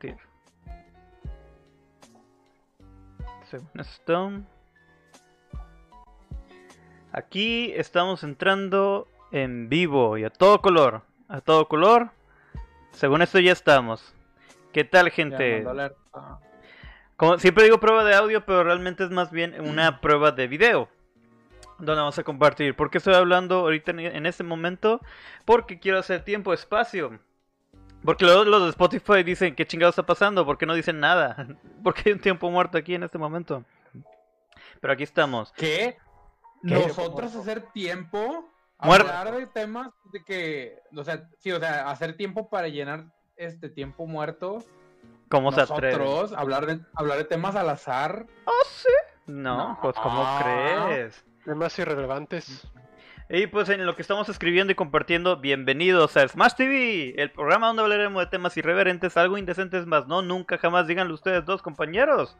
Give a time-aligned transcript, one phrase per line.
[0.00, 0.16] compartir.
[3.44, 4.32] Según esto.
[7.12, 11.02] Aquí estamos entrando en vivo y a todo color.
[11.28, 12.10] A todo color.
[12.92, 14.14] Según esto ya estamos.
[14.72, 15.64] ¿Qué tal, gente?
[17.16, 20.88] Como siempre digo prueba de audio, pero realmente es más bien una prueba de video.
[21.78, 22.76] Donde vamos a compartir.
[22.76, 25.00] ¿Por qué estoy hablando ahorita en este momento?
[25.44, 27.18] Porque quiero hacer tiempo, espacio.
[28.04, 30.46] Porque los, los de Spotify dicen, ¿qué chingado está pasando?
[30.46, 31.46] ¿Por qué no dicen nada?
[31.84, 33.64] Porque hay un tiempo muerto aquí en este momento.
[34.80, 35.52] Pero aquí estamos.
[35.52, 35.98] ¿Qué?
[36.62, 38.48] ¿Nosotros hacer tiempo?
[38.78, 43.04] Hablar de temas de que, o sea, sí, o sea, hacer tiempo para llenar
[43.36, 44.64] este tiempo muerto.
[45.28, 48.26] ¿Cómo se Nosotros, hablar de, hablar de temas al azar.
[48.46, 48.88] ¿Oh, sí?
[49.26, 51.24] No, pues, ¿cómo crees?
[51.44, 52.66] Temas irrelevantes.
[53.32, 57.68] Y pues en lo que estamos escribiendo y compartiendo, bienvenidos a Smash TV, el programa
[57.68, 62.36] donde hablaremos de temas irreverentes, algo indecentes más, no, nunca jamás díganlo ustedes dos compañeros.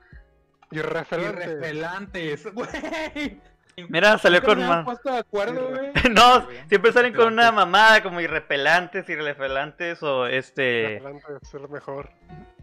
[0.73, 2.45] Irrepelantes,
[3.89, 4.85] Mira, salió con una.
[6.11, 10.95] no, siempre salen con una mamada como irrepelantes, irrepelantes o este.
[10.95, 12.11] Irrepelantes es lo mejor.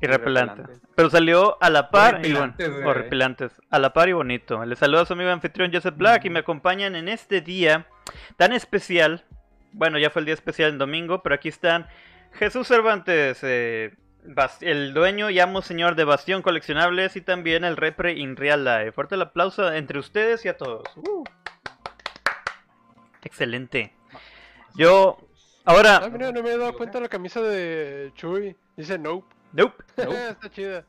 [0.01, 0.81] Irrepelantes.
[0.95, 2.53] Pero salió a la par y bueno,
[2.85, 3.51] o repelantes.
[3.69, 4.63] A la par y bonito.
[4.65, 7.87] Les saluda a su amigo anfitrión Joseph Black y me acompañan en este día
[8.35, 9.23] tan especial.
[9.71, 11.87] Bueno, ya fue el día especial el domingo, pero aquí están
[12.33, 13.93] Jesús Cervantes, eh,
[14.61, 18.91] el dueño y amo señor de Bastión Coleccionables y también el repre in real life.
[18.91, 20.83] Fuerte el aplauso entre ustedes y a todos.
[20.97, 21.23] Uh.
[23.23, 23.93] Excelente.
[24.75, 25.17] Yo,
[25.65, 26.01] ahora...
[26.03, 28.55] Ah, mira, no me he dado cuenta de la camisa de Chuy.
[28.75, 29.33] Dice nope.
[29.53, 29.83] Nope.
[29.97, 30.85] está chida.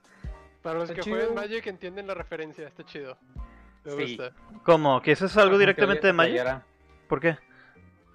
[0.63, 3.17] Para los que juegan Magic entienden la referencia, está chido.
[3.85, 4.33] Me gusta.
[4.65, 5.01] ¿Cómo?
[5.01, 6.63] ¿Que eso es algo directamente de Magic?
[7.09, 7.39] ¿Por qué?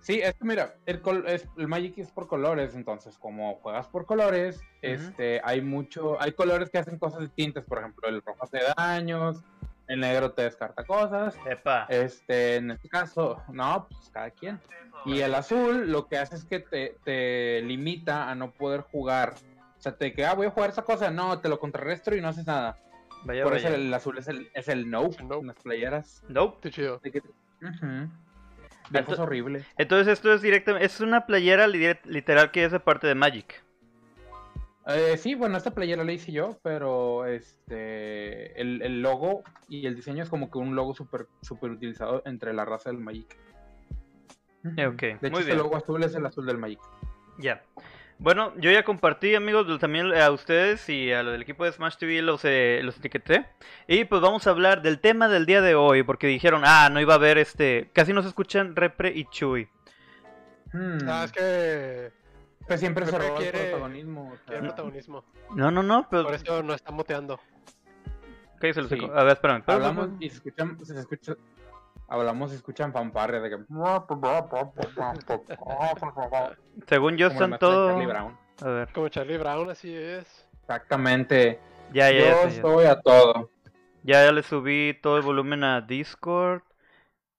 [0.04, 4.06] Sí, es que mira, el, es, el Magic es por colores, entonces como juegas por
[4.06, 8.60] colores, este, hay mucho, hay colores que hacen cosas distintas, por ejemplo, el rojo te
[8.76, 9.42] daños,
[9.88, 11.86] el negro te descarta cosas, Epa.
[11.88, 14.60] este, en este caso, no, pues cada quien.
[15.06, 19.36] Y el azul lo que hace es que te, te limita a no poder jugar,
[19.78, 22.20] o sea, te que, ah, voy a jugar esa cosa, no, te lo contrarrestro y
[22.20, 22.78] no haces nada.
[23.24, 26.24] Vaya, por eso el, azul es el, es el nope, en las playeras.
[26.28, 26.58] Nope.
[26.62, 27.00] Qué chido.
[28.92, 29.64] Es horrible.
[29.78, 33.64] Entonces esto es directamente, es una playera literal que es de parte de Magic.
[34.86, 40.24] Eh, sí, bueno, esta playera la hice yo, pero este el, logo y el diseño
[40.24, 43.38] es como que un logo súper super utilizado entre la raza del Magic.
[44.66, 46.80] Ok, de hecho, muy el logo azul es el azul del Magic.
[47.40, 47.64] Ya.
[48.20, 51.98] Bueno, yo ya compartí, amigos, también a ustedes y a lo del equipo de Smash
[51.98, 53.46] TV los, eh, los etiqueté.
[53.88, 57.02] Y pues vamos a hablar del tema del día de hoy, porque dijeron, ah, no
[57.02, 57.90] iba a haber este...
[57.94, 59.68] Casi no se escuchan Repre y Chuy.
[60.72, 61.00] Hmm.
[61.08, 62.12] Ah, es que...
[62.68, 64.34] Pues siempre se roba quiere, protagonismo.
[64.46, 65.26] protagonismo.
[65.54, 66.24] No, no, no, pero...
[66.24, 67.40] Por eso no está moteando.
[68.62, 68.98] ¿Qué se lo sí.
[69.14, 69.64] A ver, espérame.
[69.68, 71.36] Hablamos y se escuchan, se escucha,
[72.08, 73.58] hablamos y escuchan fanfarria de que...
[76.88, 77.92] Según yo están todos...
[78.62, 78.90] A ver.
[78.94, 80.48] Como Charlie Brown, así es.
[80.62, 81.60] Exactamente.
[81.92, 83.50] Ya, ya, yo estoy a todo.
[84.04, 86.62] Ya, ya le subí todo el volumen a Discord.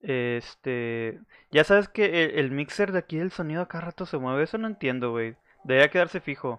[0.01, 1.21] Este...
[1.51, 4.43] Ya sabes que el, mixer de aquí, el sonido a cada rato se mueve.
[4.43, 5.37] Eso no entiendo, güey.
[5.63, 6.59] Debería quedarse fijo.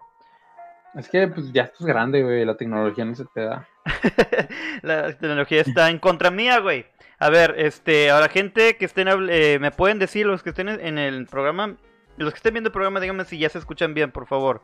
[0.95, 2.45] Es que pues, ya estás grande, güey.
[2.45, 3.67] La tecnología no se te da.
[4.81, 6.85] la tecnología está en contra mía, güey.
[7.19, 10.97] A ver, este, ahora gente que estén, eh, me pueden decir los que estén en
[10.97, 11.77] el programa,
[12.17, 14.61] los que estén viendo el programa, díganme si ya se escuchan bien, por favor.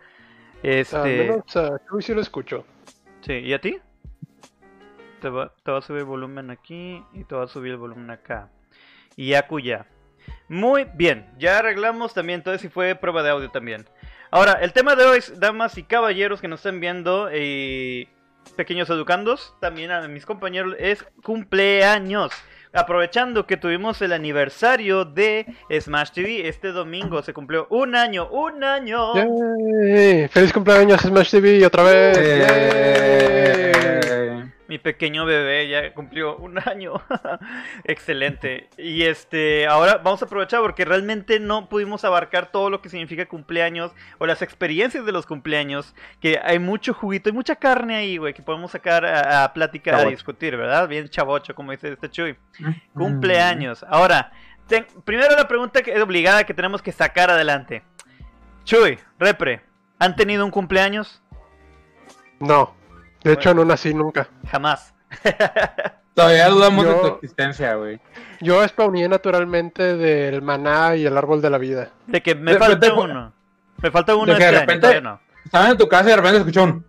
[0.64, 2.66] Este, o sea, yo sí lo escucho.
[3.22, 3.80] Sí, ¿y a ti?
[5.22, 7.78] Te va, te va a subir el volumen aquí y te va a subir el
[7.78, 8.50] volumen acá.
[9.16, 9.48] Y ya.
[10.48, 13.86] Muy bien, ya arreglamos también, entonces si fue prueba de audio también.
[14.34, 18.08] Ahora, el tema de hoy, damas y caballeros que nos están viendo y
[18.56, 22.32] pequeños educandos, también a mis compañeros, es cumpleaños.
[22.72, 25.48] Aprovechando que tuvimos el aniversario de
[25.78, 29.12] Smash TV, este domingo se cumplió un año, un año.
[30.30, 34.01] ¡Feliz cumpleaños Smash TV otra vez!
[34.72, 36.94] Mi pequeño bebé ya cumplió un año.
[37.84, 38.70] Excelente.
[38.78, 43.26] Y este, ahora vamos a aprovechar porque realmente no pudimos abarcar todo lo que significa
[43.26, 45.94] cumpleaños o las experiencias de los cumpleaños.
[46.22, 49.96] Que hay mucho juguito y mucha carne ahí, güey, que podemos sacar a, a platicar,
[49.96, 50.88] a discutir, ¿verdad?
[50.88, 52.38] Bien chavocho, como dice este Chuy.
[52.94, 53.84] Cumpleaños.
[53.90, 54.32] Ahora,
[55.04, 57.84] primero la pregunta que es obligada que tenemos que sacar adelante.
[58.64, 59.64] Chuy, Repre,
[60.00, 61.22] ¿han tenido un cumpleaños?
[62.40, 62.80] No.
[63.24, 64.28] De hecho, no nací nunca.
[64.50, 64.94] Jamás.
[66.14, 68.00] Todavía dudamos de tu existencia, güey.
[68.42, 71.90] Yo spawné naturalmente del maná y el árbol de la vida.
[72.08, 73.34] De que me falta uno.
[73.82, 75.20] Me falta uno de, que de repente, no.
[75.46, 76.86] Estaban en tu casa y de repente escuchó un...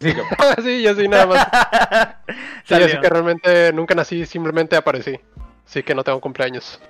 [0.00, 0.12] Sí,
[0.62, 1.46] sí, yo sí, nada más.
[2.64, 5.18] sí, así que realmente nunca nací, simplemente aparecí.
[5.64, 6.80] Así que no tengo cumpleaños.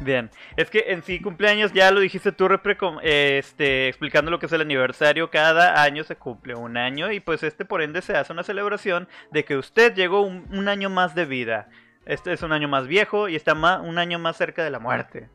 [0.00, 4.46] Bien, es que en sí cumpleaños ya lo dijiste tú, Repre, este, explicando lo que
[4.46, 8.16] es el aniversario, cada año se cumple un año y pues este por ende se
[8.16, 11.68] hace una celebración de que usted llegó un, año más de vida.
[12.04, 15.28] Este es un año más viejo y está un año más cerca de la muerte.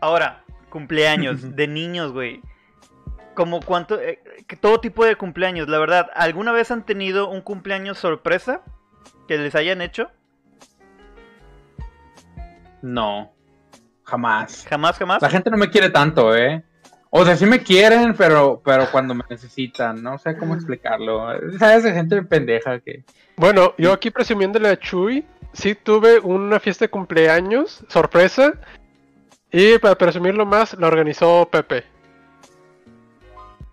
[0.00, 2.40] Ahora, cumpleaños de niños, güey.
[3.34, 4.20] Como cuánto, eh,
[4.60, 6.10] todo tipo de cumpleaños, la verdad.
[6.14, 8.62] ¿Alguna vez han tenido un cumpleaños sorpresa
[9.28, 10.10] que les hayan hecho?
[12.80, 13.35] No.
[14.06, 14.64] Jamás.
[14.68, 15.20] Jamás, jamás.
[15.20, 16.62] La gente no me quiere tanto, ¿eh?
[17.10, 21.28] O sea, sí me quieren, pero, pero cuando me necesitan, no sé cómo explicarlo.
[21.58, 21.82] ¿Sabes?
[21.82, 23.04] De gente pendeja que.
[23.36, 28.52] Bueno, yo aquí presumiéndole a Chuy, sí tuve una fiesta de cumpleaños, sorpresa.
[29.50, 31.84] Y para presumirlo más, la organizó Pepe.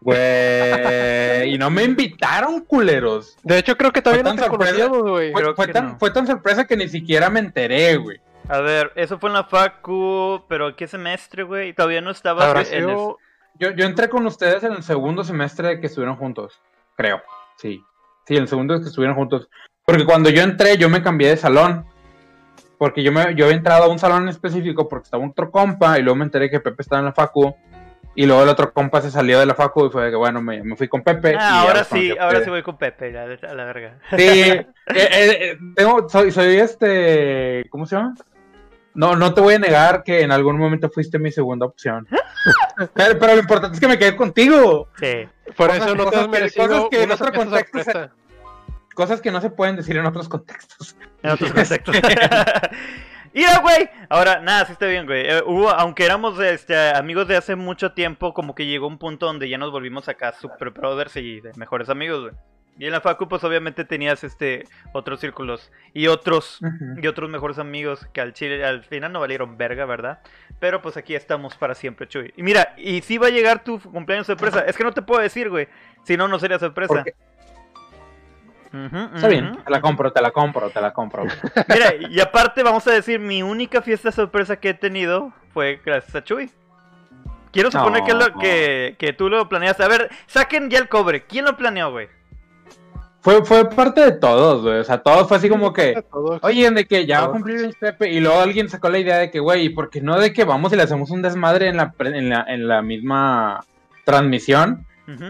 [0.02, 3.38] Güey, y no me invitaron, culeros.
[3.44, 5.32] De hecho, creo que todavía no te conocíamos, güey.
[5.56, 8.20] fue, tan sorpresa que ni siquiera me enteré, güey.
[8.50, 11.74] A ver, eso fue en la facu, pero ¿qué semestre, güey?
[11.74, 12.88] Todavía no estaba en
[13.60, 16.60] yo, yo, entré con ustedes en el segundo semestre de que estuvieron juntos,
[16.96, 17.22] creo.
[17.58, 17.84] Sí.
[18.26, 19.50] Sí, el segundo es que estuvieron juntos.
[19.86, 21.86] Porque cuando yo entré, yo me cambié de salón.
[22.78, 26.02] Porque yo, me, yo había entrado a un salón específico porque estaba otro compa y
[26.02, 27.56] luego me enteré que Pepe estaba en la facu.
[28.16, 30.64] Y luego el otro compa se salió de la facu y fue que bueno, me,
[30.64, 31.36] me fui con Pepe.
[31.38, 33.98] Ah, ahora sí, ahora sí voy con Pepe, a la, verga.
[34.12, 38.16] Sí, eh, eh, tengo, soy, soy este, ¿cómo se llama?
[38.96, 42.08] No, no te voy a negar que en algún momento fuiste mi segunda opción.
[42.94, 44.90] pero, lo importante es que me quedé contigo.
[45.00, 45.28] Sí.
[45.58, 48.10] Por eso no te has merecido cosas que en otro contexto
[48.94, 50.96] Cosas que no se pueden decir en otros contextos.
[51.24, 51.96] En otros contextos.
[53.34, 53.90] ¡Mira, güey!
[54.10, 55.28] Ahora, nada, sí está bien, güey.
[55.28, 59.26] Eh, hubo, aunque éramos este, amigos de hace mucho tiempo, como que llegó un punto
[59.26, 62.34] donde ya nos volvimos acá super brothers y mejores amigos, güey.
[62.78, 66.60] Y en la facu pues obviamente tenías este otros círculos y otros
[67.02, 70.22] y otros mejores amigos que al chile al final no valieron verga, ¿verdad?
[70.60, 72.34] Pero pues aquí estamos para siempre, Chuy.
[72.36, 75.22] Y mira, y si va a llegar tu cumpleaños sorpresa, es que no te puedo
[75.22, 75.68] decir, güey,
[76.04, 77.04] si no no sería sorpresa.
[79.14, 81.26] Está bien, te la compro, te la compro, te la compro.
[81.68, 86.16] Mira, y aparte vamos a decir, mi única fiesta sorpresa que he tenido fue gracias
[86.16, 86.50] a Chuy.
[87.52, 89.84] Quiero suponer que, lo, que, que tú lo planeaste.
[89.84, 91.26] A ver, saquen ya el cobre.
[91.28, 92.10] ¿Quién lo planeó, güey?
[93.24, 94.80] Fue, fue parte de todos, güey.
[94.80, 96.04] O sea, todos fue así como que,
[96.42, 98.12] oye, de que ya va a cumplir el Pepe.
[98.12, 100.74] Y luego alguien sacó la idea de que, güey, ¿por qué no de que vamos
[100.74, 103.64] y le hacemos un desmadre en la, en la, en la misma
[104.04, 104.86] transmisión?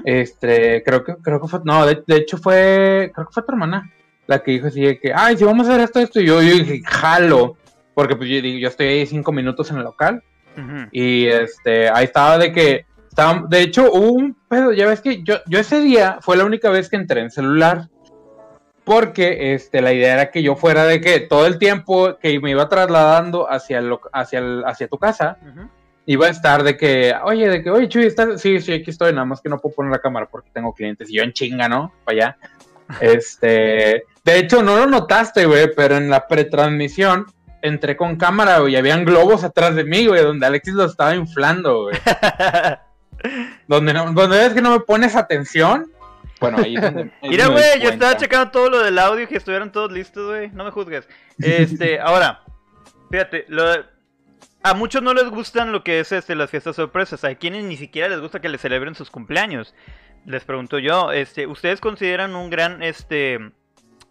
[0.06, 3.92] Este, creo que, creo que fue, no, de, hecho fue, creo que fue tu hermana
[4.26, 6.20] la que dijo así de que, ay, si vamos a hacer esto, esto.
[6.20, 7.58] Y yo, yo dije, jalo.
[7.94, 10.24] Porque pues yo, yo estoy ahí cinco minutos en el local.
[10.92, 12.86] Y este, ahí estaba de que
[13.50, 16.70] de hecho, hubo un pedo, ya ves que yo, yo ese día fue la única
[16.70, 17.90] vez que entré en celular.
[18.84, 22.52] Porque este, la idea era que yo fuera de que todo el tiempo que me
[22.52, 23.82] iba trasladando hacia,
[24.12, 25.38] hacia, hacia tu casa,
[26.06, 28.42] iba a estar de que, oye, de que, oye, Chuy, ¿estás?
[28.42, 31.10] Sí, sí, aquí estoy, nada más que no puedo poner la cámara porque tengo clientes.
[31.10, 31.94] Y yo en chinga, ¿no?
[32.04, 32.38] Para allá.
[33.00, 37.26] Este, de hecho, no lo notaste, güey, pero en la pretransmisión
[37.62, 41.16] entré con cámara, güey, y habían globos atrás de mí, güey, donde Alexis lo estaba
[41.16, 41.96] inflando, güey.
[43.68, 45.92] donde, no, donde ves que no me pones atención,
[46.44, 46.76] bueno, ahí
[47.22, 50.50] Mira, güey, yo estaba checando todo lo del audio y que estuvieran todos listos, güey.
[50.50, 51.08] No me juzgues.
[51.40, 52.44] Este, ahora,
[53.10, 53.46] fíjate,
[54.62, 57.24] a muchos no les gustan lo que es este, las fiestas sorpresas.
[57.24, 59.74] Hay quienes ni siquiera les gusta que les celebren sus cumpleaños.
[60.26, 63.40] Les pregunto yo, este, ¿ustedes consideran un gran este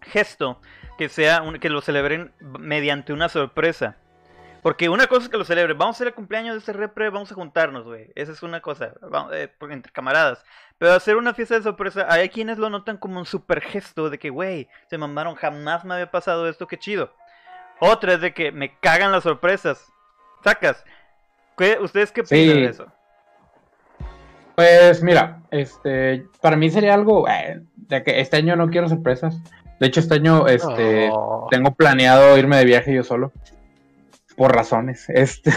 [0.00, 0.58] gesto
[0.96, 3.96] que sea que lo celebren mediante una sorpresa?
[4.62, 5.74] Porque una cosa es que lo celebre.
[5.74, 8.12] Vamos a hacer el cumpleaños de este repre, vamos a juntarnos, güey.
[8.14, 8.94] Esa es una cosa,
[9.32, 10.44] eh, entre camaradas.
[10.78, 14.18] Pero hacer una fiesta de sorpresa, hay quienes lo notan como un super gesto de
[14.18, 17.12] que, güey, se mamaron, jamás me había pasado esto, qué chido.
[17.80, 19.84] Otra es de que me cagan las sorpresas.
[20.44, 20.84] Sacas.
[21.80, 22.86] ¿Ustedes qué piensan de eso?
[24.54, 29.40] Pues mira, este, para mí sería algo eh, de que este año no quiero sorpresas.
[29.80, 31.10] De hecho, este año este,
[31.50, 33.32] tengo planeado irme de viaje yo solo
[34.32, 35.04] por razones.
[35.08, 35.52] Este.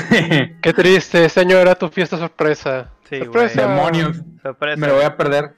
[0.62, 2.91] Qué triste, este año era tu fiesta sorpresa.
[3.10, 3.62] Sí, sorpresa.
[3.62, 4.22] Demonios.
[4.41, 4.77] Sorpresa.
[4.77, 5.51] Me lo voy a perder.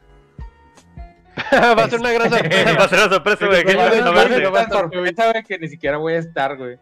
[1.54, 2.74] va a ser una gran sorpresa.
[2.74, 3.64] va a ser una sorpresa, güey.
[3.64, 6.78] Que sorpresa, que ni siquiera voy a estar, güey.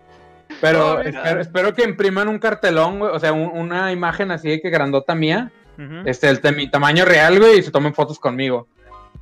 [0.61, 3.11] Pero espero, que impriman un cartelón, güey.
[3.11, 5.51] O sea, una imagen así de que grandota mía.
[6.05, 8.67] Este, el mi tamaño real, güey, y se tomen fotos conmigo.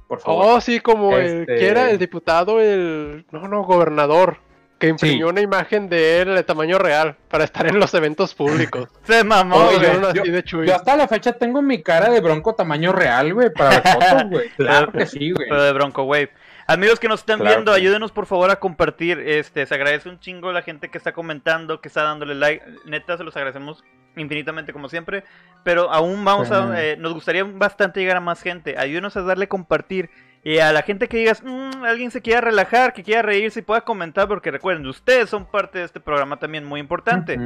[0.08, 0.46] Por favor.
[0.46, 3.26] Oh, sí, como el que era este el diputado, el.
[3.32, 4.38] No, no, gobernador
[4.80, 8.90] que imprimió una imagen de él de tamaño real para estar en los eventos públicos.
[9.04, 9.72] Se mamó,
[10.14, 13.94] Yo, yo, hasta la fecha tengo mi cara de bronco tamaño real, güey, para las
[13.94, 14.50] fotos, güey.
[14.58, 15.48] Claro que sí, güey.
[15.50, 16.30] Pero de bronco, güey.
[16.66, 19.20] Amigos que nos están viendo, ayúdenos por favor a compartir.
[19.20, 22.64] Este, se agradece un chingo la gente que está comentando, que está dándole like.
[22.86, 23.84] Neta, se los agradecemos
[24.16, 25.26] infinitamente como siempre.
[25.64, 28.76] Pero aún vamos a, eh, nos gustaría bastante llegar a más gente.
[28.78, 30.10] Ayúdenos a darle compartir.
[30.44, 33.64] Y a la gente que digas, mmm, alguien se quiera relajar, que quiera reírse y
[33.64, 37.40] pueda comentar, porque recuerden, ustedes son parte de este programa también muy importante.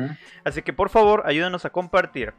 [0.44, 2.34] Así que por favor, ayúdenos a compartir.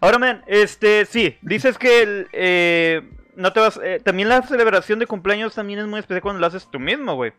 [0.00, 3.02] Ahora, men, este, sí, dices que el, eh,
[3.34, 3.80] no te vas.
[3.82, 7.14] Eh, también la celebración de cumpleaños también es muy especial cuando lo haces tú mismo,
[7.14, 7.32] güey.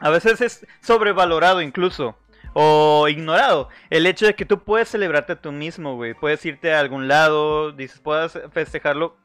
[0.00, 2.16] A veces es sobrevalorado incluso.
[2.52, 3.68] O ignorado.
[3.90, 6.14] El hecho de que tú puedes celebrarte tú mismo, güey.
[6.14, 9.16] Puedes irte a algún lado, dices, puedas festejarlo.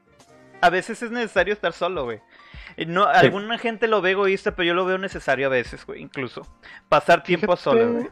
[0.62, 2.22] A veces es necesario estar solo, güey.
[2.88, 6.46] No, Alguna gente lo ve egoísta, pero yo lo veo necesario a veces, güey, incluso.
[6.90, 8.08] Pasar tiempo a solo, güey.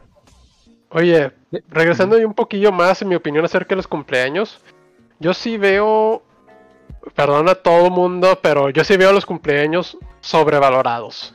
[0.90, 1.32] Oye,
[1.68, 4.60] regresando un poquillo más en mi opinión acerca de los cumpleaños,
[5.18, 6.22] yo sí veo
[7.14, 11.34] perdona a todo mundo, pero yo sí veo los cumpleaños sobrevalorados.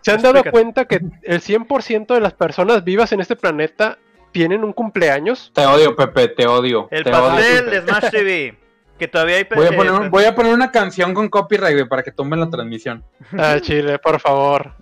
[0.00, 3.98] ¿Se han dado cuenta que el 100% de las personas vivas en este planeta
[4.32, 5.50] tienen un cumpleaños?
[5.54, 6.88] Te odio, Pepe, te odio.
[6.90, 8.58] El pastel de Smash TV.
[8.98, 12.12] Que todavía hay voy a, poner, voy a poner una canción con copyright para que
[12.12, 13.04] tumben la transmisión.
[13.36, 14.74] Ah, Chile, por favor.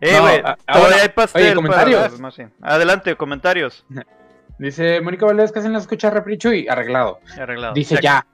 [0.00, 1.54] Eh, güey, todavía hay pastel.
[1.54, 2.20] comentarios.
[2.62, 3.84] Adelante, comentarios.
[4.58, 7.20] Dice Mónica Valdés que se nos escucha Reprichu y arreglado.
[7.38, 7.72] Arreglado.
[7.72, 8.26] Dice ya.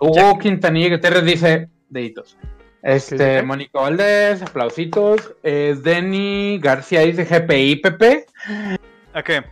[0.00, 2.36] Hugo Quintanilla Gutiérrez dice deditos.
[2.82, 5.34] Este, Mónica Valdés, aplausitos.
[5.44, 8.26] Es Denny García dice GPI, Pepe.
[9.12, 9.44] ¿A qué?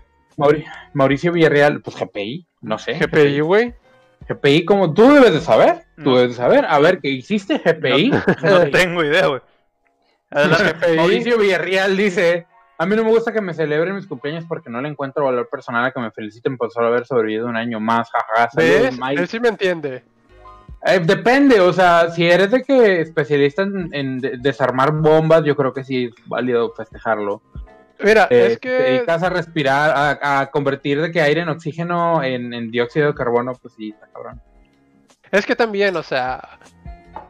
[0.93, 2.95] Mauricio Villarreal, pues GPI, no sé.
[2.95, 3.75] GPI, güey.
[4.29, 5.85] GPI, como tú debes de saber.
[6.02, 6.64] Tú debes de saber.
[6.67, 8.11] A ver, ¿qué hiciste, GPI?
[8.43, 9.41] No, tengo idea, güey.
[10.97, 12.47] Mauricio Villarreal dice:
[12.79, 15.49] a mí no me gusta que me celebren mis cumpleaños porque no le encuentro valor
[15.49, 18.11] personal a que me feliciten por solo haber sobrevivido un año más.
[18.11, 18.99] Jaja, ¿Ves?
[19.11, 20.02] Él sí me entiende.
[20.85, 25.85] Eh, depende, o sea, si eres de que especialista en, desarmar bombas, yo creo que
[25.85, 27.41] sí es válido festejarlo.
[28.03, 28.69] Mira, eh, es que.
[28.69, 33.15] Te dedicas a respirar, a, convertir de que aire en oxígeno en, en, dióxido de
[33.15, 34.41] carbono, pues sí, está cabrón.
[35.31, 36.59] Es que también, o sea,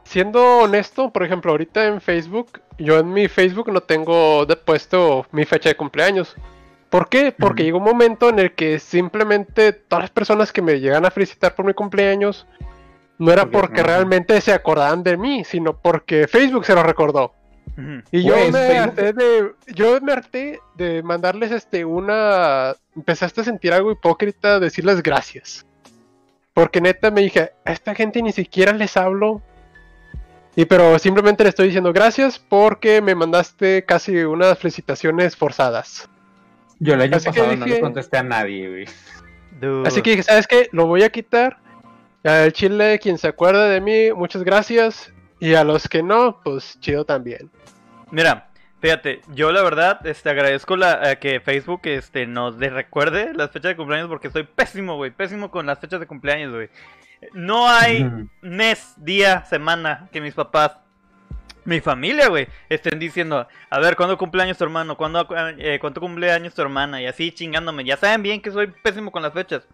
[0.05, 5.45] siendo honesto, por ejemplo, ahorita en Facebook, yo en mi Facebook no tengo puesto mi
[5.45, 6.37] fecha de cumpleaños.
[6.91, 7.33] ¿Por qué?
[7.33, 11.11] Porque llegó un momento en el que simplemente todas las personas que me llegan a
[11.11, 12.47] felicitar por mi cumpleaños
[13.19, 17.35] no era porque, realmente se acordaban de mí, sino porque Facebook se lo recordó.
[18.11, 19.53] Y yo me harté de.
[19.75, 22.75] Yo me harté de mandarles este una.
[22.95, 25.67] Empezaste a sentir algo hipócrita, decirles gracias.
[26.55, 29.43] Porque neta me dije, a esta gente ni siquiera les hablo
[30.55, 36.09] y pero simplemente le estoy diciendo gracias porque me mandaste casi unas felicitaciones forzadas.
[36.79, 39.87] Yo el año pasado no le contesté a nadie, güey.
[39.87, 40.69] Así que dije, ¿sabes qué?
[40.73, 41.59] Lo voy a quitar.
[42.25, 45.13] Al chile, quien se acuerda de mí, muchas gracias.
[45.43, 47.51] Y a los que no, pues chido también.
[48.13, 48.47] Mira,
[48.81, 53.77] fíjate, yo la verdad este, agradezco la, que Facebook este, nos recuerde las fechas de
[53.77, 55.11] cumpleaños porque estoy pésimo, güey.
[55.11, 56.69] Pésimo con las fechas de cumpleaños, güey.
[57.33, 58.09] No hay
[58.41, 60.77] mes, día, semana que mis papás,
[61.65, 64.97] mi familia, güey, estén diciendo, a ver, ¿cuándo cumpleaños tu hermano?
[64.97, 65.27] ¿Cuándo,
[65.59, 67.03] eh, ¿Cuánto cumpleaños tu hermana?
[67.03, 67.83] Y así chingándome.
[67.83, 69.67] Ya saben bien que soy pésimo con las fechas.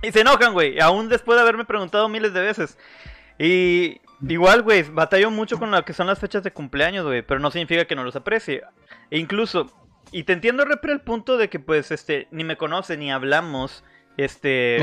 [0.00, 2.78] Y se enojan, güey, aún después de haberme preguntado miles de veces.
[3.36, 7.40] Y igual, güey, batallo mucho con lo que son las fechas de cumpleaños, güey, pero
[7.40, 8.62] no significa que no los aprecie.
[9.10, 9.66] E incluso,
[10.12, 13.84] y te entiendo, Repre, el punto de que, pues, este, ni me conoce, ni hablamos.
[14.16, 14.76] Este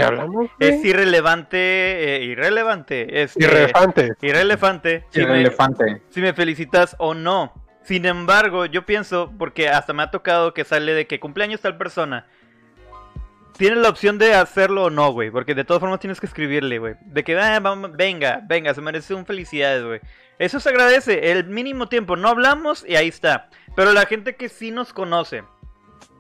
[0.59, 7.53] es irrelevante, eh, irrelevante, este, irrelevante, irrelevante, si Me, si me felicitas o no.
[7.83, 11.77] Sin embargo, yo pienso, porque hasta me ha tocado que sale de que cumpleaños tal
[11.77, 12.25] persona.
[13.57, 15.31] Tienes la opción de hacerlo o no, güey.
[15.31, 16.95] Porque de todas formas tienes que escribirle, güey.
[17.01, 17.59] De que, ah,
[17.93, 19.99] venga, venga, se merece un felicidades, güey.
[20.37, 21.31] Eso se agradece.
[21.31, 22.15] El mínimo tiempo.
[22.15, 23.49] No hablamos y ahí está.
[23.75, 25.43] Pero la gente que sí nos conoce.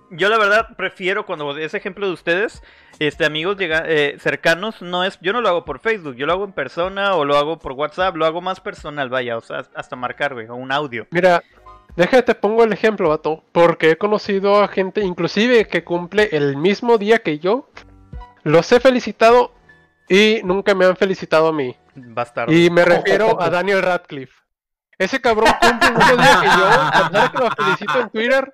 [0.09, 2.63] Yo la verdad prefiero cuando ese ejemplo de ustedes
[2.99, 6.45] este, amigos eh, cercanos, no es, yo no lo hago por Facebook, yo lo hago
[6.45, 9.95] en persona o lo hago por WhatsApp, lo hago más personal, vaya, o sea, hasta
[9.95, 11.07] marcar, güey, o un audio.
[11.11, 11.43] Mira,
[11.95, 16.97] déjate, pongo el ejemplo, vato, porque he conocido a gente, inclusive que cumple el mismo
[16.97, 17.69] día que yo,
[18.43, 19.51] los he felicitado
[20.09, 21.75] y nunca me han felicitado a mí.
[21.95, 22.53] Bastardo.
[22.53, 24.33] Y me refiero a Daniel Radcliffe.
[24.97, 28.53] Ese cabrón cumple el mismo día que yo, a pesar que lo felicito en Twitter,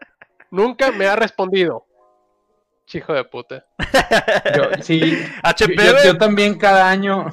[0.51, 1.85] nunca me ha respondido.
[2.91, 3.65] Hijo de puta.
[4.55, 4.99] Yo, sí,
[6.05, 7.31] yo, también cada año.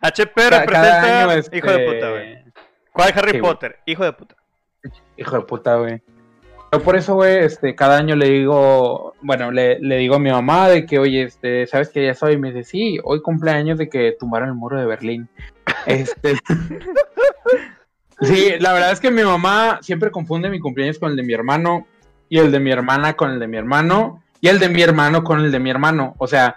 [0.00, 2.44] HP representa hijo de puta, güey.
[2.92, 3.80] ¿Cuál Harry Potter?
[3.86, 4.36] Hijo de puta.
[5.16, 6.02] Hijo de puta, güey.
[6.84, 10.86] por eso, güey, este, cada año le digo, bueno, le, digo a mi mamá de
[10.86, 12.34] que, oye, este, ¿sabes qué ya soy?
[12.34, 15.28] Y me dice, sí, hoy cumpleaños de que tumbaron el muro de Berlín.
[15.86, 16.34] Este.
[18.22, 21.34] sí, la verdad es que mi mamá siempre confunde mi cumpleaños con el de mi
[21.34, 21.86] hermano,
[22.30, 25.24] y el de mi hermana con el de mi hermano, y el de mi hermano
[25.24, 26.14] con el de mi hermano.
[26.18, 26.56] O sea,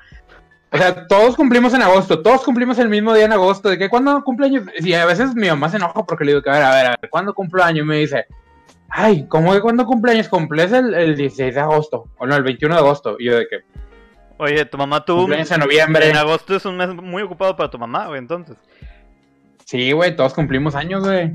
[0.71, 3.69] o sea, todos cumplimos en agosto, todos cumplimos el mismo día en agosto.
[3.69, 4.65] ¿De que cuándo cumpleaños?
[4.79, 6.86] Y a veces mi mamá se enoja porque le digo que, a ver, a ver,
[6.88, 7.83] a ver, ¿cuándo cumplo año?
[7.83, 8.25] Y me dice,
[8.89, 10.27] ay, ¿cómo que cuándo cumpleaños?
[10.27, 13.15] Cumples el, el 16 de agosto, o no, el 21 de agosto.
[13.17, 13.59] Y yo de que...
[14.39, 15.21] Oye, tu mamá tuvo...
[15.21, 16.09] Cumpleaños en noviembre.
[16.09, 18.57] En agosto es un mes muy ocupado para tu mamá, güey, entonces.
[19.65, 21.33] Sí, güey, todos cumplimos años, güey.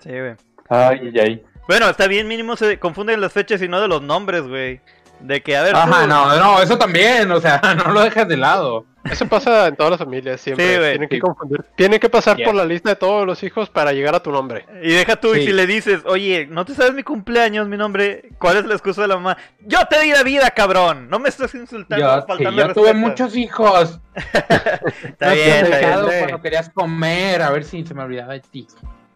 [0.00, 0.34] Sí, güey.
[0.68, 1.42] Ay, ay, ay.
[1.66, 4.80] Bueno, está bien, mínimo se confunden las fechas y no de los nombres, güey.
[5.24, 5.74] De que, a ver.
[5.74, 8.84] Ajá, no, no, eso también, o sea, no lo dejes de lado.
[9.10, 10.76] Eso pasa en todas las familias, siempre.
[10.76, 11.64] Sí, Tienen que confundir.
[11.76, 14.66] Tienen que pasar por la lista de todos los hijos para llegar a tu nombre.
[14.82, 18.30] Y deja tú, y si le dices, oye, ¿no te sabes mi cumpleaños, mi nombre?
[18.38, 19.38] ¿Cuál es la excusa de la mamá?
[19.60, 21.08] Yo te di la vida, cabrón.
[21.08, 22.04] No me estás insultando.
[22.04, 24.00] Yo, faltando yo tuve muchos hijos.
[24.14, 26.18] está bien, está bien.
[26.20, 28.66] Cuando querías comer, a ver si se me olvidaba de ti.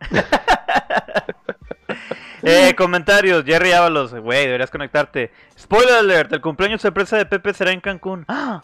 [2.43, 5.33] Eh, comentarios, Jerry Ábalos, güey, deberías conectarte.
[5.59, 8.25] Spoiler alert, el cumpleaños sorpresa de Pepe será en Cancún.
[8.29, 8.63] ¡Ah!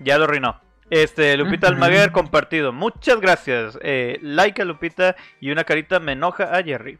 [0.00, 0.60] Ya lo reinó.
[0.90, 2.72] Este, Lupita Almaguer compartido.
[2.72, 3.78] Muchas gracias.
[3.82, 6.98] Eh, like a Lupita y una carita me enoja a Jerry.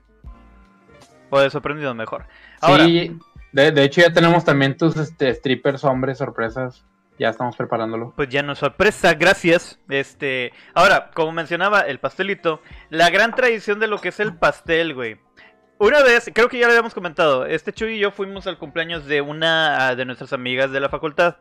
[1.29, 2.25] O de sorprendido mejor.
[2.67, 3.19] sí,
[3.53, 6.85] de, hecho ya tenemos también tus este, strippers hombres sorpresas.
[7.19, 8.15] Ya estamos preparándolo.
[8.17, 9.79] Pues ya no es sorpresa, gracias.
[9.89, 14.95] Este, ahora, como mencionaba el pastelito, la gran tradición de lo que es el pastel,
[14.95, 15.19] güey.
[15.83, 19.05] Una vez, creo que ya lo habíamos comentado, este Chuy y yo fuimos al cumpleaños
[19.05, 21.39] de una ah, de nuestras amigas de la facultad.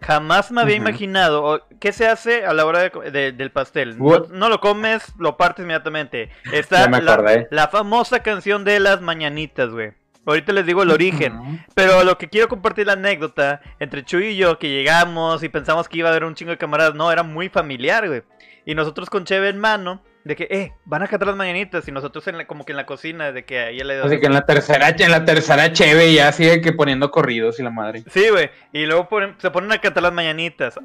[0.00, 3.96] Jamás me había imaginado qué se hace a la hora del pastel.
[3.96, 6.28] No, lo comes, lo partes inmediatamente.
[6.52, 9.92] Está la, la, famosa canción de las mañanitas, güey.
[10.26, 11.64] Ahorita les digo el origen.
[11.74, 15.88] Pero lo que quiero compartir la anécdota entre Chuy y yo, que llegamos y pensamos
[15.88, 16.96] que iba a haber un chingo de camaradas.
[16.96, 18.24] No, era muy familiar, güey.
[18.66, 21.90] Y nosotros con Cheve en mano, de que, eh, van a cantar las mañanitas y
[21.90, 24.44] nosotros en como que en la cocina, de que ahí le Así que en la
[24.44, 28.04] tercera, en la tercera cheve ya sigue que poniendo corridos y la madre.
[28.10, 30.78] Sí, güey, y luego se ponen a cantar las mañanitas.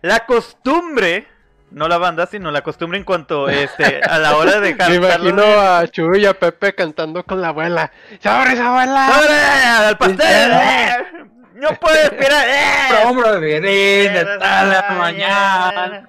[0.00, 1.26] La costumbre,
[1.70, 4.88] no la banda, sino la costumbre en cuanto este, a la hora de cantar.
[4.98, 7.92] Me imagino a Chuy y a Pepe cantando con la abuela.
[8.18, 9.10] ¡Sobres, abuela!
[9.12, 9.34] ¡Sobre!
[9.34, 10.52] ¡Al pastel!
[11.54, 12.46] ¡No puedo esperar!
[12.48, 13.04] ¡Eh!
[13.04, 16.08] ¡Hombro de la mañana!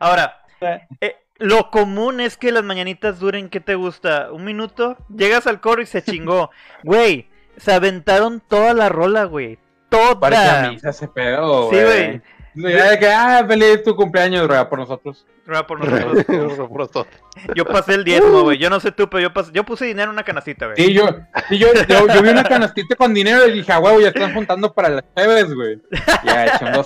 [0.00, 0.38] Ahora,
[1.00, 4.32] eh, lo común es que las mañanitas duren, ¿qué te gusta?
[4.32, 4.96] ¿Un minuto?
[5.14, 6.50] Llegas al coro y se chingó.
[6.82, 9.58] Güey, se aventaron toda la rola, güey.
[9.88, 10.20] Toda.
[10.20, 12.20] Parece misa ese pedo, Sí, güey.
[12.54, 15.24] Ya que, ah, feliz tu cumpleaños, rueda por nosotros.
[15.46, 17.06] Rueda por nosotros.
[17.54, 18.58] yo pasé el diezmo, güey.
[18.58, 20.76] Yo no sé tú, pero yo, pasé, yo puse dinero en una canastita, güey.
[20.76, 21.06] Sí, yo,
[21.48, 24.74] sí, yo, yo, vi una canastita con dinero y dije, ah, güey, ya están juntando
[24.74, 25.80] para las bebés, güey.
[26.24, 26.84] Ya, echando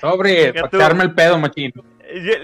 [0.00, 1.72] sobre, para el pedo, machín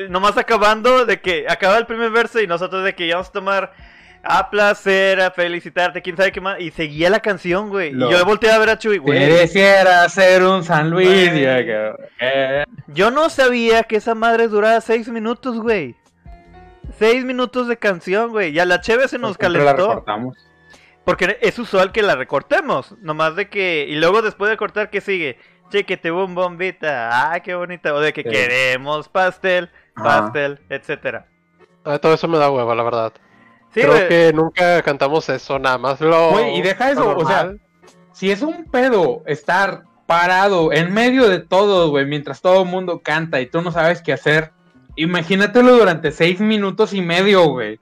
[0.08, 3.72] nomás acabando de que acaba el primer verso y nosotros de que íbamos a tomar
[4.24, 6.58] a placer, a felicitarte, quién sabe qué más.
[6.60, 7.94] Y seguía la canción, güey.
[7.94, 9.42] Y yo volteé a ver a Chuy, güey.
[9.42, 11.30] Quisiera ser un San Luis.
[12.88, 15.94] Yo no sabía que esa madre duraba seis minutos, güey.
[16.98, 18.52] Seis minutos de canción, güey.
[18.52, 20.04] Ya la cheve se nos calentó.
[21.04, 22.94] Porque es usual que la recortemos.
[23.00, 23.86] Nomás de que.
[23.88, 25.38] Y luego después de cortar, ¿qué sigue?
[25.82, 31.26] Te un bombita, ah, qué bonita, o de que queremos pastel, pastel, etcétera.
[31.84, 33.12] Ah, todo eso me da hueva, la verdad.
[33.72, 36.48] Creo que nunca cantamos eso, nada más lo.
[36.48, 37.54] y deja eso, o sea,
[38.12, 43.00] si es un pedo estar parado en medio de todo, güey, mientras todo el mundo
[43.02, 44.52] canta y tú no sabes qué hacer,
[44.96, 47.80] imagínatelo durante seis minutos y medio, güey.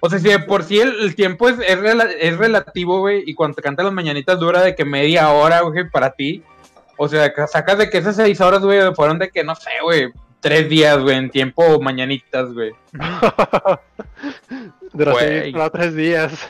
[0.00, 3.62] O sea, si de por sí el, tiempo es, es, relativo, güey, y cuando te
[3.62, 6.42] cantas las mañanitas dura de que media hora, güey, para ti.
[6.96, 10.12] O sea, sacas de que esas seis horas, güey, fueron de que, no sé, güey,
[10.40, 12.72] tres días, güey, en tiempo mañanitas, güey.
[14.92, 16.48] Durante tres días.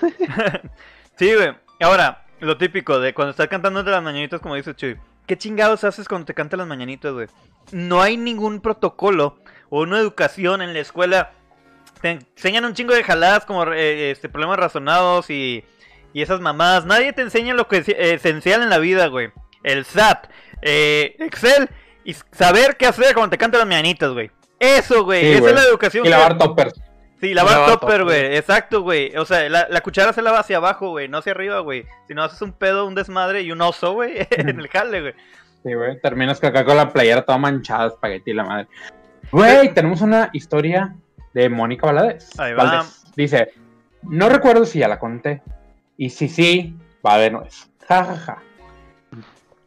[1.16, 1.54] sí, güey.
[1.80, 4.96] Ahora, lo típico de cuando estás cantando de las mañanitas, como dice Chuy.
[5.26, 7.26] ¿Qué chingados haces cuando te cantan las mañanitas, güey?
[7.72, 9.38] No hay ningún protocolo
[9.70, 11.32] o una educación en la escuela.
[12.00, 15.64] Te enseñan un chingo de jaladas como eh, este, problemas razonados y,
[16.12, 16.86] y esas mamadas.
[16.86, 19.32] Nadie te enseña lo que es esencial en la vida, güey
[19.66, 20.28] el SAT,
[20.62, 21.68] eh, Excel
[22.04, 24.30] y saber qué hacer cuando te cantan las mañanitas, güey.
[24.58, 26.06] Eso, güey, esa es la educación.
[26.06, 26.80] Y lavar toppers.
[27.20, 29.16] Sí, lavar, topper, güey, exacto, güey.
[29.16, 31.84] O sea, la, cuchara se lava hacia abajo, güey, no hacia arriba, güey.
[32.06, 35.14] Si no haces un pedo, un desmadre y un oso, güey, en el jale, güey.
[35.64, 38.68] Sí, güey, terminas acá con la playera toda manchada, espagueti la madre.
[39.32, 40.94] Güey, tenemos una historia
[41.34, 42.38] de Mónica Valadez.
[42.38, 42.86] Ahí va.
[43.16, 43.52] Dice,
[44.02, 45.42] no recuerdo si ya la conté,
[45.96, 47.68] Y si sí, va haber nuez.
[47.88, 48.42] Ja, ja, ja.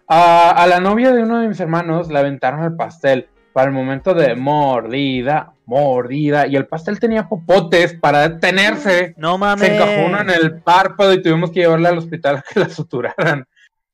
[0.09, 3.73] A, a la novia de uno de mis hermanos le aventaron el pastel para el
[3.73, 6.47] momento de mordida, mordida.
[6.47, 9.13] Y el pastel tenía popotes para detenerse.
[9.17, 9.67] No mames.
[9.67, 12.69] Se encajó uno en el párpado y tuvimos que llevarle al hospital a que la
[12.69, 13.47] suturaran.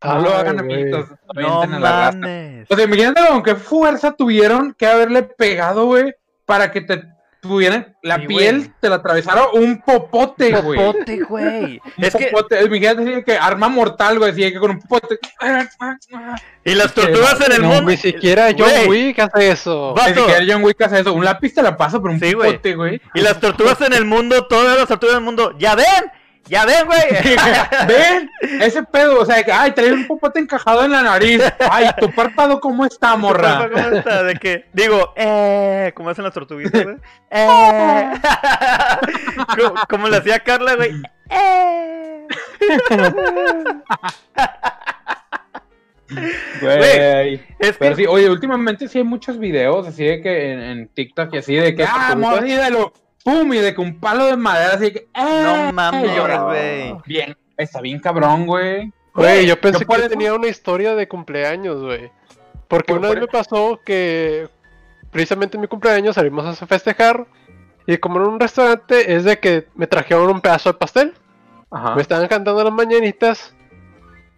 [0.04, 1.10] No lo hagan, amiguitos.
[1.34, 2.68] No la mames.
[2.70, 6.14] O sea, imagínate con qué fuerza tuvieron que haberle pegado, güey,
[6.46, 7.04] para que te
[7.48, 8.72] tuvieran la Sí, piel, güey.
[8.80, 10.80] te la atravesara un popote, güey.
[10.80, 11.80] Popote, güey.
[11.98, 12.26] Un Es que.
[12.28, 12.64] popote.
[12.64, 15.20] Imagínate así que arma mortal, güey, así que con un popote.
[16.64, 17.92] Y las tortugas en el No, mundo.
[17.92, 18.88] Ni siquiera John Güey.
[19.08, 19.94] Wick hace eso.
[19.98, 20.26] Va- Ni Vato.
[20.30, 21.14] siquiera John Wick hace eso.
[21.14, 23.02] Un lápiz te la pasa por un Sí, popote, güey.
[23.14, 25.54] Y las tortugas en el mundo, todas las tortugas del mundo.
[25.60, 25.86] ¡Ya ven!
[26.48, 27.00] ¡Ya ven, güey!
[27.88, 28.30] ¿Ven?
[28.62, 31.42] Ese pedo, o sea, que, ay, trae un popote encajado en la nariz.
[31.72, 33.68] Ay, tu párpado, ¿cómo está, morra?
[33.72, 34.24] ¿Cómo está?
[34.24, 36.98] De que, digo, eh, como hacen las tortuguitas, güey.
[37.38, 38.12] Eh.
[39.58, 40.92] como, como le hacía Carla, güey.
[41.30, 42.28] Eh.
[46.62, 47.42] Güey.
[47.60, 51.34] Es que, sí, oye, últimamente sí hay muchos videos así de que en, en TikTok
[51.34, 52.94] y así de que, ¿De ah, mordídelo,
[53.26, 56.44] pum, y de que un palo de madera así que, no eh, mames, llora.
[56.44, 56.96] güey.
[57.06, 58.94] Bien, está bien cabrón, güey.
[59.16, 62.12] Güey, yo pensé que eso- tenía una historia de cumpleaños, güey.
[62.68, 64.48] Porque Por- una por vez me pasó que
[65.12, 67.26] precisamente en mi cumpleaños salimos a festejar.
[67.88, 71.14] Y como en un restaurante es de que me trajeron un pedazo de pastel.
[71.72, 71.96] Ajá.
[71.96, 73.56] Me estaban cantando las mañanitas.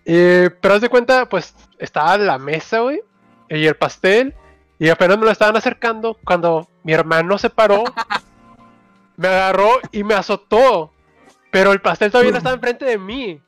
[0.06, 3.02] Y, pero haz de cuenta, pues estaba la mesa, güey.
[3.50, 4.34] Y el pastel.
[4.80, 7.84] Y apenas me lo estaban acercando cuando mi hermano se paró.
[9.18, 10.94] me agarró y me azotó.
[11.52, 13.42] Pero el pastel todavía no estaba enfrente de mí.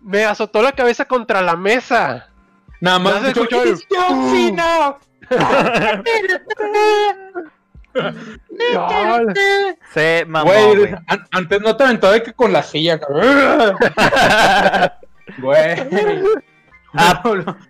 [0.00, 2.28] Me azotó la cabeza contra la mesa.
[2.80, 3.76] Nada más escuchó, el-
[9.92, 10.94] Se mamó, Güey, güey.
[11.06, 13.76] an- antes no te aventó de que con la silla, cabrón.
[15.38, 15.76] Güey.
[16.92, 17.22] Ah.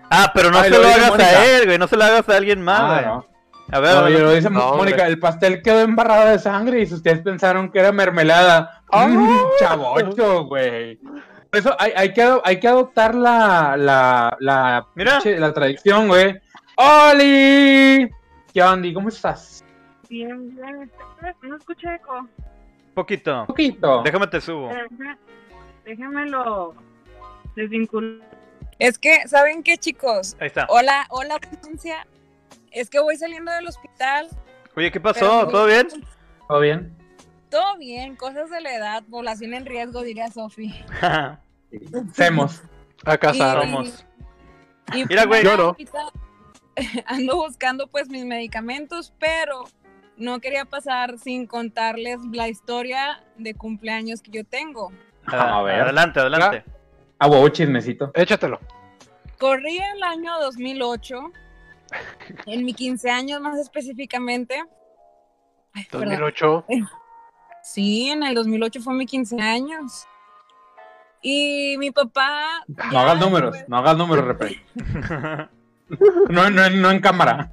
[0.08, 1.76] Ah, pero no Ay, se lo hagas a él, güey.
[1.76, 3.04] No se lo hagas a alguien más, Ah, güey.
[3.04, 3.26] no.
[3.72, 4.90] A ver, No, a ver, y lo dice No, hombre.
[4.90, 8.82] Mónica, el pastel quedó embarrado de sangre y ustedes pensaron que era mermelada.
[8.92, 10.96] Mm, chavocho, güey.
[10.96, 15.18] Por eso hay, hay, que, ado- hay que adoptar la, la, la, Mira.
[15.20, 16.40] pinche- la tradición, güey.
[16.76, 18.08] ¡Oli!
[18.52, 18.88] ¿Qué onda?
[18.94, 19.64] ¿Cómo estás?
[20.08, 20.90] Bien, bien.
[21.42, 22.26] No escuché eco.
[22.94, 23.44] poquito.
[23.46, 24.02] Poquito.
[24.02, 24.68] Déjame te subo.
[24.68, 25.18] Déjame-
[25.84, 26.74] Déjamelo
[27.56, 28.28] desvincular.
[28.78, 30.36] Es que, ¿saben qué, chicos?
[30.40, 30.66] Ahí está.
[30.68, 32.06] Hola, hola, audiencia.
[32.70, 34.28] Es que voy saliendo del hospital.
[34.76, 35.18] Oye, ¿qué pasó?
[35.20, 35.88] pero- ¿Todo bien?
[36.48, 36.96] ¿Todo bien?
[37.50, 40.72] Todo bien, cosas de la edad, población en riesgo, diría Sofi.
[42.10, 42.62] Hacemos.
[43.04, 43.58] a casar.
[43.58, 44.06] Y- Somos.
[44.94, 45.46] Y Mira, güey.
[45.46, 45.98] Ahorita
[47.06, 49.64] Ando buscando pues mis medicamentos, pero
[50.16, 54.92] no quería pasar sin contarles la historia de cumpleaños que yo tengo.
[55.26, 55.80] A ver.
[55.82, 56.64] Adelante, adelante.
[57.18, 58.10] A huevo chismecito.
[58.14, 58.60] Échatelo.
[59.38, 61.32] Corrí el año 2008,
[62.46, 64.62] en mi 15 años más específicamente.
[65.72, 66.08] Ay, perdón.
[66.10, 66.64] 2008.
[67.62, 70.06] Sí, en el 2008 fue mi 15 años.
[71.22, 72.64] Y mi papá...
[72.90, 74.62] No hagas números, después- no hagas números, repre.
[76.28, 77.52] No, no, no en cámara.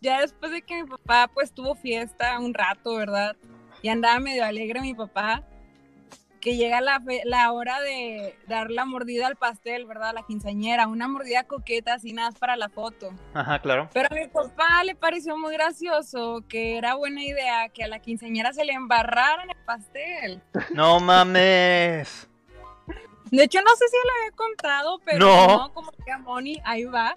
[0.00, 3.34] ya después de que mi papá pues tuvo fiesta un rato, ¿verdad?
[3.82, 5.42] Y andaba medio alegre mi papá,
[6.40, 10.12] que llega la, fe- la hora de dar la mordida al pastel, ¿verdad?
[10.14, 13.10] La quinceañera, una mordida coqueta así nada para la foto.
[13.34, 13.88] Ajá, claro.
[13.92, 17.98] Pero a mi papá le pareció muy gracioso que era buena idea que a la
[18.00, 20.42] quinceañera se le embarrara en el pastel.
[20.72, 22.28] No mames.
[23.30, 25.72] De hecho, no sé si le había contado, pero No.
[25.74, 27.12] como que a Moni, ahí va.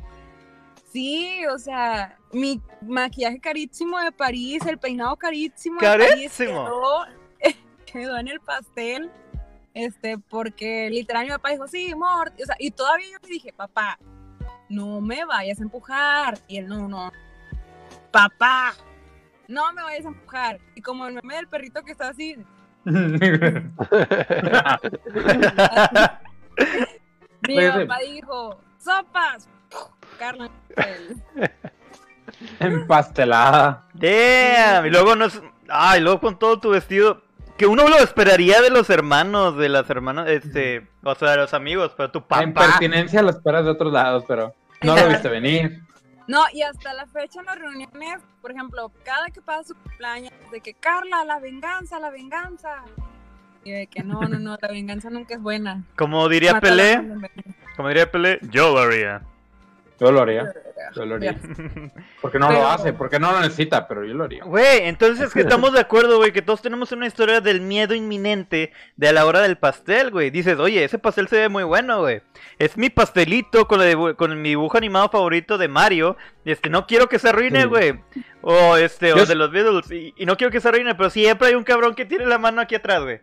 [0.92, 6.66] Sí, o sea, mi maquillaje carísimo de París, el peinado carísimo de París Carísimo.
[6.66, 7.06] quedó,
[7.92, 9.12] quedó en el pastel.
[9.74, 12.32] Este, porque literal mi papá dijo, sí, amor.
[12.42, 13.98] O sea, y todavía yo le dije, papá,
[14.70, 16.38] no me vayas a empujar.
[16.48, 17.12] Y él, no, no.
[18.12, 18.74] Papá,
[19.48, 20.60] no me vayas a empujar.
[20.76, 22.36] Y como el meme del perrito que está así,
[22.86, 23.20] mi
[27.46, 27.56] sí.
[27.56, 29.48] papá dijo, sopas.
[30.18, 30.50] Carla.
[32.60, 33.86] Empastelada.
[33.94, 34.88] Damn.
[34.88, 35.40] Y luego no es.
[35.70, 37.22] Ay, luego con todo tu vestido.
[37.62, 41.54] Que uno lo esperaría de los hermanos, de las hermanas, este, o sea, de los
[41.54, 42.44] amigos, pero tu La papá.
[42.44, 45.80] impertinencia la esperas de otros lados, pero no lo viste venir.
[46.26, 50.32] No, y hasta la fecha en las reuniones, por ejemplo, cada que pasa su cumpleaños,
[50.52, 52.78] de que Carla, la venganza, la venganza.
[53.64, 55.84] Y de que no, no, no, la venganza nunca es buena.
[55.96, 57.00] Como diría Pelé,
[57.76, 59.22] como diría Pelé, yo lo haría.
[60.00, 60.52] Yo lo haría.
[60.96, 61.36] Yo lo haría.
[62.22, 64.44] Porque no lo hace, porque no lo necesita, pero yo lo haría.
[64.44, 68.72] Güey, entonces que estamos de acuerdo, güey, que todos tenemos una historia del miedo inminente
[68.96, 70.30] de a la hora del pastel, güey.
[70.30, 72.22] Dices, oye, ese pastel se ve muy bueno, güey.
[72.60, 73.82] Es mi pastelito con,
[74.16, 76.18] con mi dibujo animado favorito de Mario.
[76.46, 78.00] Y este, no quiero que se arruine, güey.
[78.42, 79.92] O este, o de los Beatles.
[79.92, 82.62] Y, no quiero que se arruine, pero siempre hay un cabrón que tiene la mano
[82.62, 83.20] aquí atrás, güey.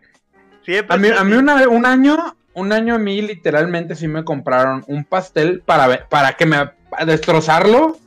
[0.63, 0.95] Siempre.
[0.95, 1.49] A mí, a mí un
[1.85, 6.57] año, un año a mí literalmente sí me compraron un pastel para, para que me
[7.05, 7.97] destrozarlo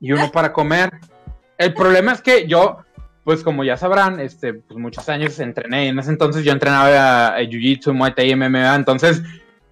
[0.00, 0.90] y uno para comer.
[1.58, 2.78] El problema es que yo,
[3.24, 5.88] pues como ya sabrán, este, pues muchos años entrené.
[5.88, 8.74] En ese entonces yo entrenaba a, Jiu-Jitsu, Muay Thai, MMA.
[8.74, 9.22] Entonces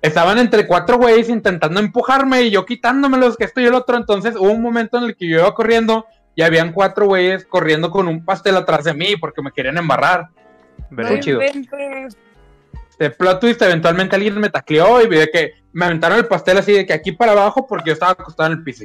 [0.01, 3.97] estaban entre cuatro güeyes intentando empujarme y yo quitándomelos que esto y el otro.
[3.97, 7.91] Entonces hubo un momento en el que yo iba corriendo y habían cuatro güeyes corriendo
[7.91, 10.29] con un pastel atrás de mí porque me querían embarrar.
[10.91, 11.41] Muy chido.
[11.41, 16.73] Este plot twist, eventualmente alguien me tacleó y vi que me aventaron el pastel así
[16.73, 18.85] de que aquí para abajo porque yo estaba acostado en el piso.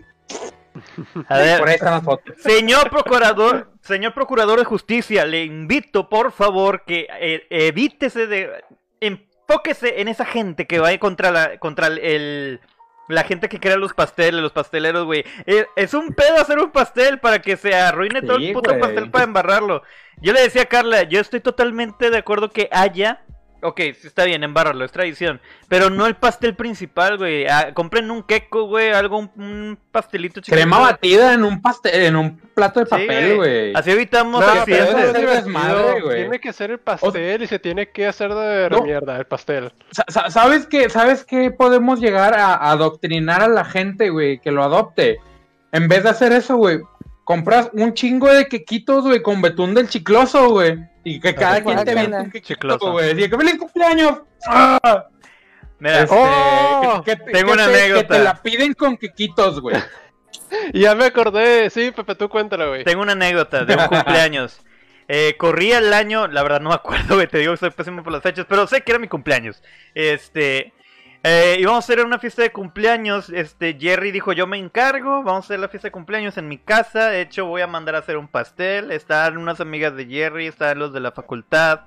[1.30, 2.36] A ver, por ahí están las fotos.
[2.38, 8.64] Señor procurador, señor procurador de justicia, le invito por favor que eh, evítese de
[9.00, 12.60] enfóquese en esa gente que va contra la contra el
[13.08, 15.24] la gente que crea los pasteles, los pasteleros, güey.
[15.46, 19.12] Eh, es, un pedo hacer un pastel para que se arruine todo el puto pastel
[19.12, 19.84] para embarrarlo.
[20.22, 23.25] Yo le decía a Carla, yo estoy totalmente de acuerdo que haya
[23.66, 25.42] Ok, está bien, embarrarlo, es tradición.
[25.68, 27.48] Pero no el pastel principal, güey.
[27.48, 30.56] Ah, compren un queco, güey, algo, un, pastelito chiquito.
[30.56, 33.74] Crema batida en un pastel, en un plato de papel, güey.
[33.76, 34.44] así evitamos
[36.02, 36.18] güey.
[36.22, 39.74] Tiene que ser el pastel y se tiene que hacer de mierda el pastel.
[40.30, 40.90] ¿Sabes qué?
[40.90, 45.18] ¿Sabes qué podemos llegar a adoctrinar a la gente, güey, que lo adopte?
[45.72, 46.80] En vez de hacer eso, güey,
[47.26, 50.78] compras un chingo de quequitos, güey, con betún del chicloso, güey.
[51.04, 53.22] Y que cada quien te venda un quequito, güey.
[53.22, 54.22] Y que feliz cumpleaños.
[54.48, 55.08] ¡Ah!
[55.80, 58.08] Mira, este, oh, tengo una anécdota.
[58.08, 59.76] Que te la piden con quequitos, güey.
[60.74, 62.84] ya me acordé, sí, Pepe, tú cuéntala, güey.
[62.86, 64.62] Tengo una anécdota de un cumpleaños.
[65.08, 68.02] Eh, corría el año, la verdad no me acuerdo, güey, te digo que soy pésimo
[68.02, 69.62] por las fechas, pero sé que era mi cumpleaños.
[69.94, 70.74] Este,
[71.28, 73.32] eh, íbamos a hacer una fiesta de cumpleaños.
[73.32, 75.24] Este, Jerry dijo, yo me encargo.
[75.24, 77.10] Vamos a hacer la fiesta de cumpleaños en mi casa.
[77.10, 78.92] De hecho, voy a mandar a hacer un pastel.
[78.92, 81.82] Están unas amigas de Jerry, están los de la facultad.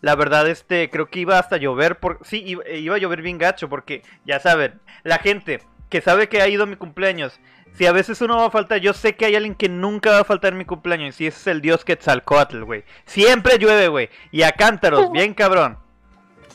[0.00, 1.98] La verdad, este, creo que iba hasta llover.
[1.98, 2.20] Por...
[2.24, 6.48] Sí, iba, a llover bien gacho porque, ya saben, la gente que sabe que ha
[6.48, 7.40] ido a mi cumpleaños.
[7.74, 10.20] Si a veces uno va a faltar, yo sé que hay alguien que nunca va
[10.20, 11.20] a faltar en mi cumpleaños.
[11.20, 12.84] Y ese es el dios Quetzalcoatl, güey.
[13.04, 14.08] Siempre llueve, güey.
[14.32, 15.76] Y a cántaros, bien cabrón.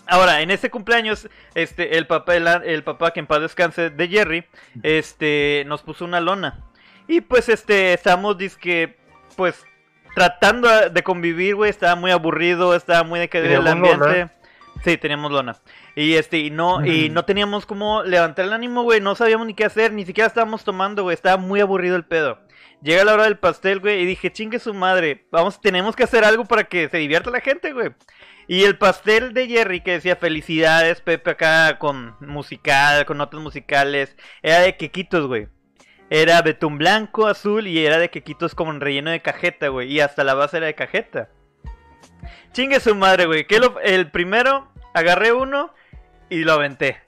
[0.08, 4.46] Ahora, en ese cumpleaños, este, el papá, el, papá que en paz descanse de Jerry,
[4.84, 6.60] este, nos puso una lona.
[7.08, 8.98] Y pues, este, estamos, disque,
[9.36, 9.66] pues,
[10.14, 14.30] tratando de convivir, güey, estaba muy aburrido, estaba muy decaído el ambiente.
[14.84, 15.56] Sí, teníamos lona.
[15.96, 19.54] Y este, y no, y no teníamos como levantar el ánimo, güey, no sabíamos ni
[19.54, 22.40] qué hacer, ni siquiera estábamos tomando, güey, estaba muy aburrido el pedo.
[22.82, 26.26] Llega la hora del pastel, güey, y dije, chingue su madre, vamos, tenemos que hacer
[26.26, 27.92] algo para que se divierta la gente, güey.
[28.48, 34.16] Y el pastel de Jerry que decía felicidades, Pepe, acá con musical, con notas musicales,
[34.42, 35.48] era de quequitos, güey.
[36.10, 39.92] Era betún blanco, azul y era de quequitos como en relleno de cajeta, güey.
[39.92, 41.30] Y hasta la base era de cajeta.
[42.52, 43.48] Chingue su madre, güey.
[43.48, 45.74] Que el primero, agarré uno
[46.30, 47.02] y lo aventé.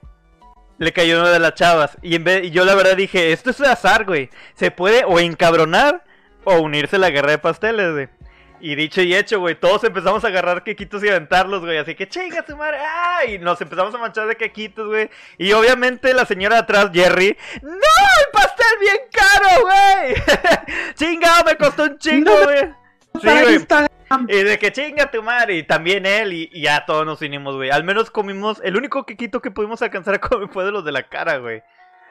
[0.78, 1.96] Le cayó uno de las chavas.
[2.02, 4.30] Y, en vez, yo la verdad dije, esto es azar, güey.
[4.54, 6.04] Se puede o encabronar
[6.44, 8.08] o unirse a la guerra de pasteles, güey.
[8.60, 11.78] Y dicho y hecho, güey, todos empezamos a agarrar quequitos y aventarlos, güey.
[11.78, 12.78] Así que chinga su madre.
[12.80, 13.34] ¡ay!
[13.34, 15.10] Y nos empezamos a manchar de quequitos, güey.
[15.38, 17.36] Y obviamente la señora de atrás, Jerry.
[17.62, 17.70] ¡No!
[17.70, 20.94] ¡El pastel bien caro, güey!
[20.94, 21.44] ¡Chingado!
[21.44, 22.64] Me costó un chingo, güey.
[23.20, 23.66] Sí, güey.
[24.28, 25.56] Y de que chinga tu madre.
[25.56, 26.32] Y también él.
[26.32, 27.70] Y, y, ya todos nos unimos, güey.
[27.70, 28.60] Al menos comimos.
[28.64, 31.62] El único quequito que pudimos alcanzar a comer fue de los de la cara, güey.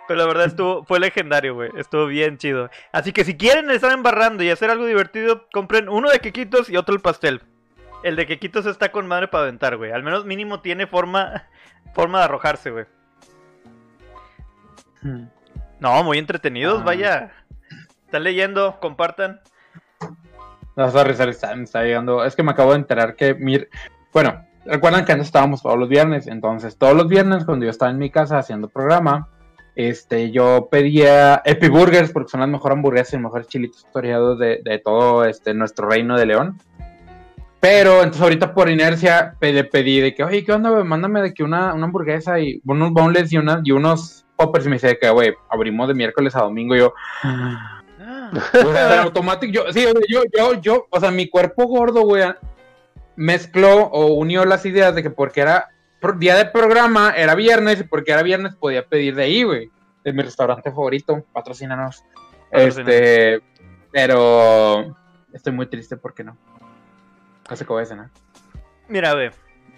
[0.08, 1.72] Pero la verdad estuvo, fue legendario, güey.
[1.78, 2.70] Estuvo bien chido.
[2.92, 6.78] Así que si quieren estar embarrando y hacer algo divertido, compren uno de quequitos y
[6.78, 7.42] otro el pastel.
[8.04, 9.92] El de quequitos está con madre para aventar, güey.
[9.92, 11.48] Al menos mínimo tiene forma,
[11.94, 12.86] forma de arrojarse, güey.
[15.02, 15.26] Hmm.
[15.80, 16.86] No, muy entretenidos, ah.
[16.86, 17.32] vaya.
[18.06, 19.42] Están leyendo, compartan.
[20.76, 22.24] No, sorry, sorry, está, está llegando.
[22.24, 23.70] Es que me acabo de enterar que mir...
[24.14, 27.92] Bueno, recuerdan que antes estábamos todos los viernes, entonces todos los viernes cuando yo estaba
[27.92, 29.30] en mi casa haciendo programa,
[29.76, 34.62] este, yo pedía Epi Burgers porque son las mejores hamburguesas y mejores chilitos toreados de,
[34.64, 36.58] de, todo este, nuestro reino de León.
[37.60, 41.44] Pero entonces ahorita por inercia le pedí de que, oye, ¿qué onda, Mándame de que
[41.44, 44.66] una, una hamburguesa y unos boneless y, una, y unos poppers.
[44.66, 46.76] Y me dice que, güey, abrimos de miércoles a domingo.
[46.76, 47.82] Y yo, ah.
[49.02, 52.24] automático, yo, sí, yo, yo, yo, o sea, mi cuerpo gordo, güey,
[53.16, 55.70] mezcló o unió las ideas de que porque era
[56.14, 59.72] día de programa era viernes y porque era viernes podía pedir de ahí, güey.
[60.04, 62.04] De mi restaurante favorito, patrocínanos.
[62.52, 63.42] Este,
[63.92, 64.96] pero
[65.34, 66.38] estoy muy triste porque no.
[67.50, 68.10] No sé cómo es, ¿no?
[68.88, 69.32] Mira, güey.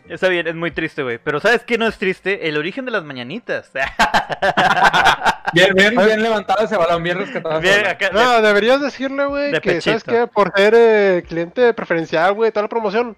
[0.10, 1.18] Está bien, es muy triste, güey.
[1.18, 2.48] Pero ¿sabes qué no es triste?
[2.48, 3.72] El origen de las mañanitas.
[5.54, 7.60] bien, bien, bien levantado ese balón, bien rescatado.
[7.60, 12.64] Bien, no, deberías decirle, güey, que sabes que por ser eh, cliente preferencial, güey, toda
[12.64, 13.16] la promoción.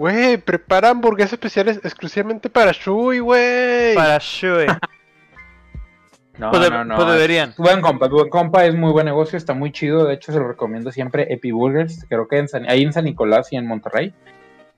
[0.00, 3.94] Güey, prepara hamburguesas especiales exclusivamente para Shui, güey.
[3.94, 4.64] Para Shui.
[6.38, 7.52] no, pues no, no, pues deberían.
[7.58, 10.06] Buen compa, buen compa, es muy buen negocio, está muy chido.
[10.06, 11.30] De hecho, se lo recomiendo siempre.
[11.30, 14.14] Epi Burgers, creo que en ahí en San Nicolás y en Monterrey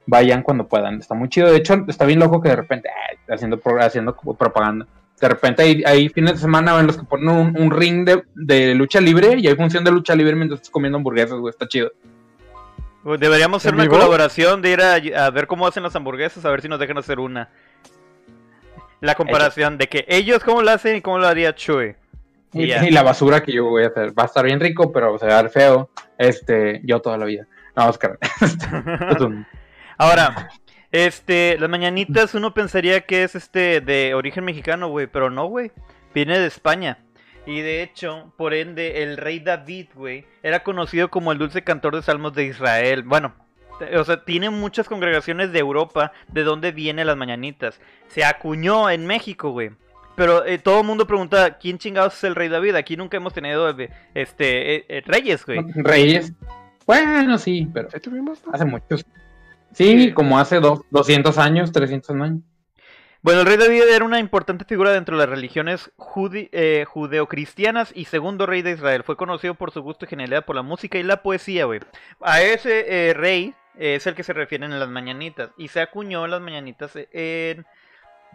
[0.07, 0.97] vayan cuando puedan.
[0.97, 1.53] Está muy chido.
[1.53, 2.89] De hecho, está bien loco que de repente,
[3.29, 4.89] haciendo, haciendo propaganda,
[5.21, 8.05] de repente hay, hay, fines de semana en los que ponen un, ring
[8.35, 11.53] de, lucha libre y hay función de lucha libre mientras estás comiendo hamburguesas, güey.
[11.53, 11.93] Está chido.
[13.03, 16.63] Pues deberíamos hacer una colaboración de ir a, ver cómo hacen las hamburguesas, a ver
[16.63, 17.51] si nos dejan hacer una.
[19.01, 21.97] La comparación de que ellos cómo lo hacen y cómo lo haría Chuy.
[22.53, 24.17] Y, la basura que yo voy a hacer.
[24.17, 25.91] Va a estar bien rico, pero se va a ver feo.
[26.19, 27.47] Este, yo toda la vida.
[27.75, 28.19] No, Oscar.
[29.99, 30.51] Ahora,
[30.93, 35.73] este, las mañanitas uno pensaría que es este de origen mexicano, güey, pero no, güey.
[36.15, 36.99] Viene de España.
[37.47, 41.97] Y de hecho, por ende, el rey David, güey, era conocido como el dulce cantor
[41.97, 43.03] de salmos de Israel.
[43.03, 43.35] Bueno,
[43.97, 47.81] o sea, tiene muchas congregaciones de Europa de donde vienen las mañanitas.
[48.09, 49.71] Se acuñó en México, güey.
[50.15, 52.75] Pero eh, todo el mundo pregunta, ¿quién chingados es el rey David?
[52.75, 53.75] Aquí nunca hemos tenido
[54.15, 55.61] este eh, eh, reyes, güey.
[55.75, 56.33] Reyes.
[56.87, 57.89] Bueno, sí, pero
[58.53, 59.05] hace muchos.
[59.73, 62.41] Sí, como hace 200 años, 300 años.
[63.23, 65.93] Bueno, el rey David era una importante figura dentro de las religiones
[66.33, 69.05] eh, judeocristianas y segundo rey de Israel.
[69.05, 71.79] Fue conocido por su gusto y genialidad por la música y la poesía, güey.
[72.21, 76.27] A ese eh, rey es el que se refieren en las mañanitas y se acuñó
[76.27, 77.65] las mañanitas en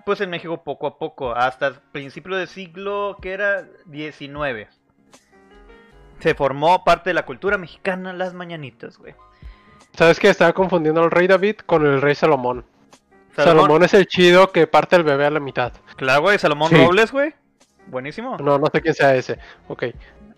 [0.06, 4.70] pues en México poco a poco, hasta el principio del siglo que era 19.
[6.20, 9.16] Se formó parte de la cultura mexicana las mañanitas, güey.
[9.98, 12.64] ¿Sabes que Estaba confundiendo al rey David con el rey Salomón.
[13.44, 15.72] Salomón, es el chido que parte el bebé a la mitad.
[15.96, 17.34] Claro, güey, Salomón Robles, güey.
[17.88, 18.38] Buenísimo.
[18.38, 19.38] No, no sé quién sea ese.
[19.68, 19.86] Ok.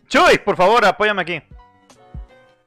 [0.08, 1.42] Chuy, por favor, apóyame aquí.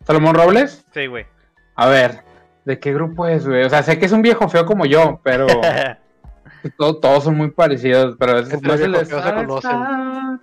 [0.06, 0.84] ¿Salomón Robles?
[0.92, 1.26] Sí, güey.
[1.74, 2.22] A ver,
[2.64, 3.64] ¿de qué grupo es, güey?
[3.64, 5.46] O sea, sé que es un viejo feo como yo, pero.
[6.78, 9.08] todos, son muy parecidos, pero es, no se les...
[9.08, 10.40] conocen.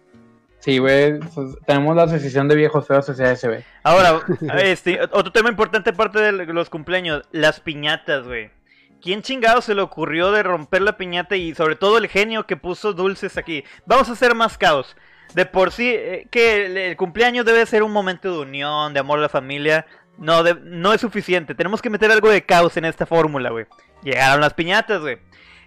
[0.60, 3.64] Sí, güey, pues, tenemos la asociación de viejos feos SASB.
[3.84, 4.20] Ahora,
[4.62, 8.52] este, otro tema importante aparte de los cumpleaños, las piñatas, güey.
[9.02, 12.58] ¿Quién chingado se le ocurrió de romper la piñata y sobre todo el genio que
[12.58, 13.64] puso dulces aquí?
[13.86, 14.96] Vamos a hacer más caos.
[15.34, 19.20] De por sí, eh, que el, cumpleaños debe ser un momento de unión, de amor
[19.20, 19.86] a la familia.
[20.18, 21.56] No, no es suficiente.
[21.56, 23.66] Tenemos que meter algo de caos en esta fórmula, güey.
[24.04, 25.20] Llegaron las piñatas, güey.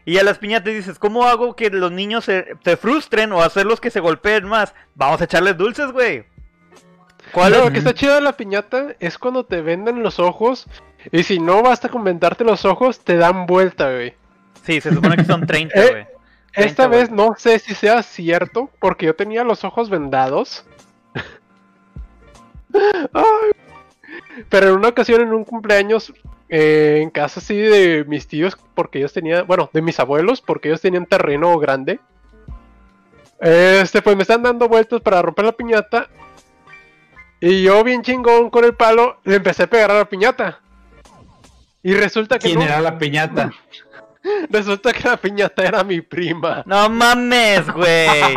[0.04, 3.90] Y a las piñatas dices, ¿cómo hago que los niños se, frustren o hacerlos que
[3.90, 4.74] se golpeen más?
[4.94, 6.24] Vamos a echarles dulces, güey.
[7.30, 10.66] ¿Cuál Lo que está chido de la piñata es cuando te venden los ojos
[11.10, 14.14] y si no basta con vendarte los ojos, te dan vuelta, güey.
[14.64, 16.06] Sí, se supone que son 30, eh, güey.
[16.54, 20.66] Esta vez no sé si sea cierto, porque yo tenía los ojos vendados.
[24.48, 26.12] Pero en una ocasión, en un cumpleaños,
[26.48, 30.68] eh, en casa así de mis tíos, porque ellos tenían, bueno, de mis abuelos, porque
[30.68, 32.00] ellos tenían terreno grande.
[33.40, 36.08] Este, pues me están dando vueltas para romper la piñata.
[37.40, 40.60] Y yo, bien chingón con el palo, le empecé a pegar a la piñata.
[41.82, 42.48] Y resulta que.
[42.48, 43.50] ¿Quién era la piñata?
[44.50, 46.62] resulta que la piñata era mi prima.
[46.66, 48.34] No mames, güey.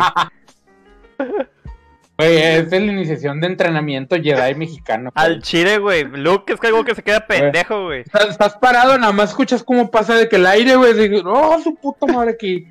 [2.18, 5.10] Güey, es la iniciación de entrenamiento Jedi mexicano.
[5.14, 6.04] Al chile, güey.
[6.04, 8.00] Luke es algo que se queda pendejo, güey.
[8.00, 11.22] Estás, parado, nada más escuchas cómo pasa de que el aire, güey.
[11.24, 12.66] Oh, su puta madre aquí.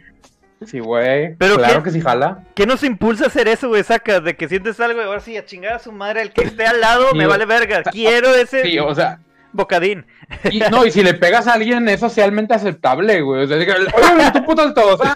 [0.65, 1.35] Sí, güey.
[1.35, 2.43] Pero claro que sí jala.
[2.55, 3.83] ¿Qué nos impulsa a hacer eso, güey?
[3.83, 6.43] Saca de que sientes algo y ahora sí, a chingar a su madre, el que
[6.43, 7.83] esté al lado me vale verga.
[7.83, 8.63] Quiero ese.
[8.63, 9.19] Sí, o sea,
[9.55, 10.05] bocadín.
[10.51, 13.43] Y, no, y si le pegas a alguien es socialmente aceptable, güey.
[13.43, 14.99] O sea, oye, tu puto de todos.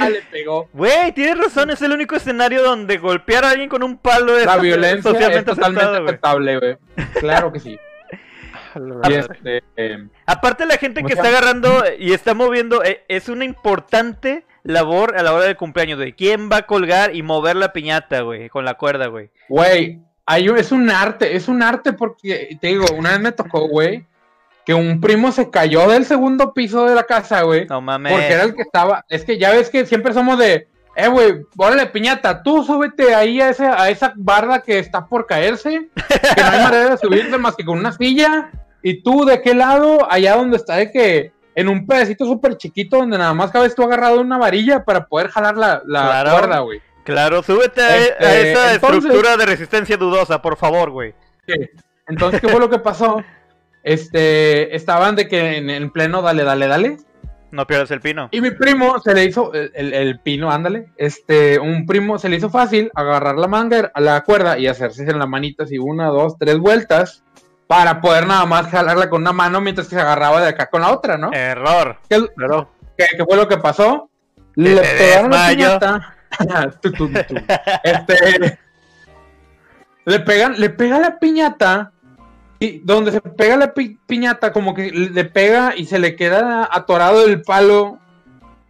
[0.00, 0.68] Ah, le pegó.
[0.72, 4.46] Güey, tienes razón, es el único escenario donde golpear a alguien con un palo es
[4.46, 6.76] La violencia socialmente es totalmente aceptable, güey.
[7.20, 7.78] Claro que sí.
[9.08, 14.44] Este, em, Aparte la gente que está agarrando y está moviendo eh, es una importante
[14.62, 16.12] labor a la hora del cumpleaños, güey.
[16.12, 18.48] ¿Quién va a colgar y mover la piñata, güey?
[18.48, 19.30] Con la cuerda, güey.
[19.48, 24.04] Güey, es un arte, es un arte porque, te digo, una vez me tocó, güey,
[24.64, 27.66] que un primo se cayó del segundo piso de la casa, güey.
[27.66, 28.12] No mames.
[28.12, 31.46] Porque era el que estaba, es que ya ves que siempre somos de, eh, güey,
[31.56, 36.42] órale, piñata, tú súbete ahí a, ese, a esa barda que está por caerse, que
[36.42, 38.50] no hay manera de subirte más que con una silla,
[38.82, 42.98] y tú de qué lado, allá donde está de que, en un pedacito súper chiquito
[42.98, 46.80] donde nada más cabes tú agarrado una varilla para poder jalar la, la cuerda, güey.
[47.12, 51.14] Claro, súbete a, Este, esa entonces- estructura de resistencia dudosa, por favor, güey.
[52.06, 53.22] Entonces, ¿qué fue lo que pasó?
[53.82, 56.96] Este, estaban de que en, en pleno dale, dale, dale.
[57.50, 58.28] No pierdas el pino.
[58.30, 62.28] Y mi primo se le hizo, el, el- el pino, ándale, este, un primo se
[62.28, 66.08] le hizo fácil agarrar la manga, la cuerda y hacerse en la manita así una,
[66.08, 67.22] dos, tres vueltas
[67.66, 70.82] para poder nada más jalarla con una mano mientras que se agarraba de acá con
[70.82, 71.30] la otra, ¿no?
[71.32, 71.96] Error.
[72.10, 72.20] ¿Qué,
[72.98, 74.10] qué- qué fue lo que pasó?
[74.54, 76.14] Le pegaron la piñata.
[77.84, 78.58] Este,
[80.04, 81.92] le pegan, le pega la piñata
[82.58, 86.68] y donde se pega la pi- piñata como que le pega y se le queda
[86.70, 87.98] atorado el palo.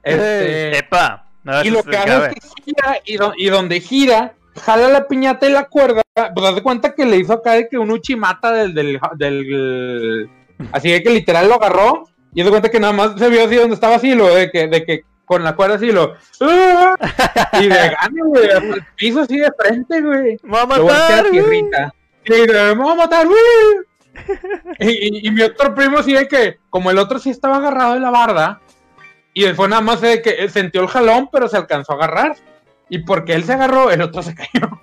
[0.02, 1.24] Este, Epa.
[1.44, 5.06] No, y lo que hace es que gira y, do- y donde gira, jala la
[5.06, 6.02] piñata y la cuerda.
[6.14, 10.28] Pues haz de cuenta que le hizo acá de que un uchimata del, del, del-
[10.72, 12.04] Así de que literal lo agarró.
[12.34, 14.50] Y haz de cuenta que nada más se vio así donde estaba así, lo de
[14.50, 16.14] que, de que con la cuerda así lo.
[16.40, 16.96] ¡Ah!
[17.60, 20.36] Y de gane, güey, el piso así de frente, güey.
[20.42, 21.94] Me va a matar, tierrita.
[22.24, 23.38] Y de, me va a matar, güey.
[24.80, 27.94] Y, y- y mi otro primo sí de que, como el otro sí estaba agarrado
[27.94, 28.60] de la barda,
[29.32, 32.36] y después nada más de que él sintió el jalón, pero se alcanzó a agarrar.
[32.88, 34.80] Y porque él se agarró, el otro se cayó.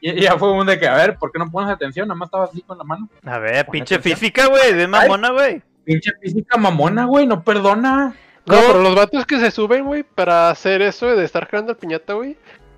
[0.00, 2.08] Y, ya fue un de que, a ver, ¿por qué no pones atención?
[2.08, 3.08] Nada más estaba así con la mano.
[3.24, 4.18] A ver, pinche atención.
[4.18, 4.74] física, güey.
[4.74, 5.62] De mamona, güey.
[5.84, 8.14] Pinche física mamona, güey, no perdona.
[8.50, 8.66] No, ¿Cómo?
[8.66, 12.36] pero los vatos que se suben, güey, para hacer eso de estar el piñata, güey,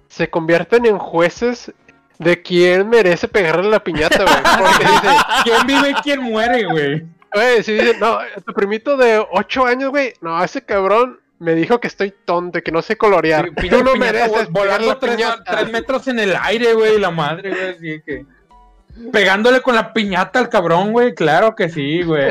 [0.08, 1.72] se convierten en jueces
[2.18, 4.34] de quién merece pegarle la piñata, güey.
[4.58, 7.04] Porque dice, ¿Quién vive y quién muere, güey?
[7.34, 11.80] güey, si dice, no, tu primito de 8 años, güey, no, ese cabrón me dijo
[11.80, 13.50] que estoy tonto y que no sé colorear.
[13.54, 15.56] Pinche Tú no piñata, mereces vol- volando pegarle la tres, piñata.
[15.56, 18.26] tres metros en el aire, güey, la madre, güey, así que...
[19.12, 22.30] Pegándole con la piñata al cabrón, güey, claro que sí, güey.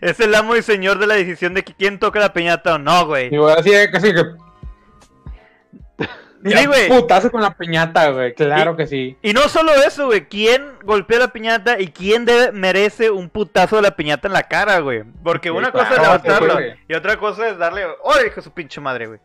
[0.00, 2.78] Es, el amo y señor de la decisión de que quién toca la piñata o
[2.78, 3.32] no, güey.
[3.32, 4.24] Y güey, así de que sí que...
[6.42, 6.88] Sí, güey.
[6.88, 9.14] Putazo con la piñata, güey, claro que sí.
[9.20, 10.26] Y no solo eso, güey.
[10.26, 14.44] ¿Quién golpea la piñata y quién debe- merece un putazo de la piñata en la
[14.44, 15.02] cara, güey?
[15.22, 17.84] Porque Sí, una claro, cosa es levantarlo y otra cosa es darle.
[18.02, 19.20] ¡Oh, hijo su pinche madre, güey!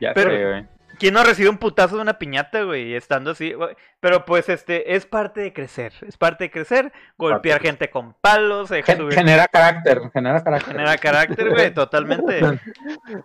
[0.00, 0.66] Ya Pero- sé, güey.
[1.00, 2.94] ¿Quién no recibe un putazo de una piñata, güey?
[2.94, 3.74] Estando así, güey?
[4.00, 5.92] Pero pues este, es parte de crecer.
[6.06, 6.92] Es parte de crecer.
[7.16, 7.68] Golpear Parte.
[7.68, 9.14] gente con palos, Gen- subir.
[9.14, 10.72] Genera carácter, genera carácter.
[10.74, 12.40] Genera carácter, güey, totalmente.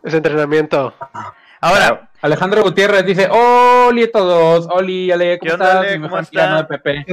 [0.03, 0.93] Es entrenamiento.
[1.61, 2.07] Ahora, Claro.
[2.21, 5.93] Alejandro Gutiérrez dice, Oli a todos, Oli, Ale, ¿cómo ¿Qué onda, estás?
[5.93, 6.31] ¿Cómo mejor está?
[6.31, 7.05] tirano de Pepe.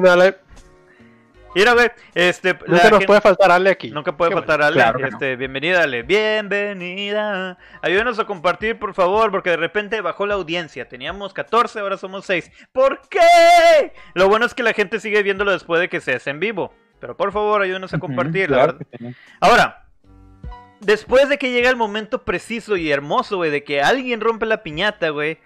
[1.54, 2.54] Mira, güey, este.
[2.54, 3.90] la nunca nos gente- puede faltar Ale aquí.
[3.90, 4.74] Nunca puede Qué faltar Ale.
[4.74, 5.08] claro que no.
[5.08, 6.02] este, bienvenida, Ale.
[6.02, 7.58] Bienvenida.
[7.82, 10.88] Ayúdenos a compartir, por favor, porque de repente bajó la audiencia.
[10.88, 12.50] Teníamos 14, ahora somos 6.
[12.72, 13.92] ¿Por qué?
[14.14, 16.72] Lo bueno es que la gente sigue viéndolo después de que se hace en vivo.
[17.00, 18.48] Pero por favor, ayúdenos a compartir.
[18.50, 19.12] la Claro verdad.
[19.40, 19.84] Ahora,
[20.80, 24.62] después de que llega el momento preciso y hermoso, güey, de que alguien rompe la
[24.62, 25.38] piñata, güey.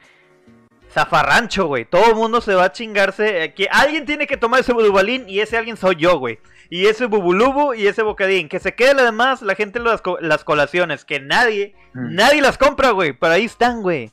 [0.96, 1.84] Zafarrancho, güey.
[1.84, 3.44] Todo el mundo se va a chingarse.
[3.44, 6.38] eh, que alguien tiene que tomar ese budubalín y ese alguien soy yo, güey.
[6.70, 8.48] Y ese bubulubu y ese bocadín.
[8.48, 11.04] Que se quede además la gente las, co- las colaciones.
[11.04, 12.14] Que nadie, Mm.
[12.14, 13.12] nadie las compra, güey.
[13.12, 14.10] Pero ahí están, güey.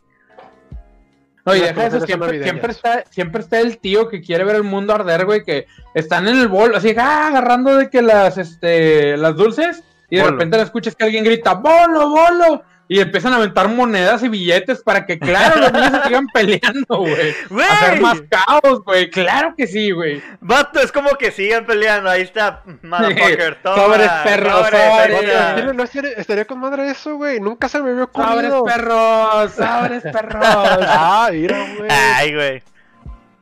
[1.45, 2.37] No, y deja eso, siempre,
[2.71, 6.37] está, siempre está el tío que quiere ver el mundo arder, güey, que están en
[6.39, 10.37] el bol, así, ah, agarrando de que las, este, las dulces, y de Bolo.
[10.37, 14.83] repente le escuchas que alguien grita, bolo, bolo, y empiezan a aventar monedas y billetes
[14.83, 17.33] para que, claro, los niños se sigan peleando, güey.
[17.49, 17.65] ¡Güey!
[17.67, 20.21] Hacer más caos, güey, claro que sí, güey.
[20.41, 22.09] Vato, es como que sigan peleando.
[22.09, 23.61] Ahí está, motherfucker.
[23.63, 24.81] Toma, Sobres, perro, sobres,
[25.17, 25.75] sobres.
[25.75, 27.39] no estaría, estaría con madre eso, güey.
[27.39, 28.65] Nunca se me había Sobres ocurrido.
[28.65, 30.45] perros, sobres perros.
[30.95, 31.89] Ah, mira, güey.
[31.89, 32.63] Ay, güey.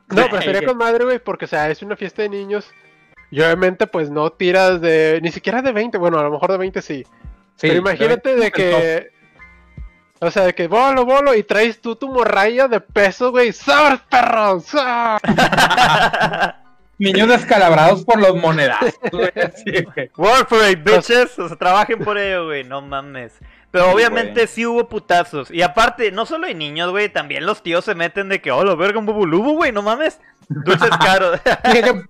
[0.08, 2.70] No, pero estaría Ay, con madre, güey, porque, o sea, es una fiesta de niños.
[3.30, 5.18] Y obviamente, pues no tiras de.
[5.22, 5.96] Ni siquiera de 20.
[5.98, 7.02] Bueno, a lo mejor de 20 sí.
[7.56, 9.11] Sí, pero imagínate de que.
[10.24, 13.52] O sea, de que bolo, bolo, y traes tú tu morralla de peso, güey.
[13.52, 14.66] ¡Sabres, perros!
[16.98, 21.36] Niños descalabrados por los monedazos, güey, it, bitches.
[21.40, 22.62] O sea, trabajen por ello, güey.
[22.62, 23.32] No mames.
[23.72, 24.46] Pero Sí, obviamente güey.
[24.46, 25.50] sí hubo putazos.
[25.50, 27.08] Y aparte, no solo hay niños, güey.
[27.08, 29.72] También los tíos se meten de que, oh, lo verga, un bubulubu, güey.
[29.72, 30.20] No mames.
[30.48, 31.40] Dulces caros.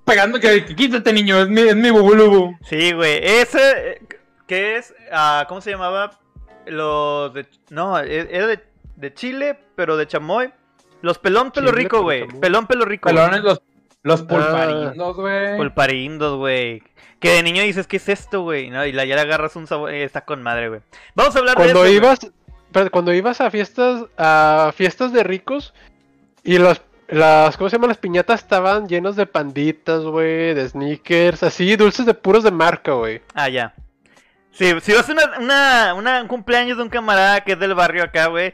[0.04, 2.58] Pegando que, que quítate niño, es mi, es mi bubulubu.
[2.68, 3.18] sí, güey.
[3.22, 4.02] Ese, eh,
[4.46, 4.92] ¿qué es?
[5.10, 6.10] Ah, ¿Cómo se llamaba?
[6.66, 7.46] Los de...
[7.70, 8.60] No, e- era de,
[8.96, 10.52] de Chile, pero de chamoy.
[11.00, 12.26] Los pelón pelo Chile, rico, güey.
[12.28, 13.10] Pelón pelo rico.
[13.10, 13.16] güey.
[13.24, 13.62] Pelones los,
[14.02, 15.56] los pulparindos, güey.
[15.56, 16.82] Pulparindos, güey.
[17.18, 18.70] Que de niño dices, ¿qué es esto, güey?
[18.70, 18.84] ¿No?
[18.86, 19.90] Y la, ya le agarras un sabor.
[19.92, 20.80] eh, está con madre, güey.
[21.14, 21.88] Vamos a hablar de Cuando eso.
[21.88, 21.96] güey.
[21.96, 22.90] ibas.
[22.90, 24.04] cuando ibas a fiestas.
[24.16, 25.74] A fiestas de ricos.
[26.44, 26.80] Y los.
[27.08, 27.88] Las, ¿cómo se llaman?
[27.88, 32.92] Las piñatas estaban llenos de panditas, güey, de sneakers, así, dulces de puros de marca,
[32.92, 33.20] güey.
[33.34, 33.74] Ah, ya.
[34.52, 37.74] Sí, si vas a una, una, una, un cumpleaños de un camarada que es del
[37.74, 38.52] barrio acá, güey,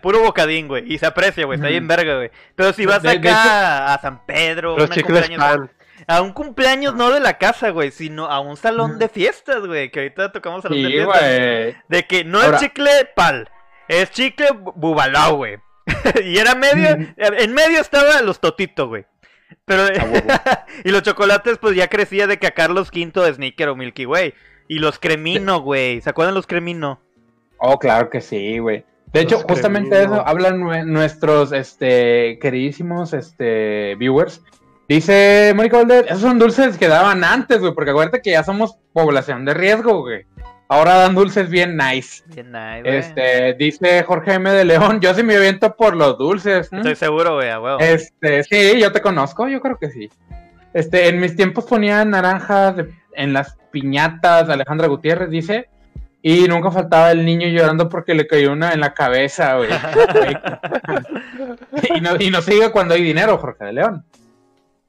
[0.00, 2.30] puro bocadín, güey, y se aprecia, güey, está bien verga, güey.
[2.54, 5.70] Pero si vas acá a San Pedro, Los cumpleaños,
[6.06, 9.90] a un cumpleaños no de la casa, güey, sino a un salón de fiestas, güey,
[9.90, 11.84] que ahorita tocamos salón de fiestas.
[11.88, 13.50] De que no es chicle pal,
[13.88, 15.58] es chicle bubalao, güey.
[16.24, 19.06] y era medio, en medio estaba los totitos, güey.
[19.64, 19.88] Pero,
[20.84, 24.06] y los chocolates, pues ya crecía de que a Carlos V de Sneaker o Milky
[24.06, 24.34] Way.
[24.68, 26.00] Y los cremino, güey.
[26.00, 27.00] ¿Se acuerdan los cremino?
[27.58, 28.84] Oh, claro que sí, güey.
[29.12, 30.60] De hecho, justamente de eso hablan
[30.90, 34.42] nuestros este, queridísimos este, viewers.
[34.88, 38.78] Dice Mónica Valdez, esos son dulces que daban antes, güey, porque acuérdate que ya somos
[38.92, 40.24] población de riesgo, güey.
[40.68, 42.22] Ahora dan dulces bien nice.
[42.28, 42.96] Bien nice, güey.
[42.96, 44.50] Este, dice Jorge M.
[44.50, 46.72] de León, yo sí me aviento por los dulces.
[46.72, 50.08] Estoy seguro, güey, a Este, sí, yo te conozco, yo creo que sí.
[50.72, 52.76] Este, en mis tiempos ponía naranjas
[53.14, 55.68] en las piñatas, Alejandra Gutiérrez dice,
[56.24, 59.70] y nunca faltaba el niño llorando porque le cayó una en la cabeza, güey.
[61.96, 64.04] y, no, y no sigue cuando hay dinero, Jorge de León.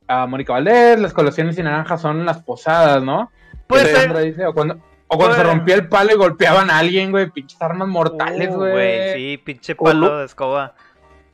[0.07, 3.31] A Mónica Valdés, las colaciones y naranjas son las posadas, ¿no?
[3.65, 4.15] Puede ser.
[4.19, 7.59] Dice, o cuando, o cuando se rompía el palo y golpeaban a alguien, güey, pinches
[7.61, 9.13] armas mortales, uh, güey.
[9.13, 10.75] sí, pinche palo de escoba.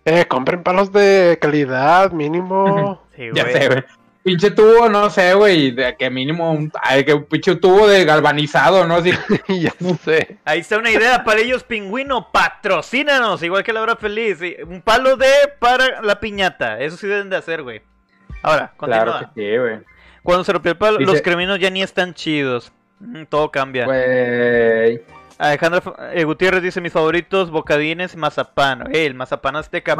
[0.05, 3.01] Eh, compren palos de calidad, mínimo.
[3.17, 3.83] sí, ya sé, güey.
[4.21, 6.71] Pinche tubo, no sé, güey, de que mínimo un,
[7.05, 8.95] que un pinche tubo de galvanizado, ¿no?
[8.95, 9.11] Así,
[9.47, 10.37] ya no sé.
[10.43, 14.39] Ahí está una idea para ellos, pingüino, patrocínanos, igual que la hora feliz.
[14.67, 17.81] Un palo de para la piñata, eso sí deben de hacer, güey.
[18.41, 19.03] Ahora, continúa.
[19.03, 19.79] Claro que sí, güey.
[20.21, 22.73] Cuando se rompió el palo, los creminos ya ni están chidos.
[22.99, 23.85] Mm, todo cambia.
[23.85, 25.01] Güey.
[25.37, 25.81] Alejandra
[26.13, 28.93] eh, Gutiérrez dice mis favoritos, bocadines, mazapán.
[28.93, 29.95] el mazapán azteca.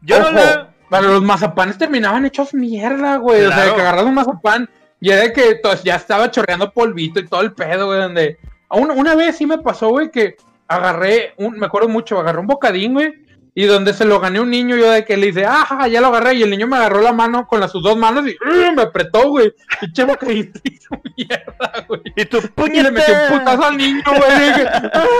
[0.00, 1.02] yo no le...
[1.02, 3.44] los mazapanes terminaban hechos mierda, güey.
[3.44, 4.68] O sea, que agarras un mazapán
[5.00, 8.00] y era que ya estaba chorreando polvito y todo el pedo, güey.
[8.00, 8.38] Donde...
[8.70, 10.36] Una, una vez sí me pasó, güey, que
[10.66, 13.28] agarré, un, me acuerdo mucho, agarré un bocadín, güey
[13.58, 16.06] y donde se lo gané un niño, yo de que le dice, ah, ya lo
[16.06, 16.34] agarré.
[16.34, 18.36] Y el niño me agarró la mano con las sus dos manos y
[18.72, 19.52] me apretó, güey.
[19.82, 20.32] Y que
[20.62, 22.00] hizo mierda, güey.
[22.14, 22.78] Y tu puñeta.
[22.78, 24.64] Y le metió un putazo al niño, güey.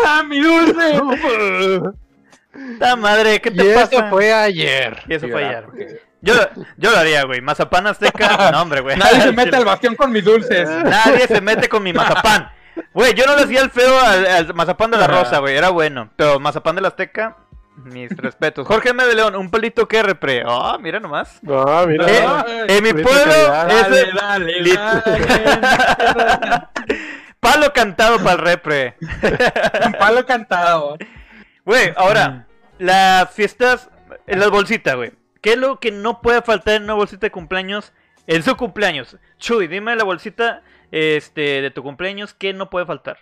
[0.06, 1.00] ¡Ah, mi dulce!
[2.78, 3.96] La madre, ¿qué te y pasa?
[3.96, 5.02] Eso fue ayer.
[5.08, 5.66] Y eso fue ayer.
[6.20, 6.34] Yo,
[6.76, 7.40] yo lo haría, güey.
[7.40, 8.96] Mazapán azteca, no, hombre, güey.
[8.96, 10.68] Nadie se mete al bastión con mis dulces.
[10.84, 12.50] Nadie se mete con mi mazapán.
[12.92, 15.56] Güey, yo no le hacía el feo al, al mazapán de la rosa, güey.
[15.56, 16.10] Era bueno.
[16.16, 17.36] Pero mazapán de la azteca,
[17.76, 18.66] mis respetos.
[18.66, 19.04] Jorge M.
[19.04, 20.42] de León, un pelito que repre.
[20.46, 21.40] Ah, mira nomás.
[21.48, 22.06] Ah, mira.
[22.08, 24.78] Eh, en mi pueblo dale, dale,
[27.40, 28.96] Palo cantado para el repre.
[29.98, 30.96] Palo cantado.
[31.64, 32.47] Güey, ahora,
[32.78, 33.90] las fiestas
[34.26, 35.12] en las bolsitas, güey.
[35.40, 37.92] ¿Qué es lo que no puede faltar en una bolsita de cumpleaños?
[38.26, 39.16] En su cumpleaños.
[39.38, 43.18] Chuy, dime la bolsita este, de tu cumpleaños, ¿qué no puede faltar?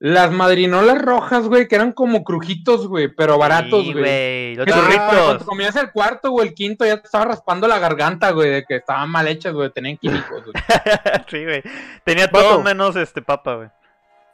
[0.00, 3.92] Las madrinolas rojas, güey, que eran como crujitos, güey, pero baratos, güey.
[3.92, 4.54] güey.
[4.54, 8.48] Los Cuando comías el cuarto o el quinto, ya te estaba raspando la garganta, güey,
[8.48, 10.54] de que estaban mal hechas, güey, tenían químicos, güey.
[11.28, 11.62] sí, güey.
[12.04, 13.68] Tenía todo menos este papa, güey.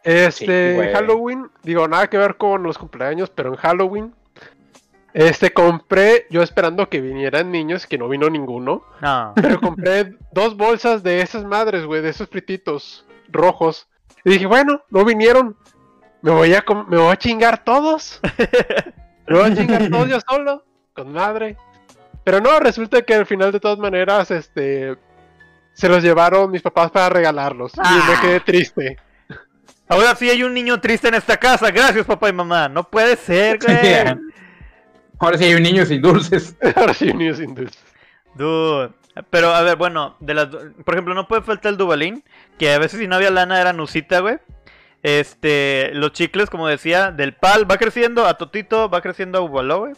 [0.05, 4.15] Este, Halloween, digo, nada que ver con los cumpleaños, pero en Halloween,
[5.15, 8.83] este, compré, yo esperando que vinieran niños, que no vino ninguno.
[9.01, 9.33] No.
[9.35, 13.89] Pero compré dos bolsas de esas madres, güey, de esos frititos rojos.
[14.25, 15.57] Y dije, bueno, no vinieron.
[16.21, 18.21] Me voy a, me voy a chingar todos.
[19.29, 20.65] me voy a chingar todos yo solo.
[20.95, 21.57] Con madre.
[22.25, 24.97] Pero no, resulta que al final de todas maneras, este...
[25.75, 27.73] Se los llevaron mis papás para regalarlos.
[27.75, 28.97] Y me quedé triste.
[29.89, 31.71] Ahora sí hay un niño triste en esta casa.
[31.71, 32.69] Gracias, papá y mamá.
[32.69, 34.17] No puede ser, güey.
[35.19, 36.57] Ahora sí hay un niño sin dulces.
[36.77, 37.83] Ahora sí hay un niño sin dulces.
[38.35, 38.91] Dude.
[39.31, 42.25] Pero a ver, bueno, de las, por ejemplo, no puede faltar el Dubalín,
[42.59, 44.39] que a veces si no había lana era Nusita, güey.
[45.05, 49.81] Este, los chicles, como decía, del pal va creciendo a Totito, va creciendo a Bubaló,
[49.81, 49.93] güey.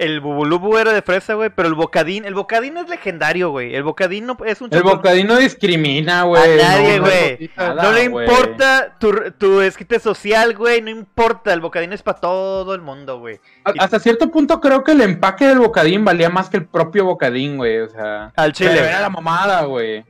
[0.00, 3.74] El Bubulubu era de fresa, güey, pero el bocadín, el bocadín es legendario, güey.
[3.74, 6.58] El bocadín no es un El bocadín no discrimina, güey.
[6.58, 7.50] A nadie, güey.
[7.58, 11.52] No, le importa tu, tu esquite social, güey, no importa.
[11.52, 13.40] El bocadín es para todo el mundo, güey.
[13.78, 17.58] Hasta cierto punto creo que el empaque del bocadín valía más que el propio bocadín,
[17.58, 17.80] güey.
[17.80, 18.78] O sea, al chile.
[18.78, 20.02] Era la mamada, güey.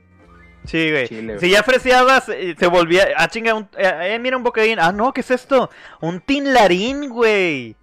[0.63, 1.37] Sí, güey.
[1.37, 3.09] si ya freseabas, eh, se volvía.
[3.17, 4.79] Ah, chinga, un, eh, eh, mira un bocadín.
[4.79, 5.69] Ah, no, ¿qué es esto?
[5.99, 7.75] Un tinlarín, güey.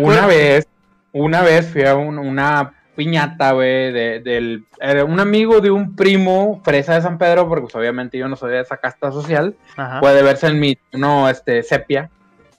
[0.00, 0.66] Una vez
[1.14, 4.66] una vez fui a una piñata, güey, de, del
[5.06, 8.52] un amigo de un primo fresa de San Pedro, porque pues, obviamente yo no soy
[8.52, 9.54] de esa casta social.
[10.00, 12.10] Puede verse en mi no, este, sepia.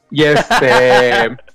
[0.09, 1.37] Y este.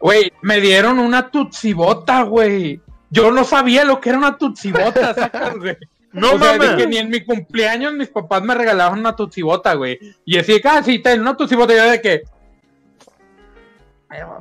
[0.00, 2.78] Güey, me dieron una tutsibota, güey.
[3.08, 5.78] Yo no sabía lo que era una tutsibota, sacas, güey.
[6.12, 6.72] No o mames.
[6.72, 9.98] Que ni en mi cumpleaños mis papás me regalaron una tutsibota, güey.
[10.26, 11.72] Y así ah, sí, ten una tutsibota.
[11.72, 12.22] Y yo de que.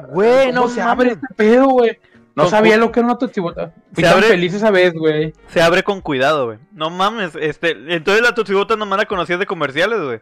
[0.10, 2.00] Güey, no se abre este pedo, güey?
[2.36, 3.74] No sabía lo que era una tutsibota.
[3.94, 5.34] Fui tan feliz esa vez, güey.
[5.48, 6.58] Se abre con cuidado, güey.
[6.72, 10.20] No mames, este, entonces la tutsibota nomás la conocías de comerciales, güey.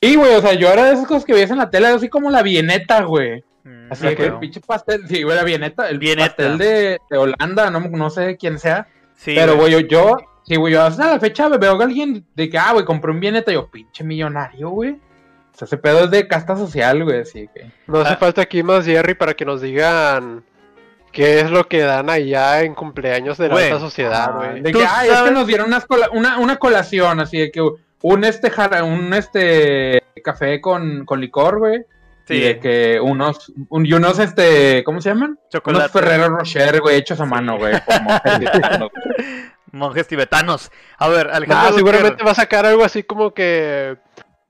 [0.00, 2.08] Sí, güey, o sea, yo era de esas cosas que veías en la tele, así
[2.08, 3.44] como la vieneta, güey.
[3.62, 7.70] Mm, así que el pinche pastel, sí, güey, la vieneta, el pastel de, de, Holanda,
[7.70, 8.88] no, no sé quién sea.
[9.14, 12.58] Sí, pero, güey, yo, sí, güey, yo hasta la fecha veo a alguien de que,
[12.58, 14.98] ah, güey, compré un vieneta, yo, pinche millonario, güey.
[15.52, 17.70] O sea, ese pedo es de casta social, güey, así que.
[17.86, 18.16] No hace ah.
[18.16, 20.44] falta aquí más Jerry para que nos digan
[21.12, 24.62] qué es lo que dan allá en cumpleaños de la alta sociedad, ah, güey.
[24.62, 25.70] de que, ah, es que nos dieron
[26.12, 28.50] una, una colación, así de que un este
[28.82, 31.84] un este café con, con licor, güey.
[32.26, 32.34] Sí.
[32.34, 35.38] Y de que unos, y unos, este, ¿cómo se llaman?
[35.50, 35.84] Chocolate.
[35.84, 37.74] Unos Ferrero Rocher, güey, hechos a mano, güey.
[39.72, 40.70] monjes tibetanos.
[40.98, 41.68] A ver, Alejandro.
[41.68, 43.96] Ah, seguramente va a sacar algo así como que.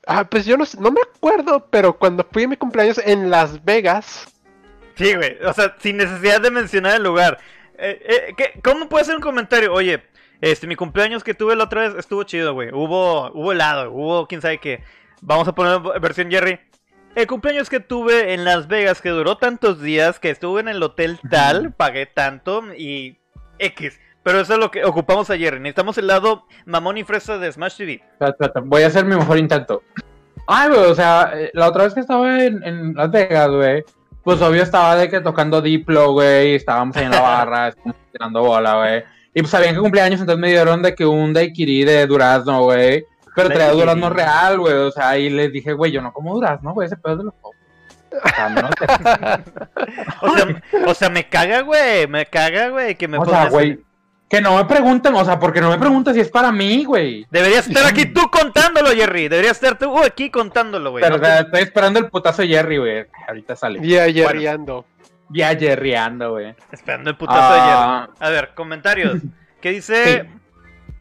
[0.06, 3.64] Ah, pues yo no, no me acuerdo, pero cuando fui a mi cumpleaños en Las
[3.64, 4.26] Vegas.
[4.94, 7.38] Sí, güey, o sea, sin necesidad de mencionar el lugar.
[7.78, 9.72] Eh, eh, ¿qué, ¿Cómo puede ser un comentario?
[9.72, 10.02] Oye,
[10.40, 12.70] este, mi cumpleaños que tuve la otra vez estuvo chido, güey.
[12.72, 14.82] Hubo, hubo helado, hubo quién sabe qué.
[15.20, 16.58] Vamos a poner versión Jerry.
[17.14, 20.82] El cumpleaños que tuve en Las Vegas que duró tantos días, que estuve en el
[20.82, 23.18] hotel tal, pagué tanto y
[23.58, 24.00] X.
[24.22, 25.60] Pero eso es lo que ocupamos ayer.
[25.60, 28.02] Necesitamos el lado mamón y fresa de Smash TV.
[28.64, 29.82] Voy a hacer mi mejor intento.
[30.46, 33.84] Ay, güey, o sea, eh, la otra vez que estaba en, Las Vegas, güey,
[34.22, 37.74] pues obvio estaba de que tocando Diplo, güey, estábamos ahí en la barra,
[38.12, 39.04] tirando bola, güey.
[39.34, 43.06] Y pues sabían que cumpleaños, entonces me dieron de que un daiquiri de durazno, güey.
[43.34, 44.74] Pero traía durazno real, güey.
[44.74, 47.34] O sea, ahí les dije, güey, yo no como durazno, güey, ese pedo de los
[47.34, 47.60] pobres.
[50.20, 53.80] O sea, o sea, me caga, güey, me caga, güey, que me O sea, güey,
[54.32, 57.26] que no me pregunten, o sea, porque no me preguntan si es para mí, güey.
[57.30, 59.28] Deberías estar aquí tú contándolo, Jerry.
[59.28, 61.04] Deberías estar tú aquí contándolo, güey.
[61.04, 63.06] Pero, estoy esperando el putazo de Jerry, güey.
[63.28, 63.86] Ahorita sale.
[63.86, 64.86] Ya, Jerryando.
[65.28, 66.54] Ya jerryando, güey.
[66.70, 68.08] Esperando el putazo de ah.
[68.18, 69.20] A ver, comentarios.
[69.60, 70.30] ¿Qué dice?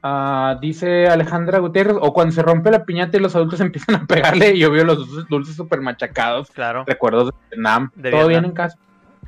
[0.04, 4.06] Ah, dice Alejandra Gutiérrez, o cuando se rompe la piñata y los adultos empiezan a
[4.08, 6.52] pegarle y yo veo los dulces súper machacados.
[6.52, 6.84] Claro.
[6.86, 7.92] Recuerdos de Vietnam.
[8.12, 8.78] ¿Todo bien en casa?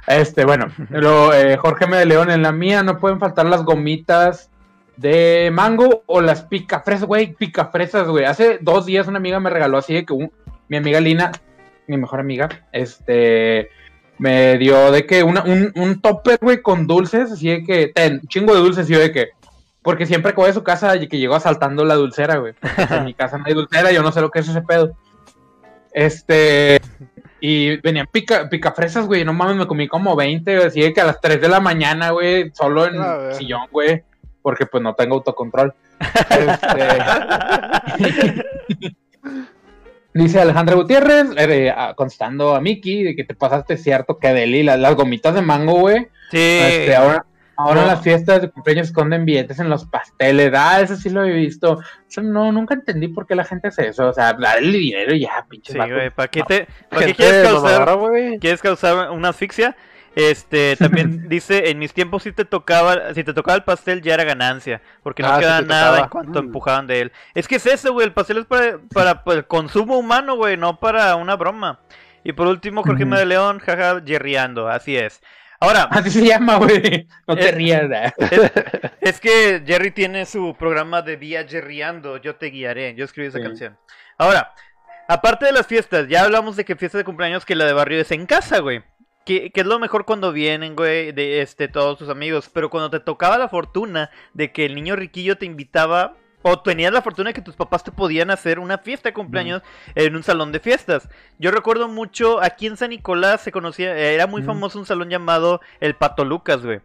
[0.07, 1.97] Este, bueno, lo, eh, Jorge M.
[1.97, 4.49] de León, en la mía no pueden faltar las gomitas
[4.97, 8.25] de mango o las picafresas, güey, picafresas, güey.
[8.25, 10.29] Hace dos días una amiga me regaló así de que
[10.67, 11.31] mi amiga Lina,
[11.87, 13.69] mi mejor amiga, este,
[14.17, 18.21] me dio de que una, un, un topper, güey, con dulces, así de que, ten,
[18.27, 19.29] chingo de dulces, y yo de que,
[19.81, 22.53] porque siempre que voy a su casa y que llegó asaltando la dulcera, güey.
[22.89, 24.95] en mi casa no hay dulcera, yo no sé lo que es ese pedo.
[25.91, 26.81] Este,
[27.45, 31.05] y venían pica, picafresas, güey, no mames, me comí como 20, así de que a
[31.05, 34.01] las 3 de la mañana, güey, solo en ah, sillón, güey,
[34.41, 35.73] porque pues no tengo autocontrol.
[37.99, 38.45] este...
[40.13, 44.63] Dice Alejandra Gutiérrez, eh, ah, contestando a Miki, de que te pasaste cierto que Deli,
[44.63, 46.07] las, las gomitas de mango, güey.
[46.31, 46.37] Sí.
[46.39, 47.25] Este, ahora
[47.57, 50.51] ahora las fiestas de cumpleaños esconden billetes en los pasteles.
[50.55, 51.79] Ah, eso sí lo he visto.
[52.09, 54.07] Yo no, nunca entendí por qué la gente hace eso.
[54.07, 55.73] O sea, darle dinero y ya, pinche.
[55.73, 57.99] Sí, güey, ¿para qué, te, ¿para qué quieres causar,
[58.39, 59.75] quieres causar una asfixia?
[60.15, 64.13] Este, también dice, en mis tiempos si te tocaba, si te tocaba el pastel ya
[64.13, 66.45] era ganancia, porque no ah, queda nada en cuanto mm.
[66.45, 67.11] empujaban de él.
[67.33, 70.79] Es que es eso, güey, el pastel es para, para, el consumo humano, güey, no
[70.79, 71.79] para una broma.
[72.23, 75.21] Y por último, Jorge León, jaja, jerriando, así es.
[75.63, 75.83] Ahora.
[75.91, 77.07] Así se llama, güey.
[77.25, 77.89] No te rías.
[78.99, 82.17] Es, que Jerry tiene su programa de Vía Jerryando.
[82.17, 82.95] Yo te guiaré.
[82.95, 83.77] Yo escribí esa canción.
[84.17, 84.53] Ahora,
[85.07, 88.01] aparte de las fiestas, ya hablamos de que fiesta de cumpleaños que la de barrio
[88.01, 88.83] es en casa, güey.
[89.25, 92.49] Que, es lo mejor cuando vienen, güey, de este, todos tus amigos.
[92.53, 96.93] Pero cuando te tocaba la fortuna de que el niño riquillo te invitaba o tenías
[96.93, 99.63] la fortuna de que tus papás te podían hacer una fiesta de cumpleaños
[99.95, 101.09] en un salón de fiestas.
[101.39, 105.61] Yo recuerdo mucho, aquí en San Nicolás se conocía, era muy famoso un salón llamado
[105.79, 106.81] el Pato Lucas, güey.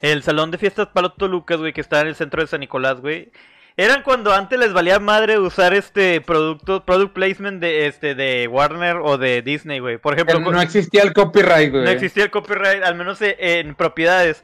[0.00, 3.00] El salón de fiestas Pato Lucas, güey, que está en el centro de San Nicolás,
[3.00, 3.30] güey.
[3.76, 8.96] Eran cuando antes les valía madre usar este producto, product placement de este de Warner
[8.96, 9.98] o de Disney, güey.
[9.98, 11.84] Por ejemplo, no existía el copyright, güey.
[11.84, 14.42] No existía el copyright, al menos en propiedades.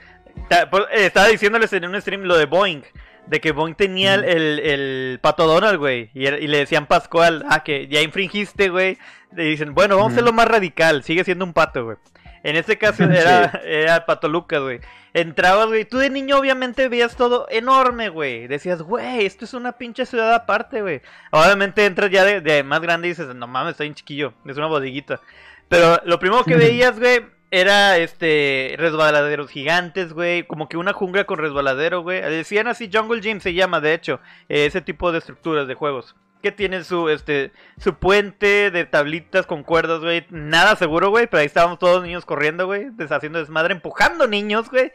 [0.93, 2.83] Estaba diciéndoles en un stream lo de Boeing
[3.27, 7.89] de que Boeing tenía el, el, pato Donald, güey, y, le decían Pascual, ah, que
[7.89, 8.99] ya infringiste, güey.
[9.35, 11.97] Le dicen, bueno, vamos a hacerlo más radical, sigue siendo un pato, güey.
[12.43, 14.81] En este caso era, era el pato Lucas, güey.
[15.15, 18.47] Entrabas, güey, tú de niño obviamente veías todo enorme, güey.
[18.47, 21.01] Decías, güey, esto es una pinche ciudad aparte, güey.
[21.31, 24.67] Obviamente entras ya de, más grande y dices, no mames, estoy un chiquillo, es una
[24.67, 25.21] bodeguita.
[25.69, 27.25] Pero lo primero que veías, güey,
[27.55, 32.21] era este resbaladeros gigantes, güey, como que una jungla con resbaladero, güey.
[32.21, 36.17] Decían así Jungle Gym se llama, de hecho, eh, ese tipo de estructuras de juegos.
[36.43, 40.27] Que tiene su este su puente de tablitas con cuerdas, güey.
[40.31, 44.91] Nada seguro, güey, pero ahí estábamos todos niños corriendo, güey, deshaciendo desmadre, empujando niños, güey.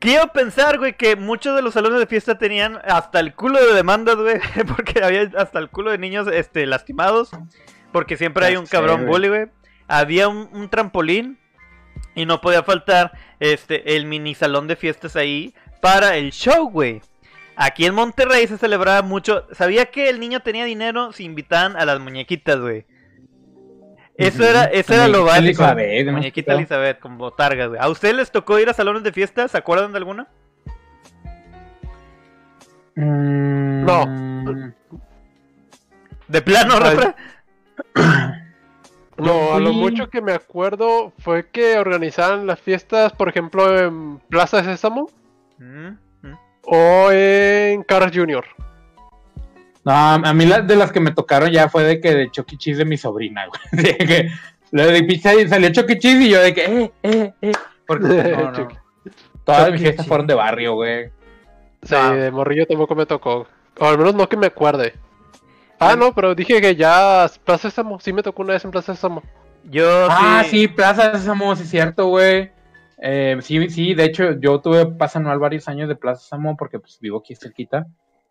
[0.00, 3.72] Quiero pensar, güey, que muchos de los salones de fiesta tenían hasta el culo de
[3.72, 4.38] demandas, güey,
[4.76, 7.30] porque había hasta el culo de niños este lastimados,
[7.92, 9.57] porque siempre hay un cabrón bully, güey
[9.88, 11.38] había un, trampolín
[12.14, 17.00] y no podía faltar este el mini salón de fiestas ahí para el show, güey.
[17.56, 19.46] Aquí en Monterrey se celebraba mucho.
[19.52, 22.86] Sabía que el niño tenía dinero si invitaban a las muñequitas, güey.
[24.16, 25.64] Eso era, eso era lo básico.
[25.64, 27.80] Elizabeth, Muñequita Elizabeth, con botargas, güey.
[27.80, 29.52] ¿A ustedes les tocó ir a salones de fiestas?
[29.52, 30.28] ¿Se acuerdan de alguna?
[32.96, 33.84] Mm.
[33.84, 34.74] No.
[36.26, 37.14] ¿De plano, Rafa?
[39.18, 44.18] No, a lo mucho que me acuerdo fue que organizaban las fiestas, por ejemplo, en
[44.28, 45.10] Plaza Sésamo
[45.58, 45.88] mm,
[46.22, 46.34] mm.
[46.62, 48.44] o en Carl Junior.
[49.84, 52.54] No, a mí la, de las que me tocaron ya fue de que de Chucky
[52.54, 52.58] e.
[52.58, 53.60] Cheese de mi sobrina, güey.
[53.84, 54.28] De que
[54.70, 55.98] lo de pizza y salió Chucky e.
[55.98, 57.52] Cheese y yo de que, eh, eh, eh.
[57.86, 58.68] Porque no, no.
[59.44, 61.10] Todas mis fiestas fueron de barrio, güey.
[61.82, 63.46] Sí, de morrillo tampoco me tocó.
[63.80, 64.94] O al menos no que me acuerde.
[65.78, 68.94] Ah, no, pero dije que ya Plaza Sésamo, sí me tocó una vez en Plaza
[68.94, 69.22] Sésamo.
[69.64, 72.50] Yo ah, sí, Plaza Sésamo, sí es cierto, güey.
[73.00, 76.78] Eh, sí, sí, de hecho, yo tuve pase anual varios años de Plaza Sésamo porque
[76.78, 77.86] pues vivo aquí cerquita.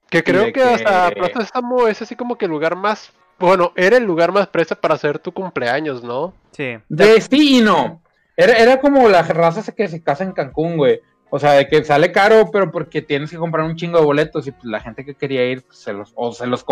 [0.10, 3.98] Que creo que, hasta Plaza Sésamo es así como que el lugar más, bueno, era
[3.98, 6.34] el lugar más presa para hacer tu cumpleaños, ¿no?
[6.52, 6.78] Sí.
[6.90, 8.02] De sí y no.
[8.36, 11.02] Era, era como la raza que se casa en Cancún, güey.
[11.30, 14.48] O sea, de que sale caro, pero porque tienes que comprar un chingo de boletos
[14.48, 16.66] y pues la gente que quería ir, pues, se los, o se los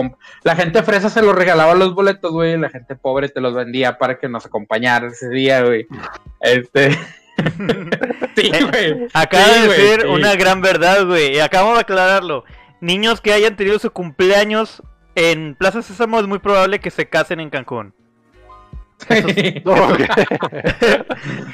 [0.43, 3.97] La gente fresa se los regalaba los boletos, güey, la gente pobre te los vendía
[3.97, 5.87] para que nos acompañara ese día, güey.
[6.39, 6.91] Este.
[8.35, 9.07] sí, eh, güey.
[9.13, 12.45] Acaba de decir una gran verdad, güey, y acabamos de aclararlo.
[12.79, 14.81] Niños que hayan tenido su cumpleaños
[15.15, 17.93] en Plaza Sésamo es muy probable que se casen en Cancún.
[19.07, 19.63] Jesús,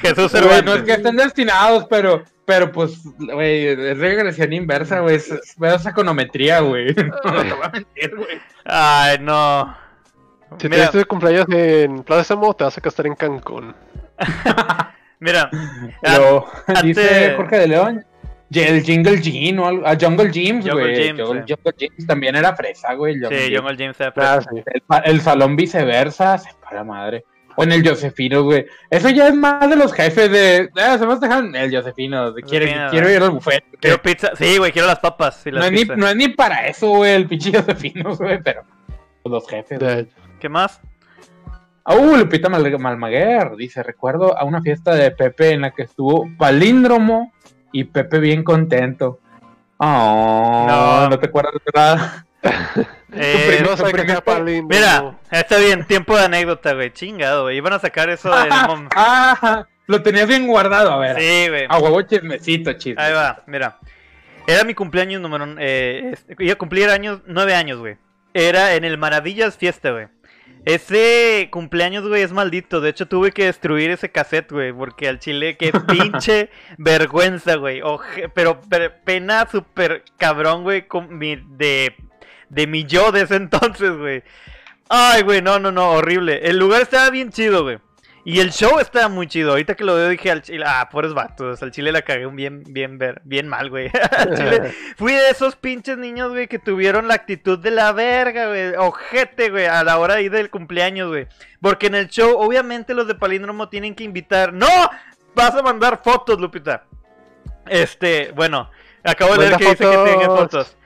[0.32, 0.32] Jesús
[0.64, 5.18] no es que estén destinados, pero pero pues, güey, es regresión inversa, güey.
[5.56, 6.94] Veo esa econometría, güey.
[6.94, 8.40] No, te voy a mentir, güey.
[8.64, 9.76] Ay, no.
[10.58, 10.90] Si Mira.
[10.90, 13.74] tienes cumpleaños en Plaza Samo, te vas a casar en Cancún.
[15.20, 15.50] Mira.
[16.02, 16.46] Pero,
[16.82, 18.04] dice Jorge de León.
[18.54, 19.86] El Jingle Gym o algo.
[19.86, 21.08] Ah, Jungle Gyms, güey.
[21.08, 23.14] Jungle, Jungle Gyms también era fresa, güey.
[23.14, 24.44] Sí, Jungle Gyms era fresa.
[24.90, 27.24] Ah, el, el, salón viceversa, se para madre.
[27.56, 28.66] O en el Josefino, güey.
[28.90, 30.70] Eso ya es más de los jefes de.
[30.76, 32.34] Ah, se me dejan el Josefino.
[32.34, 33.64] quiero ir al buffet.
[33.80, 34.34] Quiero pizza.
[34.36, 35.44] Sí, güey, quiero las papas.
[35.46, 38.62] no, es ni, no, es ni, para eso, güey, el pinche Josefino, güey, pero.
[39.24, 40.08] Los jefes.
[40.40, 40.80] ¿Qué más?
[41.84, 45.82] Ah, uh, Lupita Mal Malmaguer dice: Recuerdo a una fiesta de Pepe en la que
[45.82, 47.32] estuvo Palíndromo
[47.72, 49.20] y Pepe bien contento.
[49.78, 52.26] Oh, no, no te acuerdas de nada.
[53.14, 53.62] Eh,
[54.66, 56.90] mira, está bien, tiempo de anécdota, güey.
[56.94, 57.58] Chingado, güey.
[57.58, 58.48] Iban a sacar eso del
[58.96, 61.20] ah, lo tenías bien guardado, a ver.
[61.20, 61.66] Sí, güey.
[61.68, 63.02] A huevo chismecito, chisme.
[63.02, 63.78] Ahí va, mira.
[64.46, 65.46] Era mi cumpleaños número.
[65.58, 67.98] Eh, iba a cumplir años, nueve años, güey.
[68.32, 70.06] Era en el Maravillas Fiesta, güey.
[70.64, 72.80] Ese cumpleaños, güey, es maldito.
[72.80, 74.72] De hecho, tuve que destruir ese cassette, güey.
[74.72, 77.82] Porque al chile, qué pinche vergüenza, güey.
[78.34, 80.86] Pero, pero, pena súper cabrón, güey.
[81.58, 81.94] De
[82.52, 84.22] de mi yo de ese entonces, güey.
[84.88, 86.40] Ay, güey, no, no, no, horrible.
[86.44, 87.78] El lugar estaba bien chido, güey.
[88.24, 89.50] Y el show estaba muy chido.
[89.50, 91.60] Ahorita que lo veo dije al chile, ah, pobres vatos.
[91.62, 93.90] Al chile la cagué un bien, bien, ver, bien mal, güey.
[94.96, 98.76] fui de esos pinches niños, güey, que tuvieron la actitud de la verga, güey.
[98.76, 101.26] Ojete, güey, a la hora ahí del cumpleaños, güey.
[101.60, 104.52] Porque en el show, obviamente, los de Palíndromo tienen que invitar.
[104.52, 104.68] ¡No!
[105.34, 106.84] Vas a mandar fotos, Lupita.
[107.66, 108.70] Este, bueno,
[109.02, 110.76] acabo de leer que dice que tiene fotos.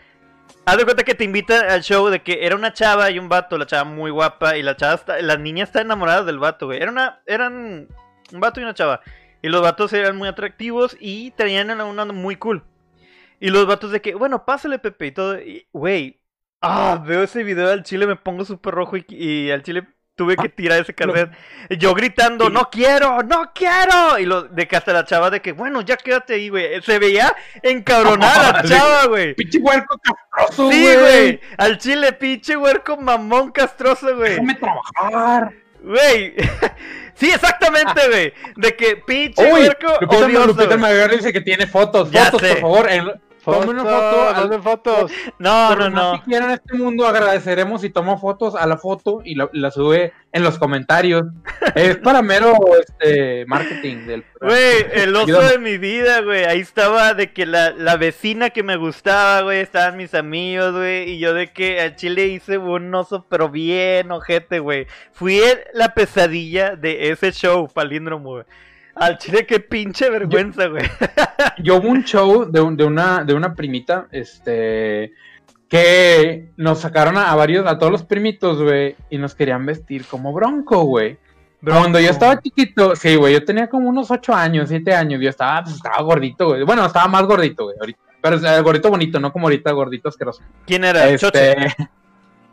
[0.68, 3.28] Haz de cuenta que te invita al show de que era una chava y un
[3.28, 6.66] vato, la chava muy guapa, y la chava está, la niña está enamorada del vato,
[6.66, 6.82] güey.
[6.82, 7.86] Era una, eran
[8.32, 9.00] un vato y una chava.
[9.42, 12.64] Y los vatos eran muy atractivos y tenían una muy cool.
[13.38, 15.38] Y los vatos de que, bueno, pásale Pepe y todo.
[15.40, 16.20] Y, güey,
[16.62, 19.86] ah, veo ese video al chile, me pongo súper rojo y, y al chile
[20.16, 21.30] tuve que tirar ese cassette.
[21.78, 24.18] Yo gritando, no quiero, no quiero.
[24.18, 26.82] Y lo de que hasta la chava de que, bueno, ya quédate ahí, güey.
[26.82, 29.34] Se veía encabronada la chava, güey.
[29.34, 30.76] Pinche huerco castroso, güey.
[30.76, 31.40] Sí, güey.
[31.58, 34.30] Al chile, pinche huerco mamón castroso, güey.
[34.30, 35.52] Déjame trabajar.
[35.82, 36.34] Güey.
[37.14, 38.32] sí, exactamente, güey.
[38.56, 40.46] De que pinche huerco odioso.
[40.48, 42.10] Lupita Mayor dice que tiene fotos.
[42.10, 42.88] fotos, por favor.
[43.52, 45.12] Tome una foto, manden fotos.
[45.38, 46.12] No, Por no, no.
[46.18, 49.70] que quieran en este mundo, agradeceremos si tomo fotos a la foto y la, la
[49.70, 51.24] sube en los comentarios.
[51.74, 55.50] es para mero este, marketing del Güey, el oso Ayúdame.
[55.52, 56.44] de mi vida, güey.
[56.44, 61.10] Ahí estaba de que la, la vecina que me gustaba, güey, estaban mis amigos, güey.
[61.10, 64.86] Y yo de que a Chile hice un oso, pero bien ojete, güey.
[65.12, 65.40] Fui
[65.72, 68.44] la pesadilla de ese show, palíndromo, güey.
[68.96, 70.82] Al Chile, qué pinche vergüenza, güey.
[71.62, 75.12] Yo hubo un show de, un- de una, de una primita, este,
[75.68, 80.04] que nos sacaron a, a varios, a todos los primitos, güey, y nos querían vestir
[80.06, 81.18] como bronco, güey.
[81.62, 85.28] Cuando yo estaba chiquito, sí, güey, yo tenía como unos 8 años, 7 años, yo
[85.30, 86.62] estaba, pues, estaba gordito, güey.
[86.62, 87.98] Bueno, estaba más gordito, güey, ahorita.
[88.22, 90.42] Pero gordito bonito, no como ahorita gordito asqueroso.
[90.66, 91.16] ¿Quién era?
[91.16, 91.52] Choche.
[91.66, 91.88] Este,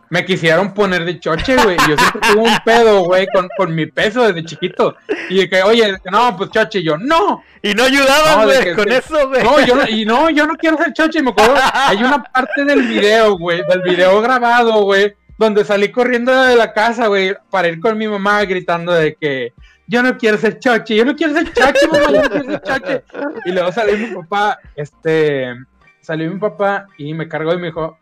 [0.10, 1.78] me quisieron poner de choche, güey.
[1.88, 4.95] Yo siempre tuve un pedo, güey, con, con mi peso desde chiquito.
[5.30, 8.91] Y de que, oye, no, pues choche, y yo, no, Y no ayudaban, güey, con
[8.91, 9.43] eso, güey.
[9.43, 12.22] no, yo no, y no, yo no quiero ser choche, y me acuerdo, hay una
[12.22, 17.36] parte del video, güey, del video grabado, güey, donde salí corriendo de la casa, güey,
[17.49, 19.54] para ir con mi mamá gritando de que
[19.88, 22.62] yo no quiero ser choche, yo no quiero ser choche, mamá, yo no quiero ser
[22.62, 23.04] choche.
[23.45, 25.54] Y luego salió mi papá, este,
[26.01, 27.97] salió mi papá y me cargó y me dijo,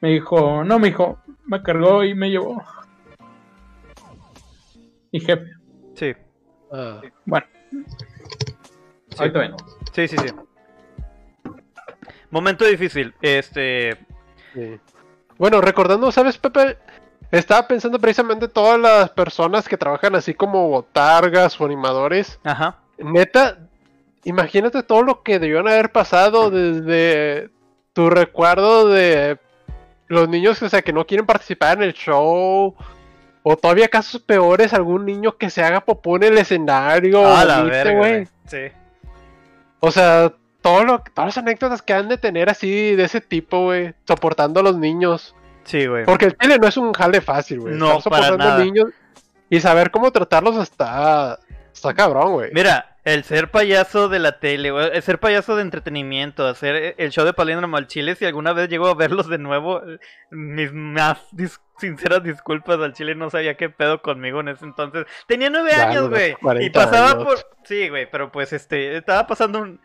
[0.00, 2.62] me dijo, no, me dijo, me cargó y me llevó.
[5.12, 5.46] Y jefe,
[5.94, 6.14] Sí,
[6.72, 7.46] Ah, bueno,
[9.10, 9.16] Sí.
[9.18, 9.56] ahorita vengo.
[9.92, 10.26] sí, sí, sí.
[12.30, 13.12] Momento difícil.
[13.20, 13.96] Este.
[14.54, 14.78] sí.
[15.36, 16.78] Bueno, recordando, ¿sabes, Pepe?
[17.32, 22.38] Estaba pensando precisamente todas las personas que trabajan así como botargas o animadores.
[22.44, 22.78] Ajá.
[22.98, 23.58] Neta,
[24.24, 27.50] imagínate todo lo que debieron haber pasado desde
[27.94, 29.38] tu recuerdo de
[30.10, 32.74] los niños o sea, que no quieren participar en el show.
[33.42, 37.22] O todavía casos peores, algún niño que se haga popó en el escenario.
[37.22, 38.28] La verga.
[38.46, 38.58] Sí.
[39.78, 43.64] O sea, todo lo, todas las anécdotas que han de tener así de ese tipo,
[43.64, 43.94] güey.
[44.06, 45.34] Soportando a los niños.
[45.64, 46.04] Sí, güey.
[46.04, 47.76] Porque el tele no es un jale fácil, güey.
[47.76, 48.62] No, Estar para nada.
[48.62, 48.88] niños
[49.48, 51.38] y saber cómo tratarlos está.
[51.72, 52.50] Está cabrón, güey.
[52.52, 57.10] Mira, el ser payaso de la tele, güey, el ser payaso de entretenimiento, hacer el
[57.10, 59.82] show de Palíndromo al Chile, si alguna vez llego a verlos de nuevo,
[60.30, 65.06] mis más dis- sinceras disculpas al Chile, no sabía qué pedo conmigo en ese entonces.
[65.26, 67.24] Tenía nueve años, güey, y 40 pasaba años.
[67.24, 67.38] por...
[67.64, 69.80] Sí, güey, pero pues este, estaba pasando un...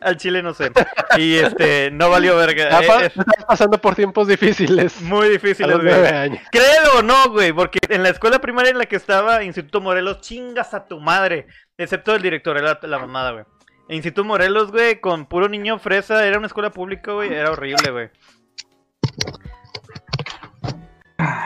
[0.00, 0.70] Al Chile no sé.
[1.16, 2.68] Y este, no valió verga.
[2.80, 5.00] Estaba eh, estás pasando por tiempos difíciles.
[5.02, 5.92] muy difícil, a los güey.
[5.92, 6.40] nueve años.
[6.50, 10.20] Créelo o no, güey, porque en la escuela primaria en la que estaba, Instituto Morelos,
[10.20, 11.46] chingas a tu madre.
[11.78, 13.44] Excepto el director, era la mamada, güey.
[13.88, 18.10] Instituto Morelos, güey, con puro niño fresa, era una escuela pública, güey, era horrible, güey.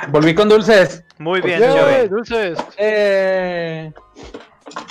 [0.09, 1.05] Volví con dulces.
[1.19, 2.09] Muy bien, Yeah, Joey.
[2.09, 2.59] dulces.
[2.79, 3.93] Eh,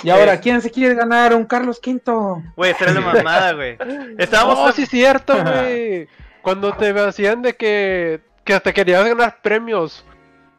[0.02, 2.42] Y ahora, Es- ¿quién se quiere ganar un Carlos V?
[2.56, 3.76] Güey, esa era la mamada, güey.
[4.18, 4.58] Estábamos...
[4.58, 6.08] Oh, sí, es cierto, güey.
[6.42, 10.04] Cuando te hacían de que, que te querías ganar premios.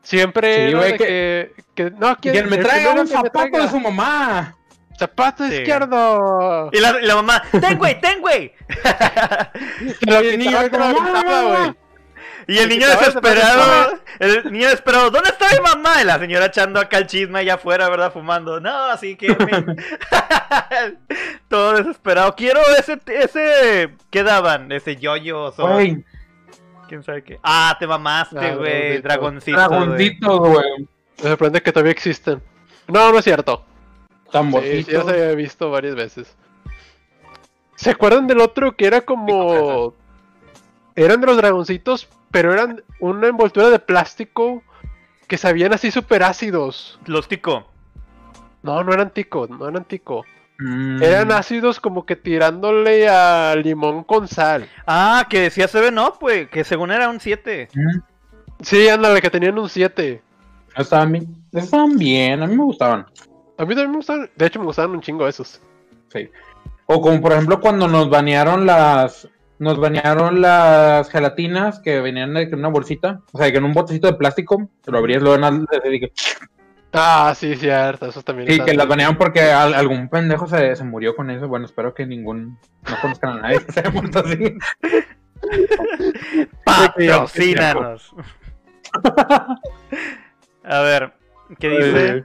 [0.04, 3.02] Siempre Sí, era güey, de que- que, que- no, Que ¿quién- me el traiga un
[3.02, 4.56] que zapato traiga de su mamá.
[4.98, 5.56] zapato Sí.
[5.56, 6.70] izquierdo.
[6.72, 8.52] Y la, y la mamá, ten, güey, ten, güey.
[10.02, 10.22] Lo
[10.80, 11.74] "Mamá, güey.
[12.54, 16.02] Y el niño desesperado, el niño desesperado, ¿dónde está mi mamá?
[16.02, 18.12] Y la señora echando acá el chisme allá afuera, ¿verdad?
[18.12, 18.60] Fumando.
[18.60, 19.30] No, así que...
[19.36, 19.76] me-
[21.48, 22.36] Todo desesperado.
[22.36, 23.96] Quiero ese, ese...
[24.10, 24.72] ¿Qué daban?
[24.72, 25.68] Ese yoyos o...
[25.68, 26.04] Güey,
[26.88, 27.40] ¿Quién sabe qué?
[27.42, 29.02] Ah, te mamaste, Ah, güey.
[29.02, 29.58] dragoncito.
[29.58, 30.40] Dragoncito.
[30.40, 30.88] güey.
[31.24, 32.42] Me sorprende que todavía existen.
[32.88, 33.64] No, no es cierto.
[34.32, 36.36] Sí, sí, ya se había visto varias veces.
[37.76, 39.94] ¿Se acuerdan del otro que era como...
[40.96, 44.64] Eran de los dragoncitos, pero eran una envoltura de plástico
[45.28, 47.00] que sabían así súper ácidos.
[47.06, 47.68] Los tico.
[48.64, 50.26] No, no eran tico, no eran tico.
[50.60, 51.02] Mm.
[51.02, 54.70] Eran ácidos como que tirándole a limón con sal.
[54.86, 56.50] Ah, que decía Seven Up, güey.
[56.50, 57.70] Que según era un 7.
[57.74, 58.00] Mm.
[58.62, 60.22] Sí, ándale, que tenían un 7.
[60.76, 61.28] Estaban bien.
[61.52, 63.06] Estaban bien, a mí me gustaban.
[63.58, 65.62] A mí también me gustaban, de hecho me gustaban un chingo esos.
[66.14, 66.30] Sí.
[66.86, 69.28] O como por ejemplo cuando nos banearon las
[69.62, 73.74] nos banearon las gelatinas que venían de- en una bolsita, o sea, que en un
[73.74, 75.66] botecito de plástico, te lo abrías luego en
[76.00, 76.12] que,
[76.94, 78.50] Ah, sí, cierto, esos también.
[78.50, 81.48] sí, que las banearon porque al- algún pendejo se, se murió con eso.
[81.48, 82.58] Bueno, espero que ningún
[82.90, 84.58] no conozcan a nadie que se haya muerto así.
[86.66, 88.16] Patrocínanos.
[90.64, 91.14] A ver,
[91.60, 92.24] ¿qué dice?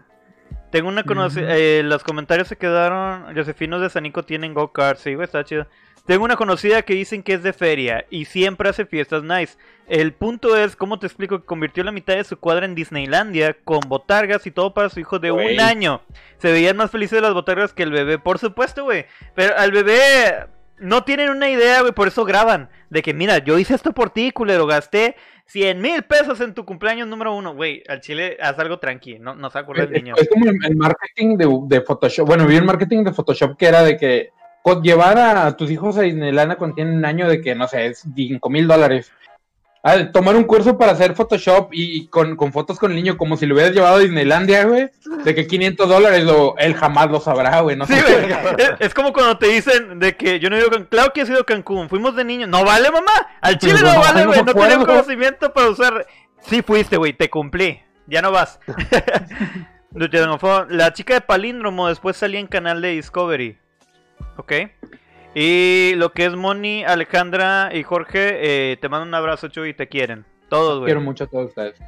[0.71, 1.57] Tengo una conocida.
[1.57, 3.35] Eh, los comentarios se quedaron.
[3.37, 4.99] Josefinos de Sanico tienen go-kart.
[4.99, 5.67] Sí, güey, está chido.
[6.07, 9.57] Tengo una conocida que dicen que es de feria y siempre hace fiestas nice.
[9.89, 11.41] El punto es, ¿cómo te explico?
[11.41, 15.01] Que convirtió la mitad de su cuadra en Disneylandia con botargas y todo para su
[15.01, 16.03] hijo de un año.
[16.39, 19.07] Se veían más felices las botargas que el bebé, por supuesto, güey.
[19.35, 20.47] Pero al bebé
[20.79, 22.69] no tienen una idea, güey, por eso graban.
[22.89, 26.65] De que, mira, yo hice esto por ti, culero, gasté 100 mil pesos en tu
[26.65, 27.53] cumpleaños número uno.
[27.53, 30.15] Güey, al chile haz algo tranqui, no, no se acuerda el niño.
[30.17, 32.29] Es como el marketing de, de Photoshop.
[32.29, 34.31] Bueno, vi el marketing de Photoshop que era de que
[34.75, 38.05] llevar a tus hijos a Disneyland cuando tienen un año de que, no sé, es
[38.15, 39.13] 5 mil dólares.
[40.13, 43.55] tomar un curso para hacer Photoshop y con, fotos con el niño como si lo
[43.55, 44.91] hubieras llevado a Disneylandia, güey,
[45.25, 47.77] de que 500 dólares o él jamás lo sabrá, güey.
[47.77, 47.95] No sí,
[48.81, 50.89] es, como cuando te dicen de que yo no he ido a Cancún.
[50.91, 52.47] Claro que he ido a Cancún, fuimos de niño.
[52.47, 53.13] No vale, mamá.
[53.41, 54.43] Al chile no, vale, güey.
[54.43, 56.07] No, tenía conocimiento para usar.
[56.41, 57.81] Sí fuiste, güey, te cumplí.
[58.07, 58.59] Ya no vas.
[60.69, 63.59] La chica de Palíndromo después salía en canal de Discovery.
[64.37, 64.53] Ok.
[65.35, 69.89] Y lo que es Moni, Alejandra y Jorge, eh, te mando un abrazo, Chuy, te
[69.89, 70.25] quieren.
[70.49, 70.87] Todos, güey.
[70.87, 71.79] Quiero mucho a todos ustedes.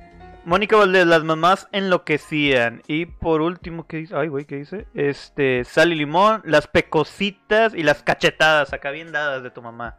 [0.45, 2.83] Mónica Valdés, las mamás enloquecían.
[2.87, 4.15] Y por último, ¿qué dice?
[4.17, 4.87] Ay, güey, ¿qué dice?
[4.95, 9.97] Este, sal y limón, las pecositas y las cachetadas, acá bien dadas de tu mamá.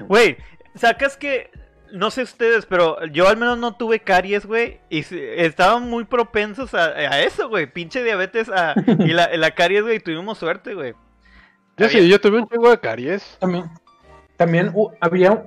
[0.00, 0.36] Güey,
[0.74, 1.50] sacas que
[1.92, 4.78] no sé ustedes, pero yo al menos no tuve caries, güey.
[4.90, 7.66] Y estaban muy propensos a, eso, güey.
[7.66, 8.48] Pinche diabetes
[8.98, 10.00] y la, caries, güey.
[10.00, 10.94] Tuvimos suerte, güey.
[11.76, 13.36] Yo sí, yo tuve un chingo de caries.
[13.40, 13.64] También,
[14.36, 15.44] también había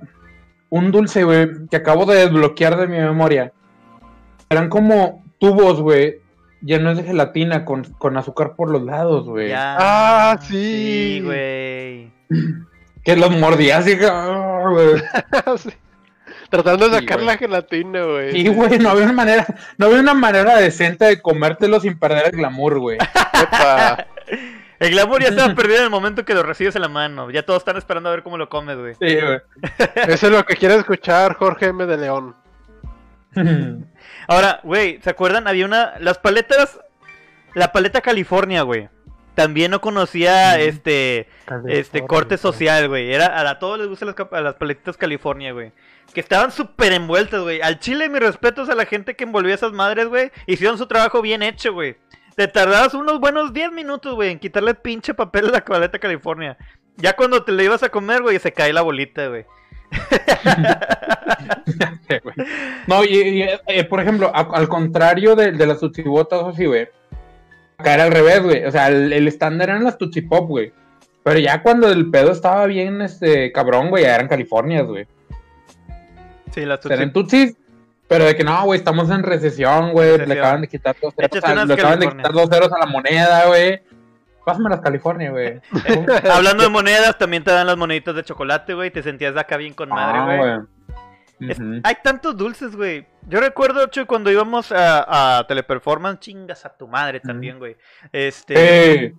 [0.69, 3.51] un dulce, güey, que acabo de desbloquear de mi memoria.
[4.49, 6.21] Eran como tubos, güey,
[6.61, 9.51] llenos de gelatina con, azúcar por los lados, güey.
[9.55, 10.53] Ah, sí.
[10.53, 12.11] Sí, güey.
[13.03, 13.91] Que los mordías y...
[15.57, 15.69] sí.
[16.49, 18.31] Tratando de sacar la gelatina, güey.
[18.31, 19.45] Sí, güey, no había una manera,
[19.77, 22.97] no había una manera decente de comértelo sin perder el glamour, güey.
[24.79, 27.29] el glamour ya estaba perdido en el momento que lo recibes en la mano.
[27.29, 28.95] Ya todos están esperando a ver cómo lo comes, güey.
[28.95, 29.39] Sí, güey.
[30.07, 31.85] Eso es lo que quiere escuchar Jorge M.
[31.85, 32.35] de León.
[34.27, 35.47] Ahora, güey, ¿se acuerdan?
[35.47, 35.99] Había una.
[35.99, 36.79] Las paletas.
[37.53, 38.89] La paleta California, güey.
[39.35, 41.27] También no conocía este.
[41.67, 43.13] Este corte social, güey.
[43.13, 45.71] Era, a, todos les gustan las, las paletas California, güey
[46.14, 47.62] que estaban súper envueltas, güey.
[47.62, 50.32] Al chile, mis respetos a la gente que envolvió a esas madres, güey.
[50.47, 51.97] Hicieron su trabajo bien hecho, güey.
[52.36, 56.57] Te tardabas unos buenos 10 minutos, güey, en quitarle pinche papel a la paleta California.
[56.95, 59.45] Ya cuando te la ibas a comer, güey, se cae la bolita, güey.
[62.88, 66.88] no, y, eh, por ejemplo, al contrario de, las tutsibotas o así, güey.
[67.78, 68.66] Acá era al revés, güey.
[68.66, 70.72] O sea, el, estándar eran las tutsipop, güey.
[71.24, 75.07] Pero ya cuando el pedo estaba bien, este, cabrón, güey, eran Californias, güey.
[76.51, 76.79] Sí, las
[77.13, 77.55] tutsis.
[78.07, 80.17] pero de que no, güey, estamos en recesión, güey.
[80.25, 82.85] Le acaban de quitar dos ceros, a, le acaban de quitar dos ceros a la
[82.85, 83.81] moneda, güey.
[84.45, 85.61] Pásame las California, güey.
[86.31, 88.89] Hablando de monedas, también te dan las moneditas de chocolate, güey.
[88.89, 90.65] Te sentías acá bien con madre, ah,
[91.39, 91.81] güey.
[91.83, 93.05] hay tantos dulces, güey.
[93.27, 97.77] Yo recuerdo, Chuy, cuando íbamos a, Teleperformance, chingas a tu madre también, güey.
[98.11, 99.13] Este.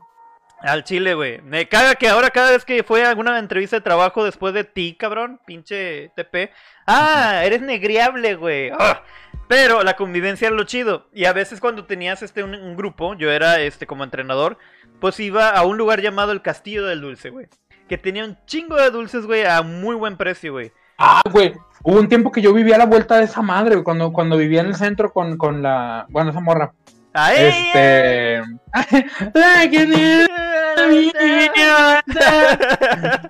[0.62, 1.40] Al chile, güey.
[1.42, 4.64] Me caga que ahora cada vez que fue a alguna entrevista de trabajo después de
[4.64, 6.50] ti, cabrón, pinche TP.
[6.86, 8.70] Ah, eres negriable, güey.
[8.78, 9.02] Ah.
[9.48, 11.08] Pero la convivencia era lo chido.
[11.12, 14.58] Y a veces cuando tenías este un, grupo, yo era este como entrenador,
[15.00, 17.48] pues iba a un lugar llamado el Castillo del Dulce, güey.
[17.88, 20.72] Que tenía un chingo de dulces, güey, a muy buen precio, güey.
[20.98, 21.54] Ah, güey.
[21.82, 24.36] Hubo un tiempo que yo vivía a la vuelta de esa madre, güey, cuando, cuando
[24.36, 26.06] vivía en el centro con, con la.
[26.10, 26.72] Bueno, esa morra.
[27.12, 27.48] ¡Ay!
[27.48, 28.40] Este.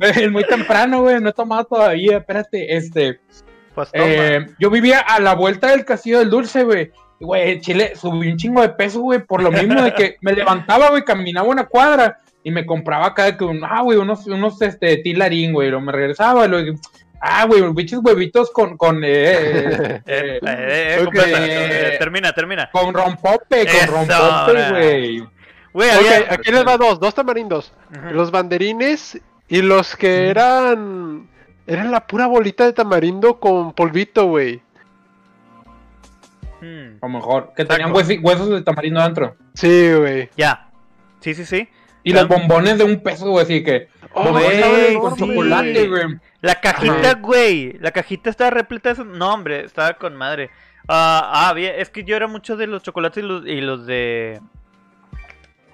[0.01, 1.21] Es muy temprano, güey.
[1.21, 2.19] No he tomado todavía.
[2.19, 3.21] Espérate, este.
[3.75, 6.91] Pues eh, yo vivía a la vuelta del Castillo del Dulce, güey.
[7.21, 10.89] Güey, Chile, subí un chingo de peso, güey, por lo mismo de que me levantaba,
[10.89, 14.97] güey, caminaba una cuadra y me compraba acá que un, ah, güey, unos, unos, este,
[14.99, 16.59] tilarín, güey, lo me regresaba, lo,
[17.21, 22.71] ah, güey, bichos huevitos con, con, eh, eh, eh, termina, termina.
[22.71, 25.29] Con rompope, con rompope, güey.
[25.73, 25.91] Güey,
[26.29, 27.73] aquí les va dos, dos tamarindos.
[28.11, 31.29] Los banderines y los que eran.
[31.67, 34.61] Eran la pura bolita de tamarindo con polvito, güey.
[36.61, 36.97] Hmm.
[37.01, 39.37] O mejor, que tenían huesos de tamarindo adentro.
[39.55, 40.31] Sí, güey.
[40.37, 40.69] Ya.
[41.21, 41.69] Sí, sí, sí.
[42.03, 43.89] Y los bombones de un peso, güey, así que.
[44.13, 44.33] Oh,
[45.01, 46.19] con chocolate, güey.
[46.41, 47.79] La cajita, güey.
[47.79, 50.51] La cajita estaba repleta de No, hombre, estaba con madre.
[50.89, 54.41] ah, ah es que yo era mucho de los chocolates y los de.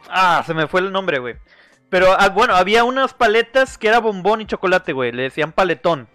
[0.08, 1.36] Ah, se me fue el nombre, güey.
[1.88, 5.12] Pero ah, bueno, había unas paletas que era bombón y chocolate, güey.
[5.12, 6.08] Le decían paletón.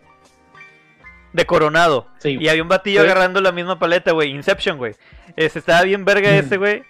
[1.33, 2.07] De coronado.
[2.23, 4.31] Y había un batillo agarrando la misma paleta, güey.
[4.31, 4.95] Inception, güey.
[5.37, 6.83] Este, estaba bien verga ese, güey.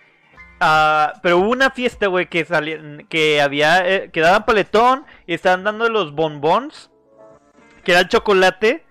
[0.62, 5.34] Ah, pero hubo una fiesta, güey, que salía, que había, eh, que daban paletón y
[5.34, 6.90] estaban dando los bonbons,
[7.84, 8.86] que era el chocolate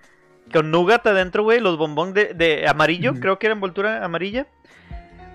[0.53, 4.45] con nougat adentro, güey, los bonbons de, de amarillo, creo que era envoltura amarilla.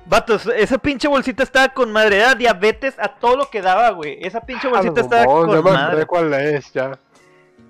[0.09, 4.19] Vatos, esa pinche bolsita estaba con madre, era diabetes a todo lo que daba, güey.
[4.21, 5.85] Esa pinche Ah, bolsita estaba bombons, con madre.
[6.03, 6.93] acordé cuál es, ya.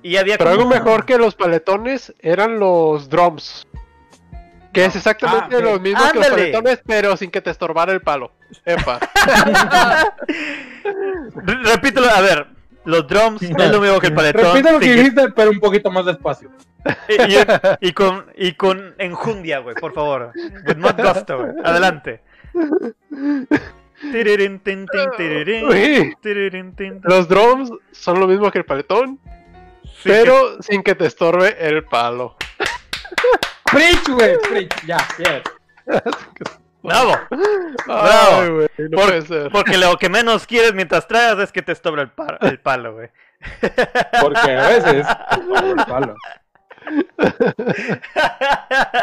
[0.03, 3.67] Y había Pero algo como- mejor que los paletones eran los drums.
[4.77, 8.01] Que es exactamente Ah, lo mismo que los paletones, pero sin que te estorbara el
[8.03, 8.33] palo.
[8.65, 8.99] Epa.
[11.35, 12.47] Re- Repítelo, a ver.
[12.85, 14.45] Los drums es lo mismo que el paletón.
[14.55, 16.51] Repite lo que dijiste, pero un poquito más despacio.
[17.09, 20.31] y, y- y con, y con enjundia, güey, por favor.
[20.67, 21.51] With not gusto, güey.
[21.65, 22.21] Adelante.
[27.03, 29.19] Los drums son lo mismo que el paletón,
[29.85, 32.37] Sí, pero sin que te estorbe el palo.
[33.73, 35.43] Preach, güey, preach, ya, yes.
[36.83, 37.17] Bravo.
[37.89, 39.51] Ay, güey, no Por- puede ser.
[39.51, 42.95] Porque lo que menos quieres mientras tragas es que te sobra el, pa- el palo,
[42.95, 43.09] güey.
[44.21, 45.07] Porque a veces.
[45.65, 46.15] El palo.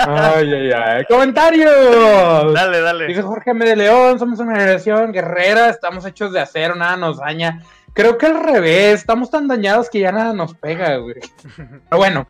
[0.07, 1.05] Ay, ay, ay.
[1.05, 2.53] ¡Comentarios!
[2.53, 3.07] dale, dale.
[3.07, 3.65] Dice Jorge M.
[3.65, 7.61] de León, somos una generación guerrera, estamos hechos de acero, nada nos daña.
[7.93, 11.15] Creo que al revés, estamos tan dañados que ya nada nos pega, güey.
[11.57, 12.27] Pero bueno,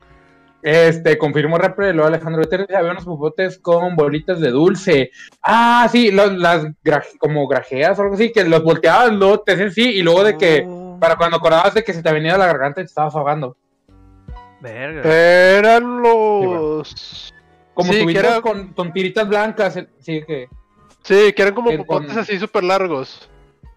[0.64, 5.12] este, confirmó Repre, luego Alejandro Gutiérrez, había unos popotes con bolitas de dulce.
[5.42, 6.66] Ah, sí, los- las
[7.20, 10.38] como grajeas o algo así, que los volteabas, luego te hacían así, y luego de
[10.38, 13.14] que, Oh, para cuando acordabas de que se te venía la garganta y te estabas
[13.16, 13.58] ahogando.
[14.62, 15.02] Verga.
[15.14, 17.34] Eran los.
[17.74, 20.48] Como Sí, que tubitos era- con, con tiritas blancas, sí, que,
[21.02, 23.30] Sí, que eran como Que popotes con- así súper largos.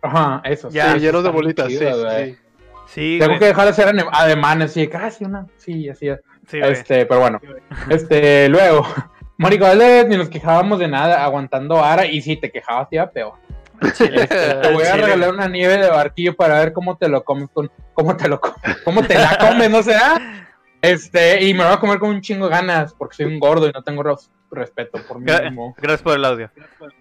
[0.03, 0.73] ajá, esos.
[0.73, 1.67] Ya, sí, llenos de bolitas.
[1.67, 2.37] Sí, chidos, sí, sí.
[2.89, 6.21] Sí, Tengo que dejar de hacer ane- ademanes, así sí, una, sí, así es.
[6.47, 6.73] Sí, güey.
[6.73, 7.41] este, pero bueno,
[7.91, 8.87] este, luego,
[9.39, 13.11] Mónica Valdés, ni nos quejábamos de nada, aguantando Ara, y si te quejabas, te iba
[13.11, 13.35] peor.
[13.83, 15.05] Este, te voy a Chile.
[15.05, 18.41] regalar una nieve de barquillo para ver cómo te lo comes, con, cómo te lo
[18.85, 20.19] cómo te la comes, no sé, ah?
[20.81, 23.39] Este, y me lo voy a comer con un chingo de ganas, porque soy un
[23.41, 24.03] gordo y no tengo
[24.51, 25.75] respeto por mí mismo.
[25.79, 26.51] Gracias por el audio.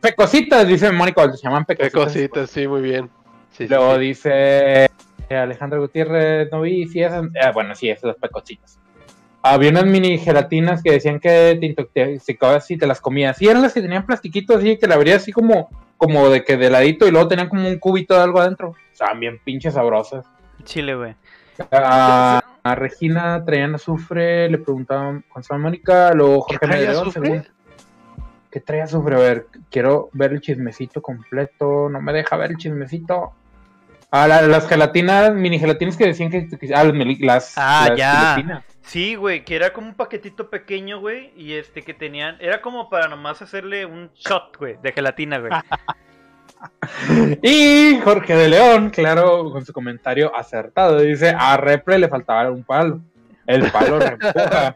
[0.01, 2.05] Pecositas, dice Mónica se llaman pecositas.
[2.05, 3.09] cositas, sí, muy bien.
[3.51, 4.01] Sí, Luego sí.
[4.01, 4.85] dice
[5.29, 8.79] eh, Alejandro Gutiérrez, no vi si esas, eh, bueno, sí, esas pecositas.
[9.47, 13.37] Había unas mini gelatinas que decían que te intoxicabas si te las comías.
[13.37, 16.57] Sí, eran las que tenían plastiquito así, que la abrías así como, como de que
[16.57, 18.73] de ladito y luego tenían como un cubito de algo adentro.
[18.91, 20.25] Estaban bien pinches sabrosas.
[20.63, 21.13] Chile, güey.
[21.71, 27.01] A, a Regina traían azufre, le preguntaban con San Mónica, luego Jorge ¿Qué trae Medellón,
[27.09, 27.21] azufre?
[27.21, 27.47] según-
[28.49, 29.15] ¿Qué trae azufre?
[29.15, 33.33] A ver, quiero ver el chismecito completo, no me deja ver el chismecito.
[34.09, 36.83] Ah, la- las gelatinas, mini gelatinas que decían que, ah,
[37.19, 38.11] las, Ah, las ya.
[38.35, 38.63] gelatinas.
[38.85, 42.89] Sí, güey, que era como un paquetito pequeño, güey, y este que tenían, era como
[42.89, 45.51] para nomás hacerle un shot, güey, de gelatina, güey.
[47.41, 52.63] Y Jorge de León, claro, con su comentario acertado, dice, a Repre le faltaba un
[52.63, 53.01] palo.
[53.45, 54.75] El palo reempuja.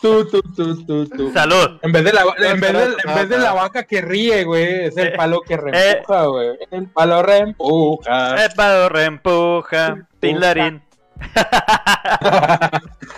[0.00, 1.32] tú, tú, tú, tú, tú.
[1.32, 1.78] Salud.
[1.82, 4.86] En vez de la, en vez de, en vez de la vaca que ríe, güey,
[4.86, 6.58] es el palo que reempuja, güey.
[6.70, 8.44] El palo reempuja.
[8.44, 10.08] El palo reempuja.
[10.18, 10.82] Tinlarín.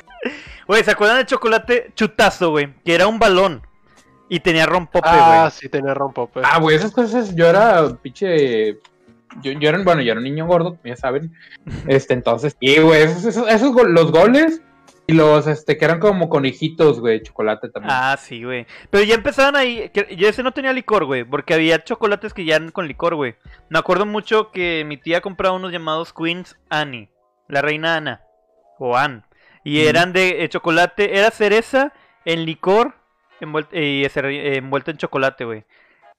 [0.66, 2.72] Güey, ¿se acuerdan del chocolate chutazo, güey?
[2.84, 3.62] Que era un balón.
[4.28, 5.20] Y tenía rompope, güey.
[5.20, 6.40] Ah, sí, tenía rompope.
[6.42, 8.78] Ah, güey, esas cosas, yo era pinche.
[9.42, 11.32] Yo, yo era, bueno, yo era un niño gordo, ya saben.
[11.86, 14.62] Este, entonces, sí, güey, esos, esos, los goles
[15.06, 17.92] y los, este, que eran como conejitos, güey, chocolate también.
[17.94, 18.66] Ah, sí, güey.
[18.88, 19.90] Pero ya empezaban ahí.
[19.90, 21.24] Que, yo ese no tenía licor, güey.
[21.24, 23.34] Porque había chocolates que ya eran con licor, güey.
[23.68, 27.10] Me acuerdo mucho que mi tía compraba unos llamados Queens Annie.
[27.48, 28.20] La reina Ana.
[28.78, 29.22] O Anne.
[29.64, 31.18] Y eran de eh, chocolate.
[31.18, 31.92] Era cereza
[32.24, 32.94] en licor.
[33.40, 35.64] envuel- y ese- eh, envuelto en chocolate, güey.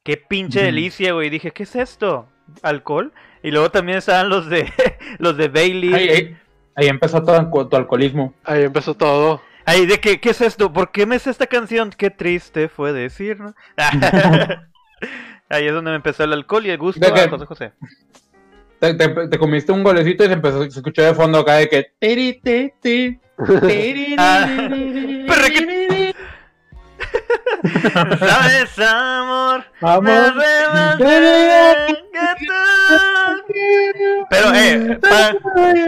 [0.03, 1.29] Qué pinche delicia, güey.
[1.29, 2.27] Dije, ¿qué es esto?
[2.61, 3.11] ¿Alcohol?
[3.41, 4.71] Y luego también estaban los de
[5.19, 5.93] los de Bailey.
[5.93, 6.37] ahí, ahí,
[6.75, 8.33] ahí empezó todo tu alcoholismo.
[8.43, 9.41] Ahí empezó todo.
[9.65, 10.71] Ahí de que, ¿qué es esto?
[10.71, 11.89] ¿Por qué me sé esta canción?
[11.89, 13.55] Qué triste fue decir, ¿no?
[15.49, 17.21] Ahí es donde me empezó el alcohol y el gusto ¿De qué?
[17.21, 17.71] a José José.
[18.93, 21.67] Te, te- te comiste un golecito y se empezó, se escuchó de fondo acá de
[21.69, 21.85] que.
[21.99, 22.41] tiri,
[24.17, 24.47] Ah,
[28.19, 29.63] ¿Sabes, amor?
[29.81, 30.33] Amor.
[34.29, 35.35] Pero, eh, pa-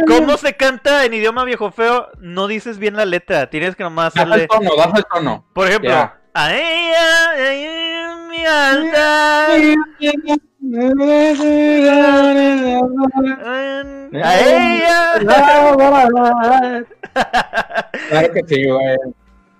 [0.08, 2.10] ¿cómo se canta en idioma viejo feo?
[2.20, 5.46] No dices bien la letra, tienes que nomás Das el tono, das el tono.
[5.54, 6.18] Por ejemplo, Ya.
[6.34, 9.50] a ella, a ella mi altar,
[14.24, 15.14] a ella...
[18.10, 18.98] Claro que sí, güey.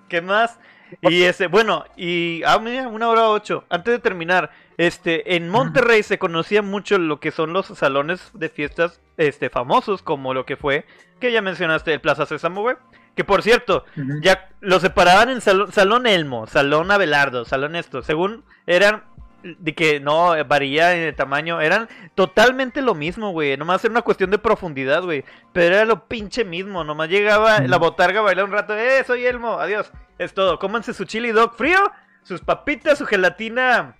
[0.08, 0.58] ¿Qué más?
[1.02, 3.64] Y ese, bueno, y ah, mira, una hora ocho.
[3.68, 8.48] Antes de terminar, Este, en Monterrey se conocía mucho lo que son los salones de
[8.48, 10.86] fiestas este, famosos, como lo que fue,
[11.20, 12.76] que ya mencionaste, el Plaza Sésamo, güey.
[13.16, 13.84] Que por cierto,
[14.22, 18.02] ya lo separaban en salón, salón Elmo, Salón Abelardo, Salón esto.
[18.02, 19.02] Según eran
[19.42, 23.56] de que no varía en el tamaño, eran totalmente lo mismo, güey.
[23.56, 25.24] Nomás era una cuestión de profundidad, güey.
[25.52, 26.84] Pero era lo pinche mismo.
[26.84, 29.92] Nomás llegaba la botarga, bailaba un rato, eh, soy Elmo, adiós.
[30.18, 30.58] Es todo.
[30.58, 31.78] Cómanse su chili dog frío,
[32.22, 33.96] sus papitas, su gelatina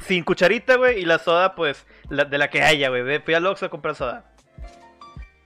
[0.00, 3.20] sin cucharita, güey, y la soda, pues, de la que haya, güey.
[3.20, 4.24] Fui al Oxxo a comprar soda.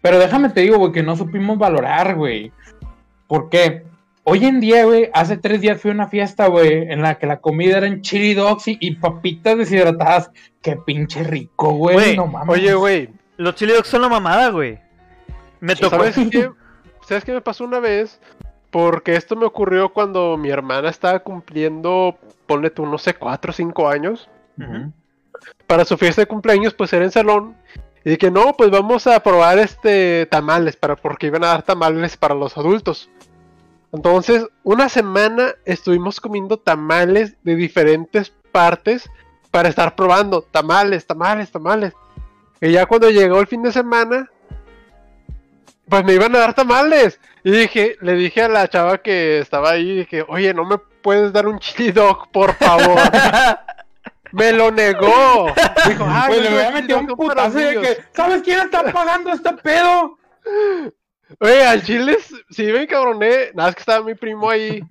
[0.02, 2.52] Pero déjame te digo, güey, que no supimos valorar, güey.
[3.26, 3.84] ¿Por qué?
[4.28, 7.28] Hoy en día, güey, hace tres días fui a una fiesta, güey, en la que
[7.28, 10.32] la comida eran chili dogs y, papitas deshidratadas.
[10.60, 12.16] Qué pinche rico, güey.
[12.16, 12.52] No mames.
[12.52, 13.08] Oye, güey.
[13.36, 14.80] Los chili dogs son la mamada, güey.
[15.60, 15.98] Me tocó.
[15.98, 16.50] ¿Sabes qué?
[17.06, 18.20] ¿Sabes qué me pasó una vez?
[18.72, 23.54] Porque esto me ocurrió cuando mi hermana estaba cumpliendo, ponle tú, no sé, cuatro o
[23.54, 24.28] cinco años.
[25.68, 27.54] Para su fiesta de cumpleaños, pues era en salón.
[28.04, 32.16] Y dije, no, pues vamos a probar este tamales, para, porque iban a dar tamales
[32.16, 33.08] para los adultos.
[33.92, 39.08] Entonces, una semana estuvimos comiendo tamales de diferentes partes
[39.50, 41.92] para estar probando tamales, tamales, tamales.
[42.60, 44.30] Y ya cuando llegó el fin de semana,
[45.88, 47.20] pues me iban a dar tamales.
[47.44, 51.32] Y dije, le dije a la chava que estaba ahí, dije, oye, ¿no me puedes
[51.32, 52.98] dar un chili dog, por favor?
[54.32, 55.52] me lo negó.
[55.88, 59.32] Dijo, ah, pues le voy a meter un putazo de que, ¿sabes quién está pagando
[59.32, 60.18] este pedo?
[61.40, 62.18] Oye, al chile
[62.50, 64.82] sí me cabroné, nada es que estaba mi primo ahí.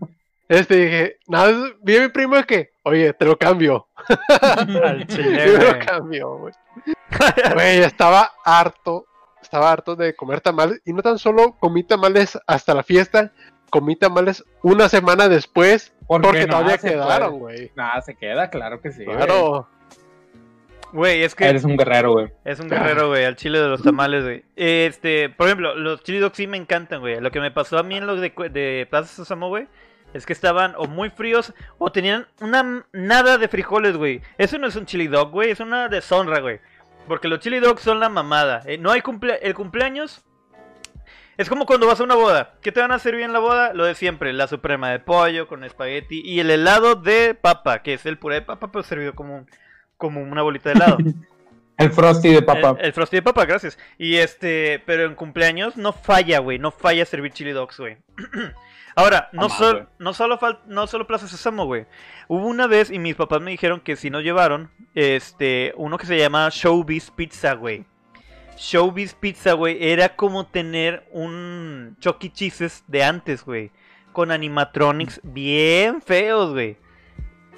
[0.47, 3.87] Este dije, nada, vi a mi primo que, oye, te lo cambio.
[4.83, 6.53] Al chile, te lo cambio, güey.
[7.53, 9.07] Güey, estaba harto,
[9.41, 10.81] estaba harto de comer tamales.
[10.85, 13.31] Y no tan solo comí tamales hasta la fiesta,
[13.71, 15.93] comí tamales una semana después.
[16.07, 17.71] Porque, todavía quedaron, güey.
[17.75, 19.03] Nada, se queda, claro que sí.
[19.03, 19.67] Claro.
[20.93, 21.45] Güey, es que.
[21.45, 22.31] Eres un guerrero, güey.
[22.43, 24.45] Es un guerrero, güey, al chile de los tamales, güey.
[24.55, 27.19] Este, por ejemplo, los chili dogs sí me encantan, güey.
[27.19, 29.67] Lo que me pasó a mí en los de, de Plaza Sésamo, güey,
[30.13, 34.21] es que estaban o muy fríos o tenían una nada de frijoles, güey.
[34.37, 36.59] Eso no es un chili dog, güey, es una deshonra, güey.
[37.07, 38.61] Porque los chili dogs son la mamada.
[38.65, 40.23] Eh, no hay cumple el cumpleaños.
[41.37, 42.53] Es como cuando vas a una boda.
[42.61, 43.73] ¿Qué te van a servir en la boda?
[43.73, 47.95] Lo de siempre, la suprema de pollo con espagueti y el helado de papa, que
[47.95, 49.49] es el puré de papa, pero servido como un
[49.97, 50.97] como una bolita de helado.
[51.77, 52.77] el frosty de papa.
[52.79, 53.77] El, frosty de papa, gracias.
[53.97, 57.97] Y este, pero en cumpleaños no falla, güey, no falla servir chili dogs, güey.
[58.97, 61.85] Ahora, no, solo no, solo no solo Plaza Sésamo, güey.
[62.29, 66.05] Hubo una vez y mis papás me dijeron que si no llevaron, este, uno que
[66.05, 67.83] se llama Showbiz Pizza, güey.
[68.57, 72.31] Showbiz Pizza, güey, era como tener un Chucky e.
[72.31, 73.71] Cheeses de antes, güey.
[74.13, 76.77] Con animatronics bien feos, güey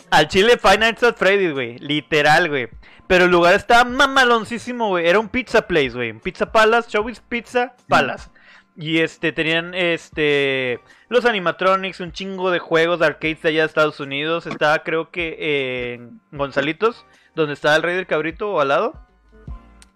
[0.09, 1.77] al chile Five Nights at Freddy's, güey.
[1.79, 2.69] Literal, güey.
[3.07, 5.07] Pero el lugar estaba mamaloncísimo, güey.
[5.07, 6.13] Era un pizza place, güey.
[6.19, 8.29] Pizza Palace, Showbiz Pizza Palace.
[8.75, 10.79] Y este, tenían este.
[11.09, 14.45] Los animatronics, un chingo de juegos de arcades de allá de Estados Unidos.
[14.45, 19.06] Estaba, creo que en Gonzalitos, donde estaba el Rey del Cabrito o al lado.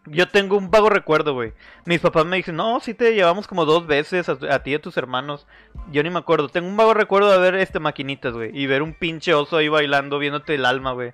[0.05, 1.53] Yo tengo un vago recuerdo, güey.
[1.85, 4.81] Mis papás me dicen, no, si te llevamos como dos veces a, ti y a
[4.81, 5.45] tus hermanos.
[5.91, 6.49] Yo ni me acuerdo.
[6.49, 8.49] Tengo un vago recuerdo de ver este maquinitas, güey.
[8.53, 11.13] Y ver un pinche oso ahí bailando, viéndote el alma, güey.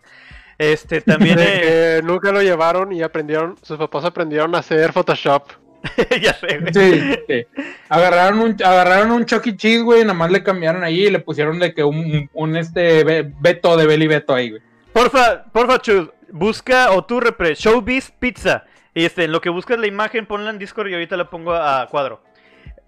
[0.57, 1.37] Este, también...
[1.39, 2.01] Eh...
[2.03, 5.49] nunca lo llevaron y aprendieron, sus papás aprendieron a hacer Photoshop.
[6.21, 6.73] ya sé, güey.
[7.27, 7.45] Sí,
[7.89, 9.57] Agarraron un, agarraron un Chucky e.
[9.57, 13.03] Cheese, güey, nada más le cambiaron ahí y le pusieron de que un, un, este
[13.03, 14.61] Beto de Belly Beto ahí, güey.
[14.93, 18.63] Porfa, porfa, Chus, busca o tú repre, Showbiz Pizza.
[18.97, 21.53] Y este, en lo que buscas la imagen, ponla en Discord y ahorita la pongo
[21.53, 22.23] a cuadro.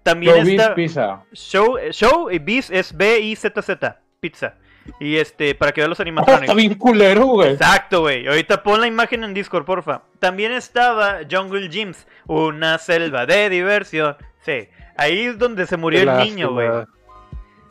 [0.02, 0.74] También show está.
[0.74, 1.22] Pizza.
[1.32, 4.00] Show, show y Biz es B-I-Z-Z.
[4.18, 4.54] Pizza.
[4.98, 6.42] Y este, para que vean los animatronics.
[6.42, 7.52] está bien culero, güey.
[7.52, 8.26] Exacto, güey.
[8.26, 10.02] Ahorita pon la imagen en Discord, porfa.
[10.18, 14.16] También estaba Jungle Gyms, una selva de diversión.
[14.40, 16.70] Sí, ahí es donde se murió el niño, güey.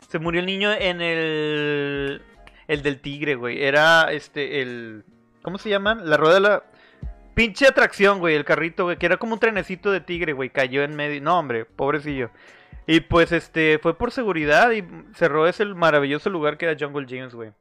[0.08, 2.22] Se murió el niño en el.
[2.68, 3.62] El del tigre, güey.
[3.62, 5.04] Era este, el.
[5.42, 6.08] ¿Cómo se llaman?
[6.08, 6.62] La rueda de la.
[7.40, 10.82] Pinche atracción, güey, el carrito, güey, que era como un trenecito de tigre, güey, cayó
[10.82, 11.22] en medio.
[11.22, 12.28] No, hombre, pobrecillo.
[12.86, 14.84] Y pues este, fue por seguridad y
[15.14, 17.52] cerró ese maravilloso lugar que era Jungle James, güey.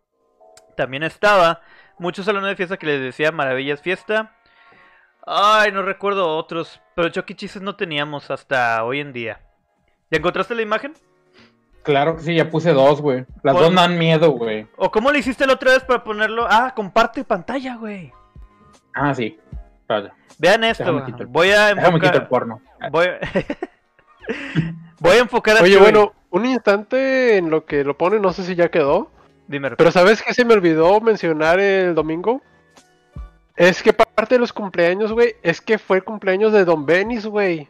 [0.76, 1.62] También estaba
[1.98, 4.36] muchos salones de fiesta que les decía Maravillas Fiesta.
[5.26, 7.60] Ay, no recuerdo otros, pero Chucky E.
[7.62, 9.40] no teníamos hasta hoy en día.
[10.12, 10.94] ¿Ya encontraste la imagen?
[11.84, 13.26] Claro que sí, ya puse dos, güey.
[13.44, 14.68] Las dos dan miedo, güey.
[14.76, 16.48] ¿O cómo le hiciste la otra vez para ponerlo?
[16.50, 18.12] Ah, comparte pantalla, güey.
[18.94, 19.40] Ah, sí.
[20.38, 21.04] Vean esto.
[21.28, 22.16] Voy a enfocar.
[22.16, 22.62] el porno.
[22.92, 23.20] Voy a...
[25.00, 28.44] Voy a enfocar a Oye, bueno, un instante en lo que lo pone, no sé
[28.44, 29.10] si ya quedó.
[29.48, 29.72] Dime.
[29.72, 32.42] Pero ¿sabes qué se me olvidó mencionar el domingo?
[33.56, 37.26] Es que parte de los cumpleaños, güey, es que fue el cumpleaños de Don Benis,
[37.26, 37.70] güey.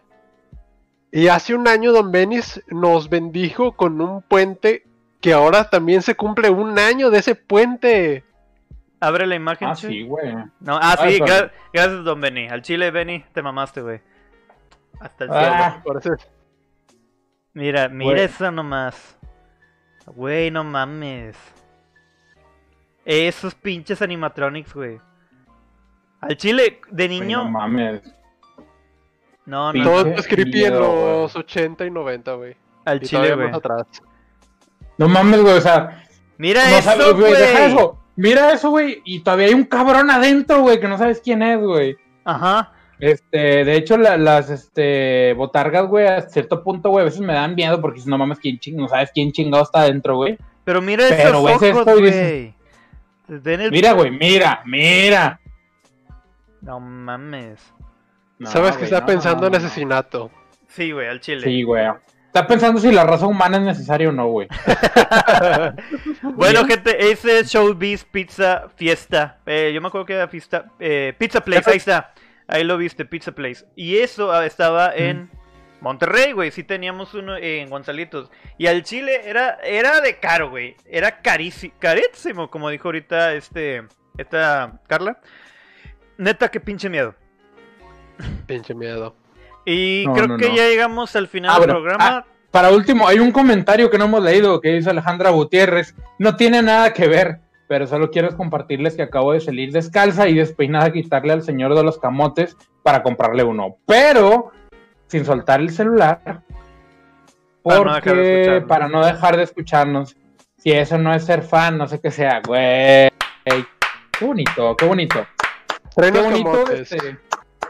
[1.12, 4.84] Y hace un año Don Benis nos bendijo con un puente
[5.22, 8.24] que ahora también se cumple un año de ese puente.
[9.02, 9.70] Abre la imagen.
[9.70, 10.34] Ah, sí, güey.
[10.60, 12.48] No, ah, Ah, sí, gra- gracias, Don Benny.
[12.48, 14.02] Al chile, Benny, te mamaste, güey.
[15.00, 15.46] Hasta el cielo.
[15.54, 16.28] Ah, Por eso es-
[17.54, 18.24] Mira, mira Güey.
[18.26, 19.18] eso nomás.
[20.06, 21.38] Güey, no mames.
[23.06, 25.00] Esos pinches animatronics, güey.
[26.22, 27.44] Al chile, de güey, niño.
[27.46, 28.02] no mames.
[29.46, 32.56] No, no, Todo es creepy en los 80 y 90, güey.
[32.86, 33.50] Al Y chile, güey.
[33.52, 33.88] atrás.
[34.98, 36.04] No mames, güey, o sea,
[36.38, 37.99] Mira no eso, güey, deja eso.
[38.20, 41.58] Mira eso, güey, y todavía hay un cabrón adentro, güey, que no sabes quién es,
[41.60, 41.96] güey.
[42.26, 42.74] Ajá.
[43.00, 47.32] Este, de hecho, la- las este, botargas, güey, a cierto punto, güey, a veces me
[47.34, 50.38] dan miedo porque si no mames, quién ching, no sabes quién chingado está adentro, güey.
[50.66, 52.54] Pero mira Pero esos ves ojos, esto güey.
[53.30, 55.40] El- Mira, güey, mira, mira.
[56.62, 57.62] No mames.
[58.38, 60.30] No, Sabes que güey, está no, pensando no, en asesinato.
[60.68, 61.42] Sí, güey, al chile.
[61.44, 61.86] Sí, güey.
[62.30, 64.48] Está pensando si la raza humana es necesaria o no, güey.
[66.36, 69.40] Bueno, gente, ese es Showbiz Pizza Fiesta.
[69.48, 72.14] Eh, yo me acuerdo que era fiesta, eh, Pizza Place, ahí está.
[72.48, 73.66] Ahí lo viste, Pizza Place.
[73.76, 75.32] Y eso ah, estaba en
[75.82, 76.52] Monterrey, güey.
[76.52, 78.30] Sí teníamos uno en Gonzalitos.
[78.60, 80.76] Y al Chile era, era de caro, güey.
[80.86, 83.88] Era carísimo, carísimo, como dijo ahorita este,
[84.18, 85.20] esta Carla.
[86.18, 87.16] Neta, qué pinche miedo.
[88.46, 89.16] Pinche miedo.
[89.72, 90.56] Y No, creo no, que no.
[90.56, 91.82] ya llegamos al final Ah, del bueno.
[91.82, 92.26] programa.
[92.52, 95.94] Para último, hay un comentario que no hemos leído que dice Alejandra Gutiérrez.
[96.18, 100.34] No tiene nada que ver, pero solo quiero compartirles que acabo de salir descalza y
[100.34, 103.76] despeinada a quitarle al señor de los camotes para comprarle uno.
[103.86, 104.52] Pero
[105.08, 106.42] sin soltar el celular.
[107.62, 108.68] Para no dejar de Porque escucharnos.
[108.68, 110.16] para no dejar de escucharnos.
[110.58, 113.10] Si eso no es ser fan, no sé qué sea, güey.
[113.46, 115.26] Qué bonito, qué bonito.
[115.96, 116.52] Qué bonito.
[116.52, 116.92] camotes.
[116.92, 117.18] este,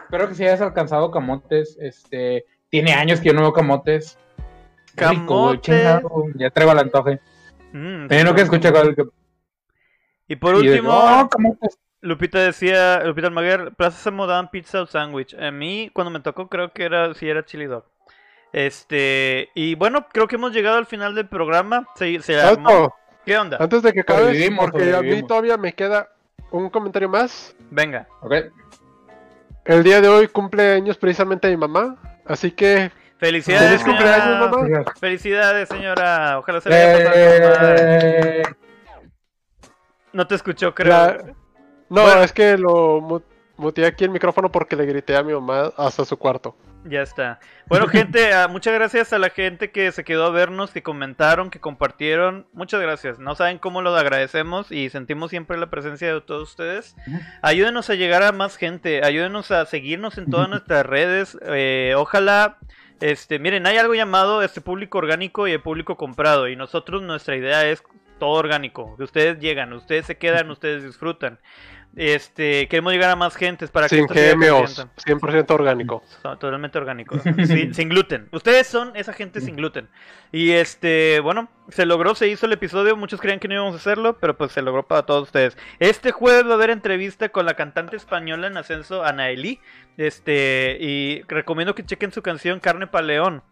[0.10, 1.77] espero que si hayas alcanzado camotes.
[1.80, 4.18] Este, tiene años que yo no veo camotes.
[4.95, 5.61] Rico, Camotes.
[5.61, 7.19] chingado, Ya traigo el antoje.
[7.72, 9.03] Mm, uno que escucha con el que.
[10.27, 11.77] Y por y último, "Oh, camotes".
[12.02, 15.36] Lupita decía, Lupita Almaguer, Plaza daban pizza o sándwich.
[15.36, 17.86] A mí, cuando me tocó, creo que era, sí era chili dog.
[18.52, 21.88] Este, y bueno, creo que hemos llegado al final del programa.
[21.95, 22.94] Se, se armó-
[23.26, 23.57] ¿Qué onda?
[23.60, 26.10] antes de que acabes, porque a mí todavía me queda
[26.52, 27.56] un comentario más.
[27.69, 28.07] Venga.
[28.22, 28.34] Ok.
[29.65, 34.84] El día de hoy cumple años precisamente mi mamá, así que Felicidades, Feliz cumpleaños, mamá.
[34.99, 36.40] Felicidades, señora.
[36.40, 37.76] Ojalá se le haya pasado.
[37.77, 38.44] Eh,
[40.14, 40.90] No te escuchó, creo.
[40.90, 41.18] la-
[41.90, 42.22] no, Bueno.
[42.23, 43.22] es que lo mu-
[43.57, 46.56] muteé aquí el micrófono porque le grité a mi mamá hasta su cuarto.
[46.85, 47.39] Ya está.
[47.68, 51.49] Bueno, gente, ah, muchas gracias a la gente que se quedó a vernos, que comentaron,
[51.49, 52.47] que compartieron.
[52.53, 53.19] Muchas gracias.
[53.19, 56.95] No saben cómo lo agradecemos y sentimos siempre la presencia de todos ustedes.
[57.41, 59.03] Ayúdenos a llegar a más gente.
[59.03, 61.38] Ayúdenos a seguirnos en todas nuestras redes.
[61.47, 62.57] eh, ojalá.
[63.01, 66.49] Este, miren, hay algo llamado este público orgánico y el público comprado.
[66.49, 67.81] Y nosotros, nuestra idea es
[68.19, 68.95] todo orgánico.
[68.99, 71.39] Ustedes llegan, ustedes se quedan, ustedes disfrutan.
[71.99, 75.27] Este, queremos llegar a más gentes para que Sin esto siga GMOs, creciendo.
[75.27, 76.01] 100% orgánico.
[76.23, 77.21] Totalmente orgánicos.
[77.21, 78.30] sin, sin gluten.
[78.31, 79.89] Ustedes son esa gente sin gluten.
[80.31, 82.95] Y este, bueno, se logró, se hizo el episodio.
[82.95, 85.57] Muchos creían que no íbamos a hacerlo, pero pues se logró para todos ustedes.
[85.80, 89.59] Este jueves va a haber entrevista con la cantante española en ascenso, Anaeli.
[89.97, 93.43] Este, y recomiendo que chequen su canción Carne pa' León.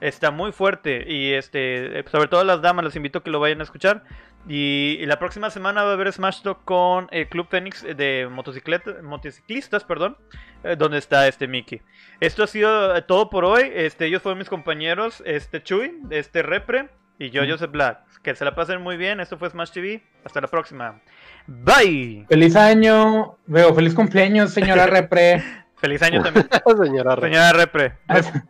[0.00, 1.04] Está muy fuerte.
[1.06, 4.02] Y este, sobre todo las damas, les invito a que lo vayan a escuchar.
[4.48, 8.28] Y, y la próxima semana va a haber Smash Talk con el Club Fénix de
[8.30, 10.16] motocicleta, motociclistas, perdón,
[10.64, 11.80] eh, donde está este Mickey.
[12.18, 13.70] Esto ha sido eh, todo por hoy.
[13.72, 16.88] Este, ellos fueron mis compañeros, este Chuy, este Repre
[17.20, 18.00] y yo, Joseph Black.
[18.22, 19.20] Que se la pasen muy bien.
[19.20, 20.02] Esto fue Smash TV.
[20.24, 21.00] Hasta la próxima.
[21.46, 22.26] Bye.
[22.28, 23.36] Feliz año.
[23.46, 25.42] Veo, feliz cumpleaños, señora Repre.
[25.76, 26.48] Feliz año también,
[26.84, 27.98] Señora, Re- señora Repre.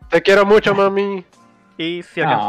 [0.09, 1.23] te quiero mucho, mami.
[1.77, 2.25] Y si Ah.
[2.25, 2.41] alcanzó.